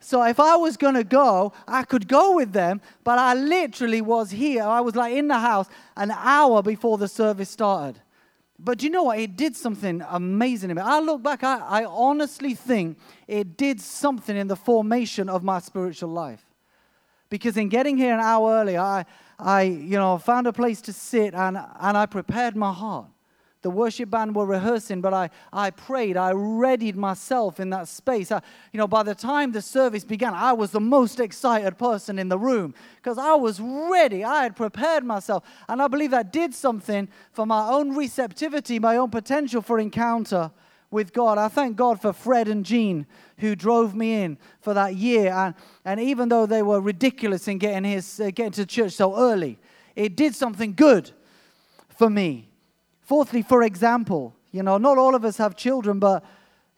So 0.00 0.22
if 0.22 0.40
I 0.40 0.56
was 0.56 0.78
going 0.78 0.94
to 0.94 1.04
go, 1.04 1.52
I 1.68 1.82
could 1.82 2.08
go 2.08 2.34
with 2.34 2.52
them, 2.52 2.80
but 3.04 3.18
I 3.18 3.34
literally 3.34 4.00
was 4.00 4.30
here. 4.30 4.62
I 4.62 4.80
was 4.80 4.96
like 4.96 5.14
in 5.14 5.28
the 5.28 5.38
house 5.38 5.68
an 5.96 6.10
hour 6.10 6.62
before 6.62 6.96
the 6.96 7.08
service 7.08 7.50
started. 7.50 8.00
But 8.62 8.82
you 8.82 8.90
know 8.90 9.04
what? 9.04 9.18
It 9.18 9.36
did 9.36 9.56
something 9.56 10.02
amazing. 10.06 10.78
I 10.78 11.00
look 11.00 11.22
back, 11.22 11.42
I, 11.42 11.58
I 11.60 11.84
honestly 11.86 12.54
think 12.54 12.98
it 13.26 13.56
did 13.56 13.80
something 13.80 14.36
in 14.36 14.48
the 14.48 14.56
formation 14.56 15.30
of 15.30 15.42
my 15.42 15.60
spiritual 15.60 16.10
life. 16.10 16.44
Because 17.30 17.56
in 17.56 17.68
getting 17.68 17.96
here 17.96 18.12
an 18.12 18.20
hour 18.20 18.52
early, 18.52 18.76
I, 18.76 19.06
I 19.38 19.62
you 19.62 19.96
know, 19.96 20.18
found 20.18 20.46
a 20.46 20.52
place 20.52 20.82
to 20.82 20.92
sit 20.92 21.32
and, 21.32 21.56
and 21.56 21.96
I 21.96 22.04
prepared 22.06 22.54
my 22.54 22.72
heart. 22.72 23.06
The 23.62 23.70
worship 23.70 24.08
band 24.08 24.34
were 24.34 24.46
rehearsing, 24.46 25.02
but 25.02 25.12
I, 25.12 25.28
I 25.52 25.70
prayed. 25.70 26.16
I 26.16 26.30
readied 26.30 26.96
myself 26.96 27.60
in 27.60 27.68
that 27.70 27.88
space. 27.88 28.32
I, 28.32 28.40
you 28.72 28.78
know, 28.78 28.88
by 28.88 29.02
the 29.02 29.14
time 29.14 29.52
the 29.52 29.60
service 29.60 30.02
began, 30.02 30.32
I 30.32 30.54
was 30.54 30.70
the 30.70 30.80
most 30.80 31.20
excited 31.20 31.76
person 31.76 32.18
in 32.18 32.30
the 32.30 32.38
room 32.38 32.74
because 32.96 33.18
I 33.18 33.34
was 33.34 33.60
ready. 33.60 34.24
I 34.24 34.44
had 34.44 34.56
prepared 34.56 35.04
myself. 35.04 35.44
And 35.68 35.82
I 35.82 35.88
believe 35.88 36.10
that 36.12 36.32
did 36.32 36.54
something 36.54 37.08
for 37.32 37.44
my 37.44 37.68
own 37.68 37.94
receptivity, 37.94 38.78
my 38.78 38.96
own 38.96 39.10
potential 39.10 39.60
for 39.60 39.78
encounter 39.78 40.50
with 40.90 41.12
God. 41.12 41.36
I 41.36 41.48
thank 41.48 41.76
God 41.76 42.00
for 42.00 42.14
Fred 42.14 42.48
and 42.48 42.64
Jean 42.64 43.06
who 43.38 43.54
drove 43.54 43.94
me 43.94 44.22
in 44.22 44.38
for 44.60 44.74
that 44.74 44.96
year. 44.96 45.32
And, 45.32 45.54
and 45.84 46.00
even 46.00 46.28
though 46.28 46.46
they 46.46 46.62
were 46.62 46.80
ridiculous 46.80 47.46
in 47.46 47.58
getting, 47.58 47.84
his, 47.84 48.20
uh, 48.20 48.30
getting 48.34 48.52
to 48.52 48.66
church 48.66 48.92
so 48.92 49.16
early, 49.16 49.58
it 49.96 50.16
did 50.16 50.34
something 50.34 50.74
good 50.74 51.10
for 51.88 52.08
me. 52.08 52.49
Fourthly, 53.10 53.42
for 53.42 53.64
example, 53.64 54.36
you 54.52 54.62
know, 54.62 54.78
not 54.78 54.96
all 54.96 55.16
of 55.16 55.24
us 55.24 55.36
have 55.38 55.56
children, 55.56 55.98
but 55.98 56.24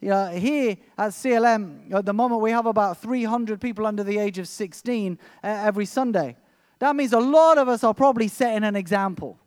you 0.01 0.09
know, 0.09 0.29
here 0.29 0.77
at 0.97 1.11
CLM, 1.11 1.93
at 1.93 2.07
the 2.07 2.13
moment, 2.13 2.41
we 2.41 2.49
have 2.49 2.65
about 2.65 2.97
300 2.97 3.61
people 3.61 3.85
under 3.85 4.03
the 4.03 4.17
age 4.17 4.39
of 4.39 4.47
16 4.47 5.19
uh, 5.43 5.47
every 5.47 5.85
Sunday. 5.85 6.35
That 6.79 6.95
means 6.95 7.13
a 7.13 7.19
lot 7.19 7.59
of 7.59 7.69
us 7.69 7.83
are 7.83 7.93
probably 7.93 8.27
setting 8.29 8.63
an 8.63 8.75
example. 8.75 9.37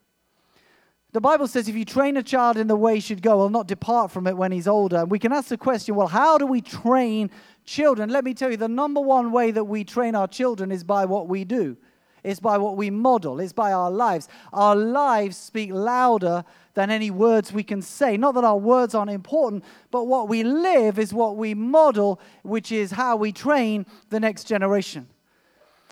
The 1.10 1.20
Bible 1.20 1.48
says 1.48 1.66
if 1.68 1.74
you 1.74 1.84
train 1.84 2.16
a 2.18 2.22
child 2.22 2.56
in 2.56 2.68
the 2.68 2.76
way 2.76 2.94
he 2.94 3.00
should 3.00 3.20
go, 3.20 3.38
he'll 3.38 3.50
not 3.50 3.66
depart 3.66 4.12
from 4.12 4.28
it 4.28 4.36
when 4.36 4.52
he's 4.52 4.68
older. 4.68 4.98
And 4.98 5.10
we 5.10 5.18
can 5.18 5.32
ask 5.32 5.48
the 5.48 5.58
question 5.58 5.96
well, 5.96 6.06
how 6.06 6.38
do 6.38 6.46
we 6.46 6.60
train 6.60 7.32
children? 7.64 8.10
Let 8.10 8.22
me 8.22 8.32
tell 8.32 8.52
you, 8.52 8.58
the 8.58 8.68
number 8.68 9.00
one 9.00 9.32
way 9.32 9.50
that 9.50 9.64
we 9.64 9.82
train 9.82 10.14
our 10.14 10.28
children 10.28 10.70
is 10.70 10.84
by 10.84 11.04
what 11.04 11.26
we 11.26 11.42
do, 11.42 11.76
it's 12.22 12.38
by 12.38 12.58
what 12.58 12.76
we 12.76 12.90
model, 12.90 13.40
it's 13.40 13.52
by 13.52 13.72
our 13.72 13.90
lives. 13.90 14.28
Our 14.52 14.76
lives 14.76 15.36
speak 15.36 15.72
louder 15.72 16.44
than 16.76 16.90
any 16.90 17.10
words 17.10 17.52
we 17.52 17.64
can 17.64 17.80
say. 17.80 18.18
Not 18.18 18.34
that 18.34 18.44
our 18.44 18.58
words 18.58 18.94
aren't 18.94 19.10
important, 19.10 19.64
but 19.90 20.04
what 20.04 20.28
we 20.28 20.44
live 20.44 20.98
is 20.98 21.12
what 21.12 21.36
we 21.36 21.54
model, 21.54 22.20
which 22.42 22.70
is 22.70 22.92
how 22.92 23.16
we 23.16 23.32
train 23.32 23.86
the 24.10 24.20
next 24.20 24.44
generation. 24.44 25.08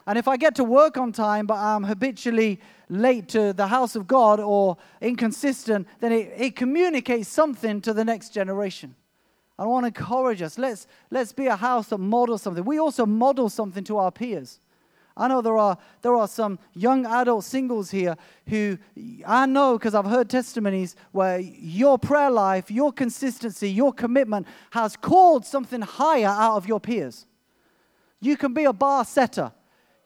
And 0.06 0.18
if 0.18 0.28
I 0.28 0.36
get 0.36 0.54
to 0.56 0.64
work 0.64 0.98
on 0.98 1.10
time, 1.10 1.46
but 1.46 1.54
I'm 1.54 1.84
habitually 1.84 2.60
late 2.90 3.28
to 3.28 3.54
the 3.54 3.66
house 3.66 3.96
of 3.96 4.06
God 4.06 4.38
or 4.40 4.76
inconsistent, 5.00 5.88
then 6.00 6.12
it, 6.12 6.32
it 6.36 6.56
communicates 6.56 7.30
something 7.30 7.80
to 7.80 7.94
the 7.94 8.04
next 8.04 8.34
generation. 8.34 8.94
I 9.58 9.64
want 9.64 9.84
to 9.84 9.86
encourage 9.86 10.42
us. 10.42 10.58
Let's, 10.58 10.86
let's 11.10 11.32
be 11.32 11.46
a 11.46 11.56
house 11.56 11.88
that 11.88 11.98
models 11.98 12.42
something. 12.42 12.62
We 12.62 12.78
also 12.78 13.06
model 13.06 13.48
something 13.48 13.84
to 13.84 13.96
our 13.96 14.12
peers. 14.12 14.60
I 15.16 15.28
know 15.28 15.40
there 15.40 15.56
are, 15.56 15.78
there 16.02 16.16
are 16.16 16.26
some 16.26 16.58
young 16.74 17.06
adult 17.06 17.44
singles 17.44 17.90
here 17.90 18.16
who 18.48 18.78
I 19.24 19.46
know 19.46 19.78
because 19.78 19.94
I've 19.94 20.06
heard 20.06 20.28
testimonies 20.28 20.96
where 21.12 21.38
your 21.38 21.98
prayer 21.98 22.30
life, 22.30 22.70
your 22.70 22.92
consistency, 22.92 23.70
your 23.70 23.92
commitment 23.92 24.46
has 24.72 24.96
called 24.96 25.46
something 25.46 25.82
higher 25.82 26.26
out 26.26 26.56
of 26.56 26.66
your 26.66 26.80
peers. 26.80 27.26
You 28.20 28.36
can 28.36 28.54
be 28.54 28.64
a 28.64 28.72
bar 28.72 29.04
setter. 29.04 29.52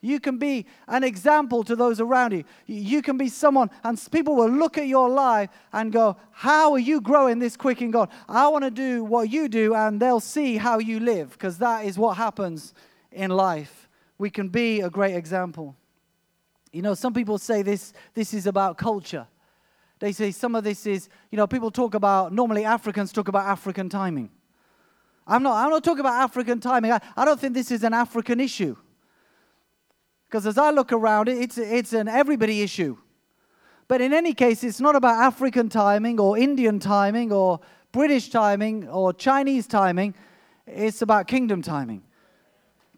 You 0.01 0.19
can 0.19 0.37
be 0.37 0.65
an 0.87 1.03
example 1.03 1.63
to 1.63 1.75
those 1.75 1.99
around 1.99 2.31
you. 2.31 2.43
You 2.67 3.01
can 3.01 3.17
be 3.17 3.27
someone, 3.27 3.69
and 3.83 4.01
people 4.11 4.35
will 4.35 4.49
look 4.49 4.77
at 4.77 4.87
your 4.87 5.09
life 5.09 5.49
and 5.73 5.91
go, 5.91 6.15
How 6.31 6.71
are 6.71 6.79
you 6.79 7.01
growing 7.01 7.39
this 7.39 7.57
quick 7.57 7.81
in 7.81 7.91
God? 7.91 8.09
I 8.29 8.47
want 8.47 8.63
to 8.63 8.71
do 8.71 9.03
what 9.03 9.29
you 9.29 9.49
do, 9.49 9.75
and 9.75 9.99
they'll 9.99 10.21
see 10.21 10.55
how 10.55 10.79
you 10.79 11.01
live 11.01 11.31
because 11.31 11.57
that 11.57 11.85
is 11.85 11.97
what 11.97 12.15
happens 12.15 12.73
in 13.11 13.31
life 13.31 13.88
we 14.19 14.29
can 14.29 14.49
be 14.49 14.81
a 14.81 14.89
great 14.89 15.15
example. 15.15 15.75
You 16.71 16.83
know, 16.83 16.93
some 16.93 17.13
people 17.13 17.39
say 17.39 17.63
this, 17.63 17.93
this 18.13 18.33
is 18.33 18.45
about 18.45 18.77
culture. 18.77 19.25
They 19.97 20.11
say 20.11 20.29
some 20.31 20.53
of 20.55 20.63
this 20.63 20.85
is, 20.85 21.09
you 21.31 21.37
know, 21.37 21.47
people 21.47 21.71
talk 21.71 21.95
about, 21.95 22.31
normally 22.31 22.63
Africans 22.63 23.11
talk 23.11 23.27
about 23.27 23.47
African 23.47 23.89
timing. 23.89 24.29
I'm 25.25 25.41
not, 25.41 25.63
I'm 25.63 25.71
not 25.71 25.83
talking 25.83 26.01
about 26.01 26.21
African 26.21 26.59
timing. 26.59 26.91
I, 26.91 26.99
I 27.15 27.25
don't 27.25 27.39
think 27.39 27.53
this 27.53 27.71
is 27.71 27.83
an 27.83 27.93
African 27.93 28.39
issue. 28.39 28.75
Because 30.27 30.45
as 30.45 30.57
I 30.57 30.69
look 30.71 30.91
around, 30.91 31.27
it's, 31.29 31.57
it's 31.57 31.93
an 31.93 32.07
everybody 32.07 32.61
issue. 32.61 32.97
But 33.87 34.01
in 34.01 34.13
any 34.13 34.33
case, 34.33 34.63
it's 34.63 34.79
not 34.79 34.95
about 34.95 35.17
African 35.17 35.69
timing 35.69 36.19
or 36.19 36.37
Indian 36.37 36.79
timing 36.79 37.31
or 37.31 37.59
British 37.91 38.29
timing 38.29 38.87
or 38.87 39.13
Chinese 39.13 39.65
timing. 39.65 40.13
it's 40.67 41.01
about 41.01 41.27
kingdom 41.27 41.61
timing. 41.61 42.03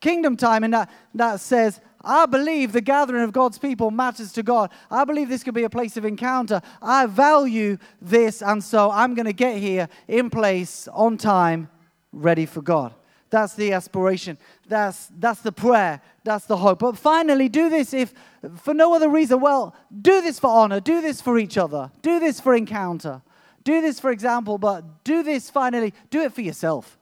Kingdom 0.01 0.35
timing 0.35 0.71
that, 0.71 0.89
that 1.15 1.39
says, 1.39 1.79
I 2.03 2.25
believe 2.25 2.73
the 2.73 2.81
gathering 2.81 3.23
of 3.23 3.31
God's 3.31 3.59
people 3.59 3.91
matters 3.91 4.33
to 4.33 4.43
God. 4.43 4.71
I 4.89 5.05
believe 5.05 5.29
this 5.29 5.43
could 5.43 5.53
be 5.53 5.63
a 5.63 5.69
place 5.69 5.95
of 5.95 6.03
encounter. 6.03 6.61
I 6.81 7.05
value 7.05 7.77
this, 8.01 8.41
and 8.41 8.63
so 8.63 8.91
I'm 8.91 9.13
going 9.13 9.27
to 9.27 9.33
get 9.33 9.57
here 9.57 9.87
in 10.07 10.29
place, 10.29 10.87
on 10.89 11.17
time, 11.17 11.69
ready 12.11 12.47
for 12.47 12.61
God. 12.61 12.93
That's 13.29 13.53
the 13.53 13.71
aspiration. 13.73 14.37
That's, 14.67 15.07
that's 15.17 15.41
the 15.41 15.51
prayer. 15.53 16.01
That's 16.23 16.45
the 16.45 16.57
hope. 16.57 16.79
But 16.79 16.97
finally, 16.97 17.47
do 17.47 17.69
this 17.69 17.93
if 17.93 18.13
for 18.57 18.73
no 18.73 18.93
other 18.93 19.07
reason. 19.07 19.39
Well, 19.39 19.73
do 20.01 20.21
this 20.21 20.37
for 20.37 20.49
honor. 20.49 20.81
Do 20.81 21.01
this 21.01 21.21
for 21.21 21.37
each 21.37 21.57
other. 21.57 21.91
Do 22.01 22.19
this 22.19 22.41
for 22.41 22.53
encounter. 22.53 23.21
Do 23.63 23.79
this 23.79 23.99
for 23.99 24.11
example, 24.11 24.57
but 24.57 25.03
do 25.03 25.23
this 25.23 25.49
finally. 25.49 25.93
Do 26.09 26.21
it 26.23 26.33
for 26.33 26.41
yourself. 26.41 26.97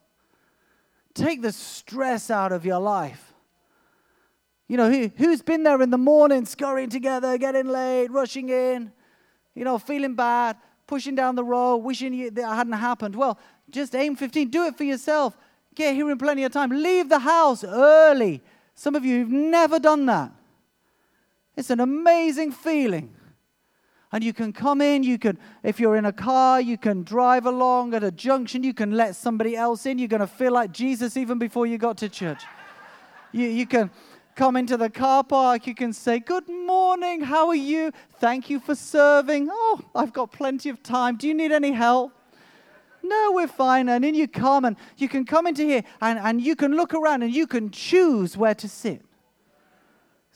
Take 1.20 1.42
the 1.42 1.52
stress 1.52 2.32
out 2.32 2.54
of 2.54 2.66
your 2.66 2.80
life. 2.80 3.34
You 4.70 4.78
know, 4.78 4.90
who, 4.90 5.12
who's 5.18 5.42
been 5.42 5.64
there 5.64 5.82
in 5.82 5.90
the 5.90 5.98
morning, 5.98 6.46
scurrying 6.46 6.90
together, 6.90 7.38
getting 7.38 7.68
late, 7.68 8.10
rushing 8.10 8.48
in, 8.48 8.94
you 9.54 9.66
know, 9.66 9.78
feeling 9.78 10.16
bad, 10.16 10.56
pushing 10.88 11.16
down 11.16 11.36
the 11.36 11.44
road, 11.44 11.78
wishing 11.78 12.34
that 12.34 12.56
hadn't 12.56 12.72
happened? 12.72 13.18
Well, 13.18 13.38
just 13.70 13.96
aim 13.96 14.16
15. 14.16 14.50
Do 14.50 14.66
it 14.68 14.78
for 14.78 14.86
yourself. 14.86 15.38
Get 15.76 15.94
here 15.94 16.10
in 16.10 16.18
plenty 16.18 16.46
of 16.46 16.54
time. 16.54 16.70
Leave 16.70 17.10
the 17.10 17.20
house 17.20 17.66
early. 17.66 18.42
Some 18.74 18.96
of 18.96 19.04
you 19.04 19.20
have 19.20 19.30
never 19.30 19.78
done 19.78 20.06
that. 20.06 20.32
It's 21.58 21.70
an 21.70 21.82
amazing 21.82 22.54
feeling. 22.54 23.14
And 24.12 24.24
you 24.24 24.34
can 24.34 24.52
come 24.52 24.82
in, 24.82 25.04
you 25.04 25.20
can, 25.20 25.38
if 25.62 25.80
you're 25.80 25.96
in 25.96 26.06
a 26.06 26.14
car, 26.14 26.60
you 26.60 26.78
can 26.78 27.04
drive 27.04 27.46
along 27.46 27.94
at 27.94 28.04
a 28.04 28.10
junction, 28.10 28.64
you 28.64 28.74
can 28.74 28.92
let 28.92 29.16
somebody 29.16 29.56
else 29.56 29.86
in. 29.86 30.00
You're 30.00 30.08
going 30.08 30.22
to 30.22 30.28
feel 30.28 30.52
like 30.52 30.72
Jesus 30.72 31.16
even 31.16 31.38
before 31.38 31.68
you 31.68 31.78
got 31.78 31.98
to 32.00 32.10
church. 32.10 32.44
You, 33.32 33.48
you 33.48 33.68
can 33.68 33.92
come 34.36 34.56
into 34.56 34.78
the 34.78 34.90
car 34.90 35.24
park, 35.24 35.68
you 35.68 35.76
can 35.76 35.94
say, 35.94 36.18
Good 36.18 36.48
morning, 36.50 37.22
how 37.22 37.50
are 37.50 37.56
you? 37.56 37.92
Thank 38.20 38.50
you 38.50 38.60
for 38.60 38.74
serving. 38.74 39.50
Oh, 39.52 39.82
I've 39.94 40.14
got 40.14 40.32
plenty 40.32 40.70
of 40.70 40.82
time. 40.82 41.18
Do 41.18 41.28
you 41.28 41.34
need 41.34 41.52
any 41.52 41.72
help? 41.72 42.14
No, 43.04 43.32
we're 43.34 43.48
fine. 43.48 43.90
And 43.90 44.04
then 44.04 44.16
you 44.16 44.28
come 44.28 44.66
and 44.66 44.76
you 44.98 45.08
can 45.08 45.26
come 45.26 45.46
into 45.46 45.64
here 45.64 45.84
and, 46.02 46.18
and 46.20 46.42
you 46.42 46.56
can 46.56 46.76
look 46.76 46.94
around 46.94 47.22
and 47.22 47.34
you 47.34 47.48
can 47.48 47.70
choose 47.70 48.36
where 48.36 48.56
to 48.56 48.68
sit. 48.68 49.02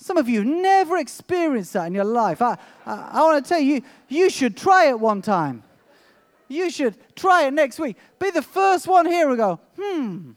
Some 0.04 0.18
of 0.18 0.28
you 0.28 0.44
never 0.44 0.98
experienced 0.98 1.72
that 1.74 1.86
in 1.86 1.94
your 1.94 2.04
life. 2.04 2.42
I, 2.42 2.58
I, 2.86 3.12
I 3.14 3.22
want 3.22 3.46
to 3.46 3.48
tell 3.48 3.62
you, 3.62 3.82
you 4.10 4.30
should 4.30 4.58
try 4.58 4.90
it 4.90 5.00
one 5.00 5.22
time. 5.22 5.64
You 6.50 6.70
should 6.70 6.98
try 7.16 7.46
it 7.46 7.54
next 7.54 7.80
week. 7.80 7.96
Be 8.20 8.30
the 8.30 8.42
first 8.42 8.86
one 8.86 9.06
here 9.06 9.30
and 9.30 9.38
go, 9.38 9.62
hmm, 9.80 10.32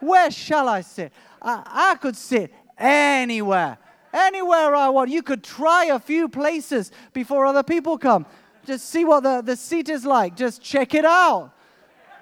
where 0.00 0.32
shall 0.32 0.68
I 0.68 0.80
sit? 0.80 1.12
I, 1.40 1.62
I 1.92 1.94
could 1.98 2.16
sit 2.16 2.52
anywhere, 2.76 3.78
anywhere 4.12 4.74
I 4.74 4.88
want. 4.88 5.10
You 5.10 5.22
could 5.22 5.44
try 5.44 5.84
a 5.84 6.00
few 6.00 6.28
places 6.28 6.90
before 7.12 7.46
other 7.46 7.62
people 7.62 7.96
come. 7.96 8.26
Just 8.66 8.90
see 8.90 9.04
what 9.04 9.22
the, 9.22 9.40
the 9.40 9.54
seat 9.54 9.88
is 9.88 10.04
like. 10.04 10.34
Just 10.34 10.60
check 10.60 10.94
it 10.94 11.04
out. 11.04 11.52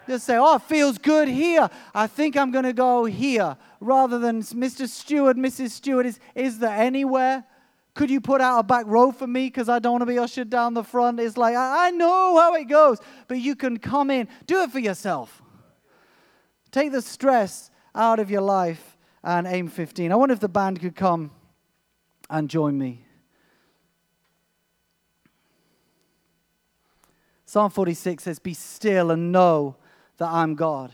Just 0.06 0.26
say, 0.26 0.36
oh, 0.36 0.56
it 0.56 0.62
feels 0.62 0.98
good 0.98 1.28
here. 1.28 1.68
I 1.94 2.06
think 2.06 2.36
I'm 2.36 2.50
going 2.50 2.64
to 2.64 2.72
go 2.72 3.04
here. 3.04 3.56
Rather 3.80 4.18
than 4.18 4.42
Mr. 4.42 4.88
Stewart, 4.88 5.36
Mrs. 5.36 5.70
Stewart, 5.70 6.06
is, 6.06 6.20
is 6.34 6.58
there 6.58 6.74
anywhere? 6.74 7.44
Could 7.94 8.10
you 8.10 8.20
put 8.20 8.40
out 8.40 8.60
a 8.60 8.62
back 8.62 8.86
row 8.86 9.10
for 9.10 9.26
me 9.26 9.46
because 9.46 9.68
I 9.68 9.78
don't 9.78 9.92
want 9.92 10.02
to 10.02 10.06
be 10.06 10.18
ushered 10.18 10.50
down 10.50 10.74
the 10.74 10.84
front? 10.84 11.18
It's 11.18 11.36
like, 11.36 11.56
I, 11.56 11.88
I 11.88 11.90
know 11.90 12.38
how 12.38 12.54
it 12.54 12.64
goes, 12.64 12.98
but 13.26 13.38
you 13.38 13.56
can 13.56 13.78
come 13.78 14.10
in. 14.10 14.28
Do 14.46 14.62
it 14.62 14.70
for 14.70 14.78
yourself. 14.78 15.42
Take 16.70 16.92
the 16.92 17.02
stress 17.02 17.70
out 17.94 18.18
of 18.18 18.30
your 18.30 18.42
life 18.42 18.96
and 19.24 19.46
aim 19.46 19.68
15. 19.68 20.12
I 20.12 20.14
wonder 20.14 20.34
if 20.34 20.40
the 20.40 20.48
band 20.48 20.80
could 20.80 20.94
come 20.94 21.30
and 22.30 22.50
join 22.50 22.78
me. 22.78 23.06
Psalm 27.46 27.70
46 27.70 28.22
says, 28.22 28.38
Be 28.38 28.52
still 28.52 29.10
and 29.10 29.32
know 29.32 29.76
that 30.18 30.28
I'm 30.28 30.54
God. 30.54 30.92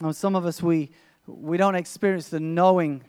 Now, 0.00 0.12
some 0.12 0.34
of 0.34 0.44
us, 0.44 0.62
we, 0.62 0.90
we 1.26 1.56
don't 1.56 1.74
experience 1.74 2.28
the 2.28 2.40
knowing 2.40 3.04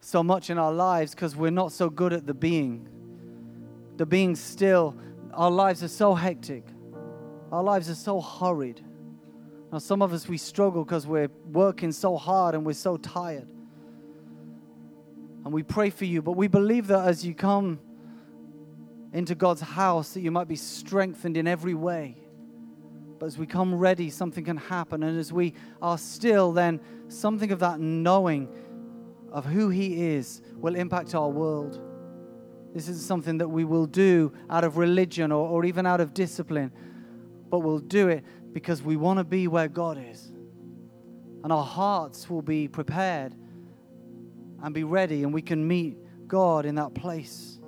so 0.00 0.22
much 0.22 0.48
in 0.48 0.58
our 0.58 0.72
lives 0.72 1.14
because 1.14 1.36
we're 1.36 1.50
not 1.50 1.72
so 1.72 1.90
good 1.90 2.12
at 2.12 2.26
the 2.26 2.34
being. 2.34 2.88
The 3.96 4.06
being 4.06 4.36
still, 4.36 4.96
our 5.34 5.50
lives 5.50 5.82
are 5.82 5.88
so 5.88 6.14
hectic, 6.14 6.64
our 7.52 7.62
lives 7.62 7.90
are 7.90 7.94
so 7.94 8.20
hurried. 8.20 8.80
Now, 9.72 9.78
some 9.78 10.02
of 10.02 10.12
us, 10.12 10.28
we 10.28 10.38
struggle 10.38 10.84
because 10.84 11.06
we're 11.06 11.30
working 11.52 11.92
so 11.92 12.16
hard 12.16 12.54
and 12.54 12.64
we're 12.64 12.72
so 12.72 12.96
tired. 12.96 13.46
And 15.44 15.52
we 15.52 15.62
pray 15.62 15.90
for 15.90 16.04
you, 16.04 16.22
but 16.22 16.32
we 16.32 16.48
believe 16.48 16.88
that 16.88 17.06
as 17.06 17.24
you 17.24 17.34
come 17.34 17.78
into 19.12 19.34
God's 19.34 19.60
house, 19.60 20.14
that 20.14 20.20
you 20.20 20.30
might 20.30 20.48
be 20.48 20.56
strengthened 20.56 21.36
in 21.36 21.46
every 21.46 21.74
way. 21.74 22.16
But 23.20 23.26
as 23.26 23.36
we 23.36 23.46
come 23.46 23.74
ready, 23.74 24.08
something 24.08 24.44
can 24.44 24.56
happen. 24.56 25.02
And 25.02 25.18
as 25.18 25.30
we 25.30 25.52
are 25.82 25.98
still, 25.98 26.52
then 26.52 26.80
something 27.08 27.52
of 27.52 27.58
that 27.58 27.78
knowing 27.78 28.48
of 29.30 29.44
who 29.44 29.68
He 29.68 30.06
is 30.06 30.40
will 30.56 30.74
impact 30.74 31.14
our 31.14 31.28
world. 31.28 31.78
This 32.74 32.88
is 32.88 33.04
something 33.04 33.36
that 33.38 33.48
we 33.48 33.66
will 33.66 33.84
do 33.84 34.32
out 34.48 34.64
of 34.64 34.78
religion 34.78 35.32
or, 35.32 35.46
or 35.46 35.66
even 35.66 35.84
out 35.84 36.00
of 36.00 36.14
discipline, 36.14 36.72
but 37.50 37.58
we'll 37.58 37.78
do 37.78 38.08
it 38.08 38.24
because 38.54 38.82
we 38.82 38.96
want 38.96 39.18
to 39.18 39.24
be 39.24 39.48
where 39.48 39.68
God 39.68 40.02
is. 40.10 40.32
And 41.44 41.52
our 41.52 41.64
hearts 41.64 42.30
will 42.30 42.42
be 42.42 42.68
prepared 42.68 43.34
and 44.62 44.72
be 44.72 44.84
ready, 44.84 45.24
and 45.24 45.34
we 45.34 45.42
can 45.42 45.68
meet 45.68 45.98
God 46.26 46.64
in 46.64 46.76
that 46.76 46.94
place. 46.94 47.58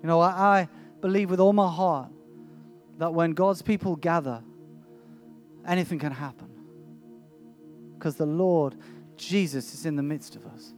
You 0.00 0.06
know, 0.06 0.20
I, 0.20 0.28
I 0.60 0.68
believe 1.00 1.28
with 1.28 1.40
all 1.40 1.52
my 1.52 1.68
heart 1.68 2.12
that 2.98 3.14
when 3.14 3.32
God's 3.32 3.62
people 3.62 3.96
gather, 3.96 4.42
anything 5.66 5.98
can 5.98 6.12
happen. 6.12 6.48
Because 7.94 8.16
the 8.16 8.26
Lord, 8.26 8.76
Jesus, 9.16 9.72
is 9.74 9.86
in 9.86 9.96
the 9.96 10.02
midst 10.02 10.36
of 10.36 10.46
us. 10.46 10.74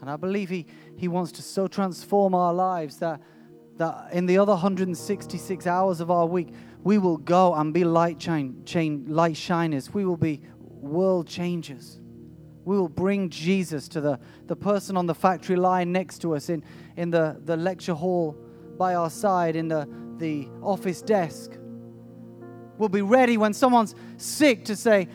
And 0.00 0.10
I 0.10 0.16
believe 0.16 0.48
He, 0.48 0.66
he 0.96 1.08
wants 1.08 1.32
to 1.32 1.42
so 1.42 1.66
transform 1.66 2.34
our 2.34 2.52
lives 2.52 2.98
that, 2.98 3.20
that 3.76 4.12
in 4.12 4.26
the 4.26 4.38
other 4.38 4.52
166 4.52 5.66
hours 5.66 6.00
of 6.00 6.10
our 6.10 6.26
week, 6.26 6.48
we 6.82 6.98
will 6.98 7.18
go 7.18 7.54
and 7.54 7.74
be 7.74 7.84
light, 7.84 8.18
chain, 8.18 8.62
chain, 8.64 9.04
light 9.08 9.36
shiners. 9.36 9.92
We 9.92 10.04
will 10.04 10.16
be 10.16 10.42
world 10.60 11.26
changers. 11.26 12.00
We 12.64 12.76
will 12.76 12.88
bring 12.88 13.30
Jesus 13.30 13.88
to 13.88 14.00
the, 14.00 14.18
the 14.46 14.56
person 14.56 14.96
on 14.96 15.06
the 15.06 15.14
factory 15.14 15.56
line 15.56 15.92
next 15.92 16.20
to 16.20 16.34
us, 16.34 16.48
in, 16.48 16.62
in 16.96 17.10
the, 17.10 17.40
the 17.44 17.56
lecture 17.56 17.94
hall 17.94 18.36
by 18.78 18.94
our 18.94 19.10
side, 19.10 19.56
in 19.56 19.68
the, 19.68 19.88
the 20.16 20.48
office 20.62 21.02
desk. 21.02 21.52
We'll 22.80 22.88
be 22.88 23.02
ready 23.02 23.36
when 23.36 23.52
someone's 23.52 23.94
sick 24.16 24.64
to 24.64 24.74
say, 24.74 25.06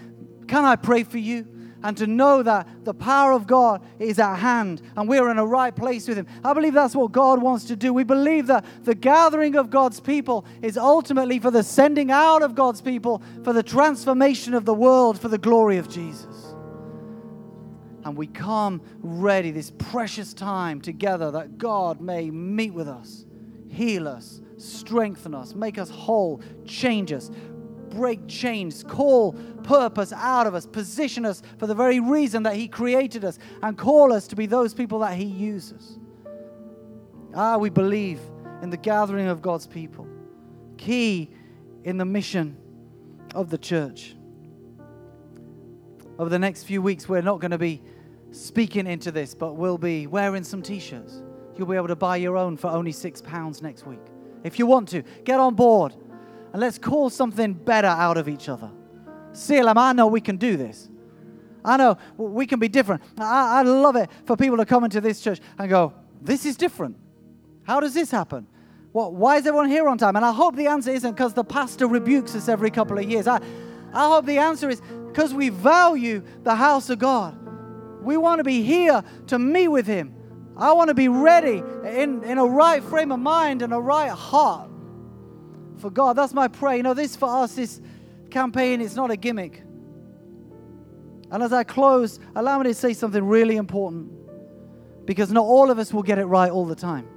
Can 0.47 0.63
I 0.63 0.76
pray 0.76 1.03
for 1.03 1.18
you? 1.18 1.47
and 1.84 1.95
to 1.97 2.07
know 2.07 2.41
that 2.41 2.68
the 2.84 2.95
power 2.95 3.32
of 3.32 3.45
God 3.45 3.80
is 3.99 4.18
at 4.18 4.38
hand 4.38 4.82
and 4.95 5.07
we're 5.07 5.30
in 5.30 5.38
a 5.38 5.45
right 5.45 5.76
place 5.76 6.07
with 6.07 6.18
Him. 6.18 6.26
I 6.43 6.53
believe 6.53 6.74
that's 6.74 6.95
what 6.95 7.11
God 7.11 7.43
wants 7.43 7.66
to 7.66 7.76
do. 7.76 7.93
We 7.93 8.03
believe 8.03 8.47
that 8.47 8.66
the 8.84 8.95
gathering 8.95 9.55
of 9.55 9.70
God's 9.70 9.99
people 9.99 10.45
is 10.63 10.80
ultimately 10.80 11.38
for 11.38 11.51
the 11.51 11.61
sending 11.61 12.09
out 12.09 12.41
of 12.41 12.55
God's 12.55 12.82
people, 12.82 13.22
for 13.43 13.53
the 13.53 13.61
transformation 13.61 14.55
of 14.55 14.66
the 14.66 14.74
world, 14.74 15.20
for 15.20 15.28
the 15.28 15.38
glory 15.38 15.78
of 15.78 15.88
Jesus. 15.88 16.55
And 18.03 18.18
we 18.18 18.26
come 18.26 18.82
ready 19.01 19.51
this 19.51 19.72
precious 19.78 20.34
time 20.34 20.82
together 20.82 21.30
that 21.32 21.59
God 21.59 22.01
may 22.01 22.32
meet 22.32 22.74
with 22.74 22.88
us, 22.88 23.28
heal 23.70 24.07
us, 24.07 24.41
strengthen 24.57 25.36
us, 25.36 25.53
make 25.53 25.78
us 25.78 25.91
whole, 25.91 26.41
change 26.66 27.11
us, 27.11 27.30
break 27.95 28.27
chains, 28.27 28.83
call 28.83 29.33
purpose 29.63 30.11
out 30.13 30.45
of 30.45 30.53
us, 30.53 30.65
position 30.65 31.25
us 31.25 31.41
for 31.57 31.65
the 31.65 31.73
very 31.73 31.99
reason 31.99 32.43
that 32.43 32.55
He 32.55 32.67
created 32.67 33.23
us, 33.23 33.39
and 33.63 33.77
call 33.77 34.13
us 34.13 34.27
to 34.27 34.35
be 34.35 34.45
those 34.45 34.73
people 34.73 34.99
that 34.99 35.15
He 35.15 35.25
uses. 35.25 35.97
Ah, 37.33 37.57
we 37.57 37.69
believe 37.69 38.19
in 38.61 38.69
the 38.69 38.77
gathering 38.77 39.27
of 39.27 39.41
God's 39.41 39.65
people, 39.65 40.07
key 40.77 41.29
in 41.83 41.97
the 41.97 42.05
mission 42.05 42.57
of 43.33 43.49
the 43.49 43.57
church. 43.57 44.15
Over 46.19 46.29
the 46.29 46.39
next 46.39 46.63
few 46.63 46.81
weeks, 46.81 47.09
we're 47.09 47.21
not 47.21 47.39
going 47.39 47.51
to 47.51 47.57
be 47.57 47.81
speaking 48.31 48.87
into 48.87 49.11
this, 49.11 49.33
but 49.33 49.53
we'll 49.53 49.77
be 49.77 50.07
wearing 50.07 50.43
some 50.43 50.61
t 50.61 50.79
shirts. 50.79 51.21
You'll 51.57 51.67
be 51.67 51.75
able 51.75 51.87
to 51.87 51.95
buy 51.95 52.17
your 52.17 52.37
own 52.37 52.57
for 52.57 52.67
only 52.67 52.91
six 52.91 53.21
pounds 53.21 53.61
next 53.61 53.85
week. 53.85 53.99
If 54.43 54.59
you 54.59 54.65
want 54.65 54.89
to, 54.89 55.03
get 55.23 55.39
on 55.39 55.55
board 55.55 55.95
and 56.56 56.62
let's 56.62 56.78
call 56.78 57.10
something 57.10 57.51
better 57.51 57.89
out 57.89 58.16
of 58.16 58.30
each 58.30 58.47
other. 58.47 58.72
CLM, 59.34 59.72
um, 59.72 59.78
I 59.78 59.91
know 59.91 60.08
we 60.08 60.22
can 60.22 60.38
do 60.38 60.56
this. 60.56 60.89
I 61.66 61.76
know 61.76 61.97
we 62.16 62.45
can 62.45 62.60
be 62.60 62.70
different. 62.70 63.01
I, 63.18 63.60
I 63.60 63.62
love 63.64 63.97
it 63.97 64.10
for 64.24 64.38
people 64.38 64.56
to 64.56 64.66
come 64.66 64.86
into 64.86 65.01
this 65.01 65.20
church 65.20 65.41
and 65.60 65.70
go, 65.70 65.91
This 66.22 66.45
is 66.45 66.56
different. 66.56 66.95
How 67.64 67.82
does 67.82 67.93
this 67.93 68.10
happen? 68.10 68.47
What, 68.93 69.16
why 69.16 69.36
is 69.36 69.45
everyone 69.45 69.68
here 69.68 69.86
on 69.89 69.97
time? 69.97 70.16
And 70.16 70.24
I 70.24 70.32
hope 70.32 70.56
the 70.56 70.68
answer 70.68 70.91
isn't 70.91 71.12
because 71.12 71.34
the 71.34 71.43
pastor 71.43 71.88
rebukes 71.88 72.34
us 72.36 72.47
every 72.47 72.72
couple 72.72 72.97
of 72.97 73.03
years. 73.03 73.28
I, 73.28 73.41
I 73.93 74.08
hope 74.08 74.26
the 74.26 74.38
answer 74.38 74.70
is 74.70 74.82
because 75.08 75.34
we 75.34 75.49
value 75.49 76.24
the 76.43 76.56
house 76.56 76.89
of 76.89 76.99
God. 76.99 77.38
We 78.01 78.16
want 78.16 78.39
to 78.39 78.45
be 78.45 78.62
here 78.62 79.03
to 79.28 79.38
meet 79.38 79.68
with 79.68 79.88
Him. 79.88 80.16
I 80.56 80.72
want 80.72 80.88
to 80.88 80.93
be 80.93 81.10
ready 81.10 81.62
in, 81.84 82.24
in 82.24 82.38
a 82.38 82.45
right 82.45 82.82
frame 82.82 83.12
of 83.12 83.20
mind 83.20 83.62
and 83.62 83.74
a 83.74 83.80
right 83.82 84.10
heart 84.10 84.70
for 85.86 85.91
God. 85.91 86.15
That's 86.15 86.33
my 86.33 86.47
prayer. 86.47 86.77
You 86.77 86.81
know, 86.81 86.95
this 86.95 87.15
for 87.15 87.29
us, 87.29 87.53
this 87.53 87.79
campaign, 88.31 88.81
it's 88.81 88.95
not 88.95 89.11
a 89.11 89.15
gimmick. 89.15 89.61
And 91.29 91.43
as 91.43 91.53
I 91.53 91.63
close, 91.63 92.19
allow 92.36 92.57
me 92.57 92.63
to 92.63 92.73
say 92.73 92.93
something 92.93 93.23
really 93.23 93.55
important 93.55 94.11
because 95.05 95.31
not 95.31 95.43
all 95.43 95.69
of 95.69 95.77
us 95.77 95.93
will 95.93 96.01
get 96.01 96.17
it 96.17 96.25
right 96.25 96.49
all 96.49 96.65
the 96.65 96.73
time. 96.73 97.07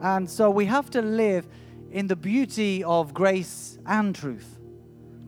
And 0.00 0.28
so 0.28 0.50
we 0.50 0.66
have 0.66 0.90
to 0.90 1.00
live 1.00 1.46
in 1.92 2.08
the 2.08 2.16
beauty 2.16 2.82
of 2.82 3.14
grace 3.14 3.78
and 3.86 4.12
truth. 4.12 4.58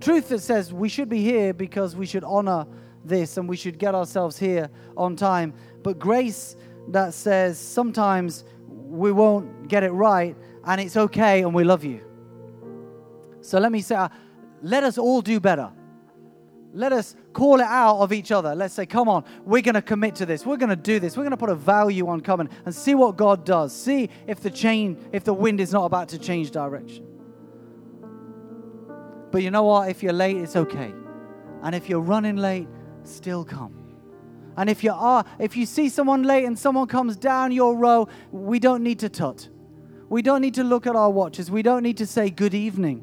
Truth 0.01 0.30
that 0.30 0.40
says 0.40 0.72
we 0.72 0.88
should 0.88 1.09
be 1.09 1.22
here 1.22 1.55
because 1.55 1.95
we 1.95 2.07
should 2.07 2.24
honor 2.24 2.66
this 3.05 3.36
and 3.36 3.49
we 3.49 3.57
should 3.57 3.78
get 3.78 3.95
ourselves 3.95 4.36
here 4.36 4.68
on 4.97 5.14
time. 5.14 5.55
But 5.84 6.01
grace 6.01 6.57
that 6.88 7.14
says 7.14 7.57
sometimes 7.57 8.42
we 8.66 9.12
won't 9.12 9.68
get 9.68 9.84
it 9.84 9.92
right 9.92 10.36
and 10.67 10.81
it's 10.81 10.97
okay 10.97 11.43
and 11.43 11.55
we 11.55 11.65
love 11.65 11.85
you. 11.85 12.03
So 13.41 13.59
let 13.59 13.73
me 13.73 13.81
say, 13.81 13.95
uh, 13.95 14.09
let 14.62 14.85
us 14.85 14.97
all 14.99 15.21
do 15.21 15.39
better. 15.41 15.71
Let 16.73 16.93
us 16.93 17.15
call 17.33 17.61
it 17.61 17.67
out 17.67 17.99
of 17.99 18.12
each 18.12 18.33
other. 18.33 18.55
Let's 18.55 18.75
say, 18.75 18.85
come 18.87 19.09
on, 19.09 19.25
we're 19.45 19.62
going 19.62 19.75
to 19.77 19.83
commit 19.83 20.17
to 20.17 20.27
this. 20.27 20.45
We're 20.45 20.57
going 20.57 20.71
to 20.71 20.77
do 20.77 20.99
this. 20.99 21.17
We're 21.17 21.23
going 21.23 21.31
to 21.31 21.37
put 21.37 21.51
a 21.51 21.55
value 21.55 22.09
on 22.09 22.21
coming 22.21 22.49
and 22.65 22.75
see 22.75 22.95
what 22.95 23.17
God 23.17 23.45
does. 23.45 23.73
See 23.73 24.11
if 24.27 24.41
the 24.41 24.51
chain, 24.51 24.99
if 25.12 25.23
the 25.23 25.35
wind 25.35 25.61
is 25.61 25.73
not 25.73 25.85
about 25.85 26.09
to 26.09 26.19
change 26.19 26.51
direction. 26.51 27.07
But 29.31 29.43
you 29.43 29.51
know 29.51 29.65
what? 29.65 29.89
If 29.89 30.03
you're 30.03 30.12
late, 30.12 30.37
it's 30.37 30.57
okay. 30.57 30.93
And 31.62 31.75
if 31.75 31.89
you're 31.89 32.01
running 32.01 32.37
late, 32.37 32.69
still 33.05 33.45
come. 33.45 33.75
And 34.57 34.71
if 34.71 34.83
you 34.83 34.93
are, 34.93 35.25
if 35.39 35.57
you 35.57 35.67
see 35.67 35.89
someone 35.89 36.23
late 36.23 36.45
and 36.45 36.59
someone 36.59 36.87
comes 36.87 37.17
down 37.17 37.53
your 37.53 37.77
row, 37.77 38.09
we 38.31 38.59
don't 38.59 38.83
need 38.83 39.01
to 39.01 39.09
tut. 39.09 39.49
We 40.15 40.23
don't 40.23 40.43
need 40.43 40.55
to 40.55 40.62
look 40.62 40.87
at 40.87 40.95
our 40.95 41.11
watches. 41.11 41.51
We 41.51 41.62
don't 41.62 41.83
need 41.83 41.97
to 41.97 42.07
say 42.07 42.31
good 42.31 42.55
evening. 42.55 43.03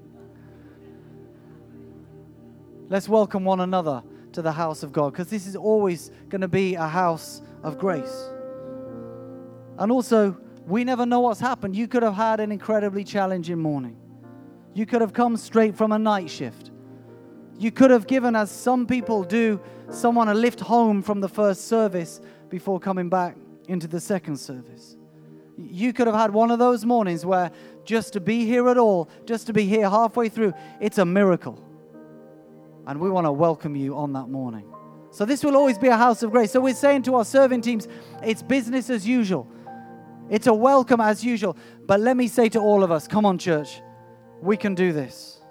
Let's 2.87 3.09
welcome 3.09 3.43
one 3.43 3.59
another 3.59 4.01
to 4.31 4.41
the 4.41 4.53
house 4.53 4.81
of 4.81 4.93
God 4.93 5.11
because 5.11 5.27
this 5.27 5.45
is 5.45 5.57
always 5.57 6.09
going 6.29 6.39
to 6.39 6.47
be 6.47 6.75
a 6.75 6.87
house 6.87 7.41
of 7.63 7.77
grace. 7.77 8.29
And 9.77 9.91
also, 9.91 10.37
we 10.65 10.85
never 10.85 11.05
know 11.05 11.19
what's 11.19 11.41
happened. 11.41 11.75
You 11.75 11.85
could 11.89 12.01
have 12.01 12.13
had 12.13 12.39
an 12.39 12.49
incredibly 12.49 13.03
challenging 13.03 13.59
morning. 13.59 13.97
You 14.73 14.85
could 14.85 15.01
have 15.01 15.11
come 15.11 15.35
straight 15.35 15.75
from 15.75 15.91
a 15.91 15.99
night 15.99 16.29
shift. 16.29 16.71
You 17.59 17.71
could 17.71 17.91
have 17.91 18.07
given, 18.07 18.37
as 18.37 18.49
some 18.49 18.87
people 18.87 19.25
do, 19.25 19.59
someone 19.89 20.29
a 20.29 20.33
lift 20.33 20.61
home 20.61 21.01
from 21.01 21.19
the 21.19 21.27
first 21.27 21.67
service 21.67 22.21
before 22.47 22.79
coming 22.79 23.09
back 23.09 23.35
into 23.67 23.89
the 23.89 23.99
second 23.99 24.37
service. 24.37 24.95
You 25.57 25.93
could 25.93 26.07
have 26.07 26.15
had 26.15 26.31
one 26.31 26.51
of 26.51 26.59
those 26.59 26.85
mornings 26.85 27.25
where 27.25 27.51
just 27.85 28.13
to 28.13 28.19
be 28.19 28.45
here 28.45 28.69
at 28.69 28.77
all, 28.77 29.09
just 29.25 29.47
to 29.47 29.53
be 29.53 29.65
here 29.65 29.89
halfway 29.89 30.29
through, 30.29 30.53
it's 30.79 30.97
a 30.97 31.05
miracle. 31.05 31.63
And 32.87 32.99
we 32.99 33.09
want 33.09 33.25
to 33.25 33.31
welcome 33.31 33.75
you 33.75 33.95
on 33.95 34.13
that 34.13 34.29
morning. 34.29 34.65
So, 35.11 35.25
this 35.25 35.43
will 35.43 35.57
always 35.57 35.77
be 35.77 35.89
a 35.89 35.97
house 35.97 36.23
of 36.23 36.31
grace. 36.31 36.51
So, 36.51 36.61
we're 36.61 36.73
saying 36.73 37.03
to 37.03 37.15
our 37.15 37.25
serving 37.25 37.61
teams, 37.61 37.87
it's 38.23 38.41
business 38.41 38.89
as 38.89 39.05
usual. 39.05 39.47
It's 40.29 40.47
a 40.47 40.53
welcome 40.53 41.01
as 41.01 41.23
usual. 41.23 41.57
But 41.85 41.99
let 41.99 42.15
me 42.15 42.27
say 42.29 42.47
to 42.49 42.59
all 42.59 42.83
of 42.83 42.91
us, 42.91 43.07
come 43.07 43.25
on, 43.25 43.37
church, 43.37 43.81
we 44.41 44.55
can 44.55 44.73
do 44.73 44.93
this. 44.93 45.41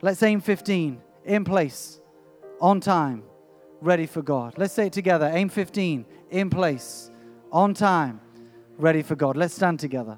Let's 0.00 0.22
aim 0.22 0.40
15 0.40 1.02
in 1.24 1.44
place, 1.44 2.00
on 2.60 2.80
time, 2.80 3.24
ready 3.80 4.06
for 4.06 4.22
God. 4.22 4.54
Let's 4.56 4.72
say 4.72 4.86
it 4.86 4.92
together. 4.92 5.28
Aim 5.34 5.48
15 5.48 6.06
in 6.30 6.50
place, 6.50 7.10
on 7.50 7.74
time, 7.74 8.20
ready 8.78 9.02
for 9.02 9.16
God. 9.16 9.36
Let's 9.36 9.54
stand 9.54 9.80
together. 9.80 10.16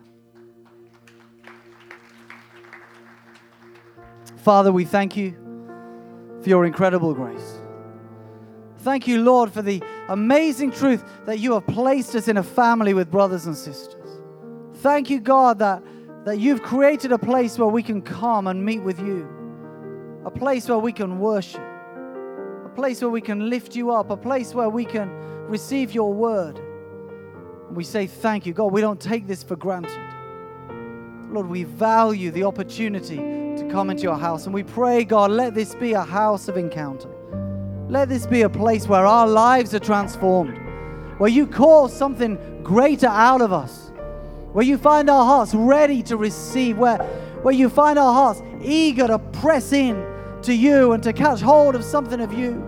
Father, 4.36 4.70
we 4.70 4.84
thank 4.84 5.16
you 5.16 5.32
for 6.42 6.48
your 6.48 6.64
incredible 6.64 7.14
grace. 7.14 7.58
Thank 8.78 9.06
you, 9.06 9.22
Lord, 9.22 9.52
for 9.52 9.60
the 9.60 9.82
amazing 10.08 10.70
truth 10.70 11.04
that 11.26 11.38
you 11.38 11.52
have 11.54 11.66
placed 11.66 12.14
us 12.14 12.28
in 12.28 12.38
a 12.38 12.42
family 12.42 12.94
with 12.94 13.10
brothers 13.10 13.46
and 13.46 13.56
sisters. 13.56 14.08
Thank 14.76 15.10
you, 15.10 15.20
God, 15.20 15.58
that, 15.58 15.82
that 16.24 16.38
you've 16.38 16.62
created 16.62 17.12
a 17.12 17.18
place 17.18 17.58
where 17.58 17.68
we 17.68 17.82
can 17.82 18.00
come 18.00 18.46
and 18.46 18.64
meet 18.64 18.82
with 18.82 18.98
you, 19.00 19.28
a 20.24 20.30
place 20.30 20.68
where 20.68 20.78
we 20.78 20.92
can 20.92 21.18
worship, 21.18 21.60
a 21.60 22.72
place 22.74 23.02
where 23.02 23.10
we 23.10 23.20
can 23.20 23.50
lift 23.50 23.76
you 23.76 23.90
up, 23.90 24.08
a 24.08 24.16
place 24.16 24.54
where 24.54 24.70
we 24.70 24.86
can 24.86 25.10
receive 25.48 25.94
your 25.94 26.14
word. 26.14 26.58
We 27.72 27.84
say 27.84 28.06
thank 28.06 28.46
you, 28.46 28.52
God. 28.52 28.72
We 28.72 28.80
don't 28.80 29.00
take 29.00 29.26
this 29.26 29.42
for 29.42 29.56
granted. 29.56 29.98
Lord, 31.30 31.48
we 31.48 31.64
value 31.64 32.32
the 32.32 32.44
opportunity 32.44 33.16
to 33.16 33.68
come 33.70 33.90
into 33.90 34.02
your 34.02 34.18
house. 34.18 34.46
And 34.46 34.54
we 34.54 34.64
pray, 34.64 35.04
God, 35.04 35.30
let 35.30 35.54
this 35.54 35.74
be 35.76 35.92
a 35.92 36.02
house 36.02 36.48
of 36.48 36.56
encounter. 36.56 37.08
Let 37.88 38.08
this 38.08 38.26
be 38.26 38.42
a 38.42 38.48
place 38.48 38.88
where 38.88 39.06
our 39.06 39.26
lives 39.26 39.74
are 39.74 39.80
transformed, 39.80 40.58
where 41.18 41.30
you 41.30 41.46
call 41.46 41.88
something 41.88 42.38
greater 42.62 43.08
out 43.08 43.40
of 43.40 43.52
us, 43.52 43.92
where 44.52 44.64
you 44.64 44.76
find 44.76 45.08
our 45.08 45.24
hearts 45.24 45.54
ready 45.54 46.02
to 46.04 46.16
receive, 46.16 46.76
where, 46.78 46.98
where 47.42 47.54
you 47.54 47.68
find 47.68 47.98
our 47.98 48.12
hearts 48.12 48.42
eager 48.62 49.06
to 49.06 49.18
press 49.18 49.72
in 49.72 50.04
to 50.42 50.54
you 50.54 50.92
and 50.92 51.02
to 51.02 51.12
catch 51.12 51.40
hold 51.40 51.74
of 51.74 51.84
something 51.84 52.20
of 52.20 52.32
you, 52.32 52.64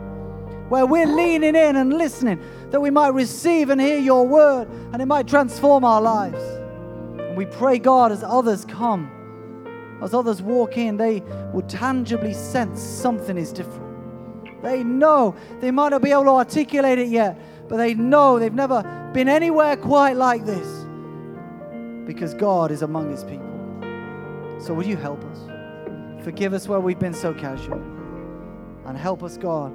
where 0.73 0.87
we're 0.87 1.05
leaning 1.05 1.55
in 1.55 1.77
and 1.77 1.93
listening 1.93 2.43
that 2.71 2.81
we 2.81 2.89
might 2.89 3.09
receive 3.09 3.69
and 3.69 3.79
hear 3.79 3.99
your 3.99 4.27
word 4.27 4.67
and 4.95 5.03
it 5.03 5.05
might 5.05 5.29
transform 5.29 5.85
our 5.85 6.01
lives. 6.01 6.43
And 6.43 7.37
we 7.37 7.45
pray, 7.45 7.79
God, 7.79 8.11
as 8.11 8.23
others 8.23 8.65
come, 8.65 9.99
as 10.03 10.15
others 10.15 10.41
walk 10.41 10.79
in, 10.79 10.97
they 10.97 11.21
will 11.53 11.67
tangibly 11.69 12.33
sense 12.33 12.83
something 12.83 13.37
is 13.37 13.53
different. 13.53 14.63
They 14.63 14.83
know, 14.83 15.37
they 15.61 15.71
might 15.71 15.91
not 15.91 16.01
be 16.01 16.11
able 16.11 16.25
to 16.25 16.31
articulate 16.31 16.99
it 16.99 17.09
yet, 17.09 17.39
but 17.69 17.77
they 17.77 17.93
know 17.93 18.39
they've 18.39 18.55
never 18.55 18.83
been 19.13 19.29
anywhere 19.29 19.77
quite 19.77 20.17
like 20.17 20.47
this 20.47 20.87
because 22.07 22.33
God 22.33 22.71
is 22.71 22.81
among 22.81 23.11
his 23.11 23.25
people. 23.25 23.45
So, 24.59 24.73
would 24.73 24.87
you 24.87 24.97
help 24.97 25.23
us? 25.23 26.25
Forgive 26.25 26.55
us 26.55 26.67
where 26.67 26.81
we've 26.81 26.99
been 26.99 27.13
so 27.13 27.35
casual. 27.35 27.83
And 28.87 28.99
help 28.99 29.23
us, 29.23 29.37
God, 29.37 29.73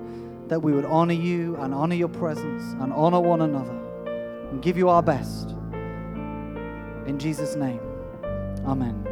that 0.50 0.62
we 0.62 0.74
would 0.74 0.86
honor 0.86 1.14
you 1.14 1.56
and 1.58 1.74
honor 1.74 1.96
your 1.96 2.08
presence 2.10 2.64
and 2.82 2.94
honor 2.94 3.20
one 3.20 3.42
another 3.42 3.78
and 4.52 4.62
give 4.62 4.78
you 4.78 4.90
our 4.90 5.04
best. 5.04 5.52
In 7.06 7.18
Jesus' 7.20 7.56
name, 7.56 7.82
amen. 8.66 9.07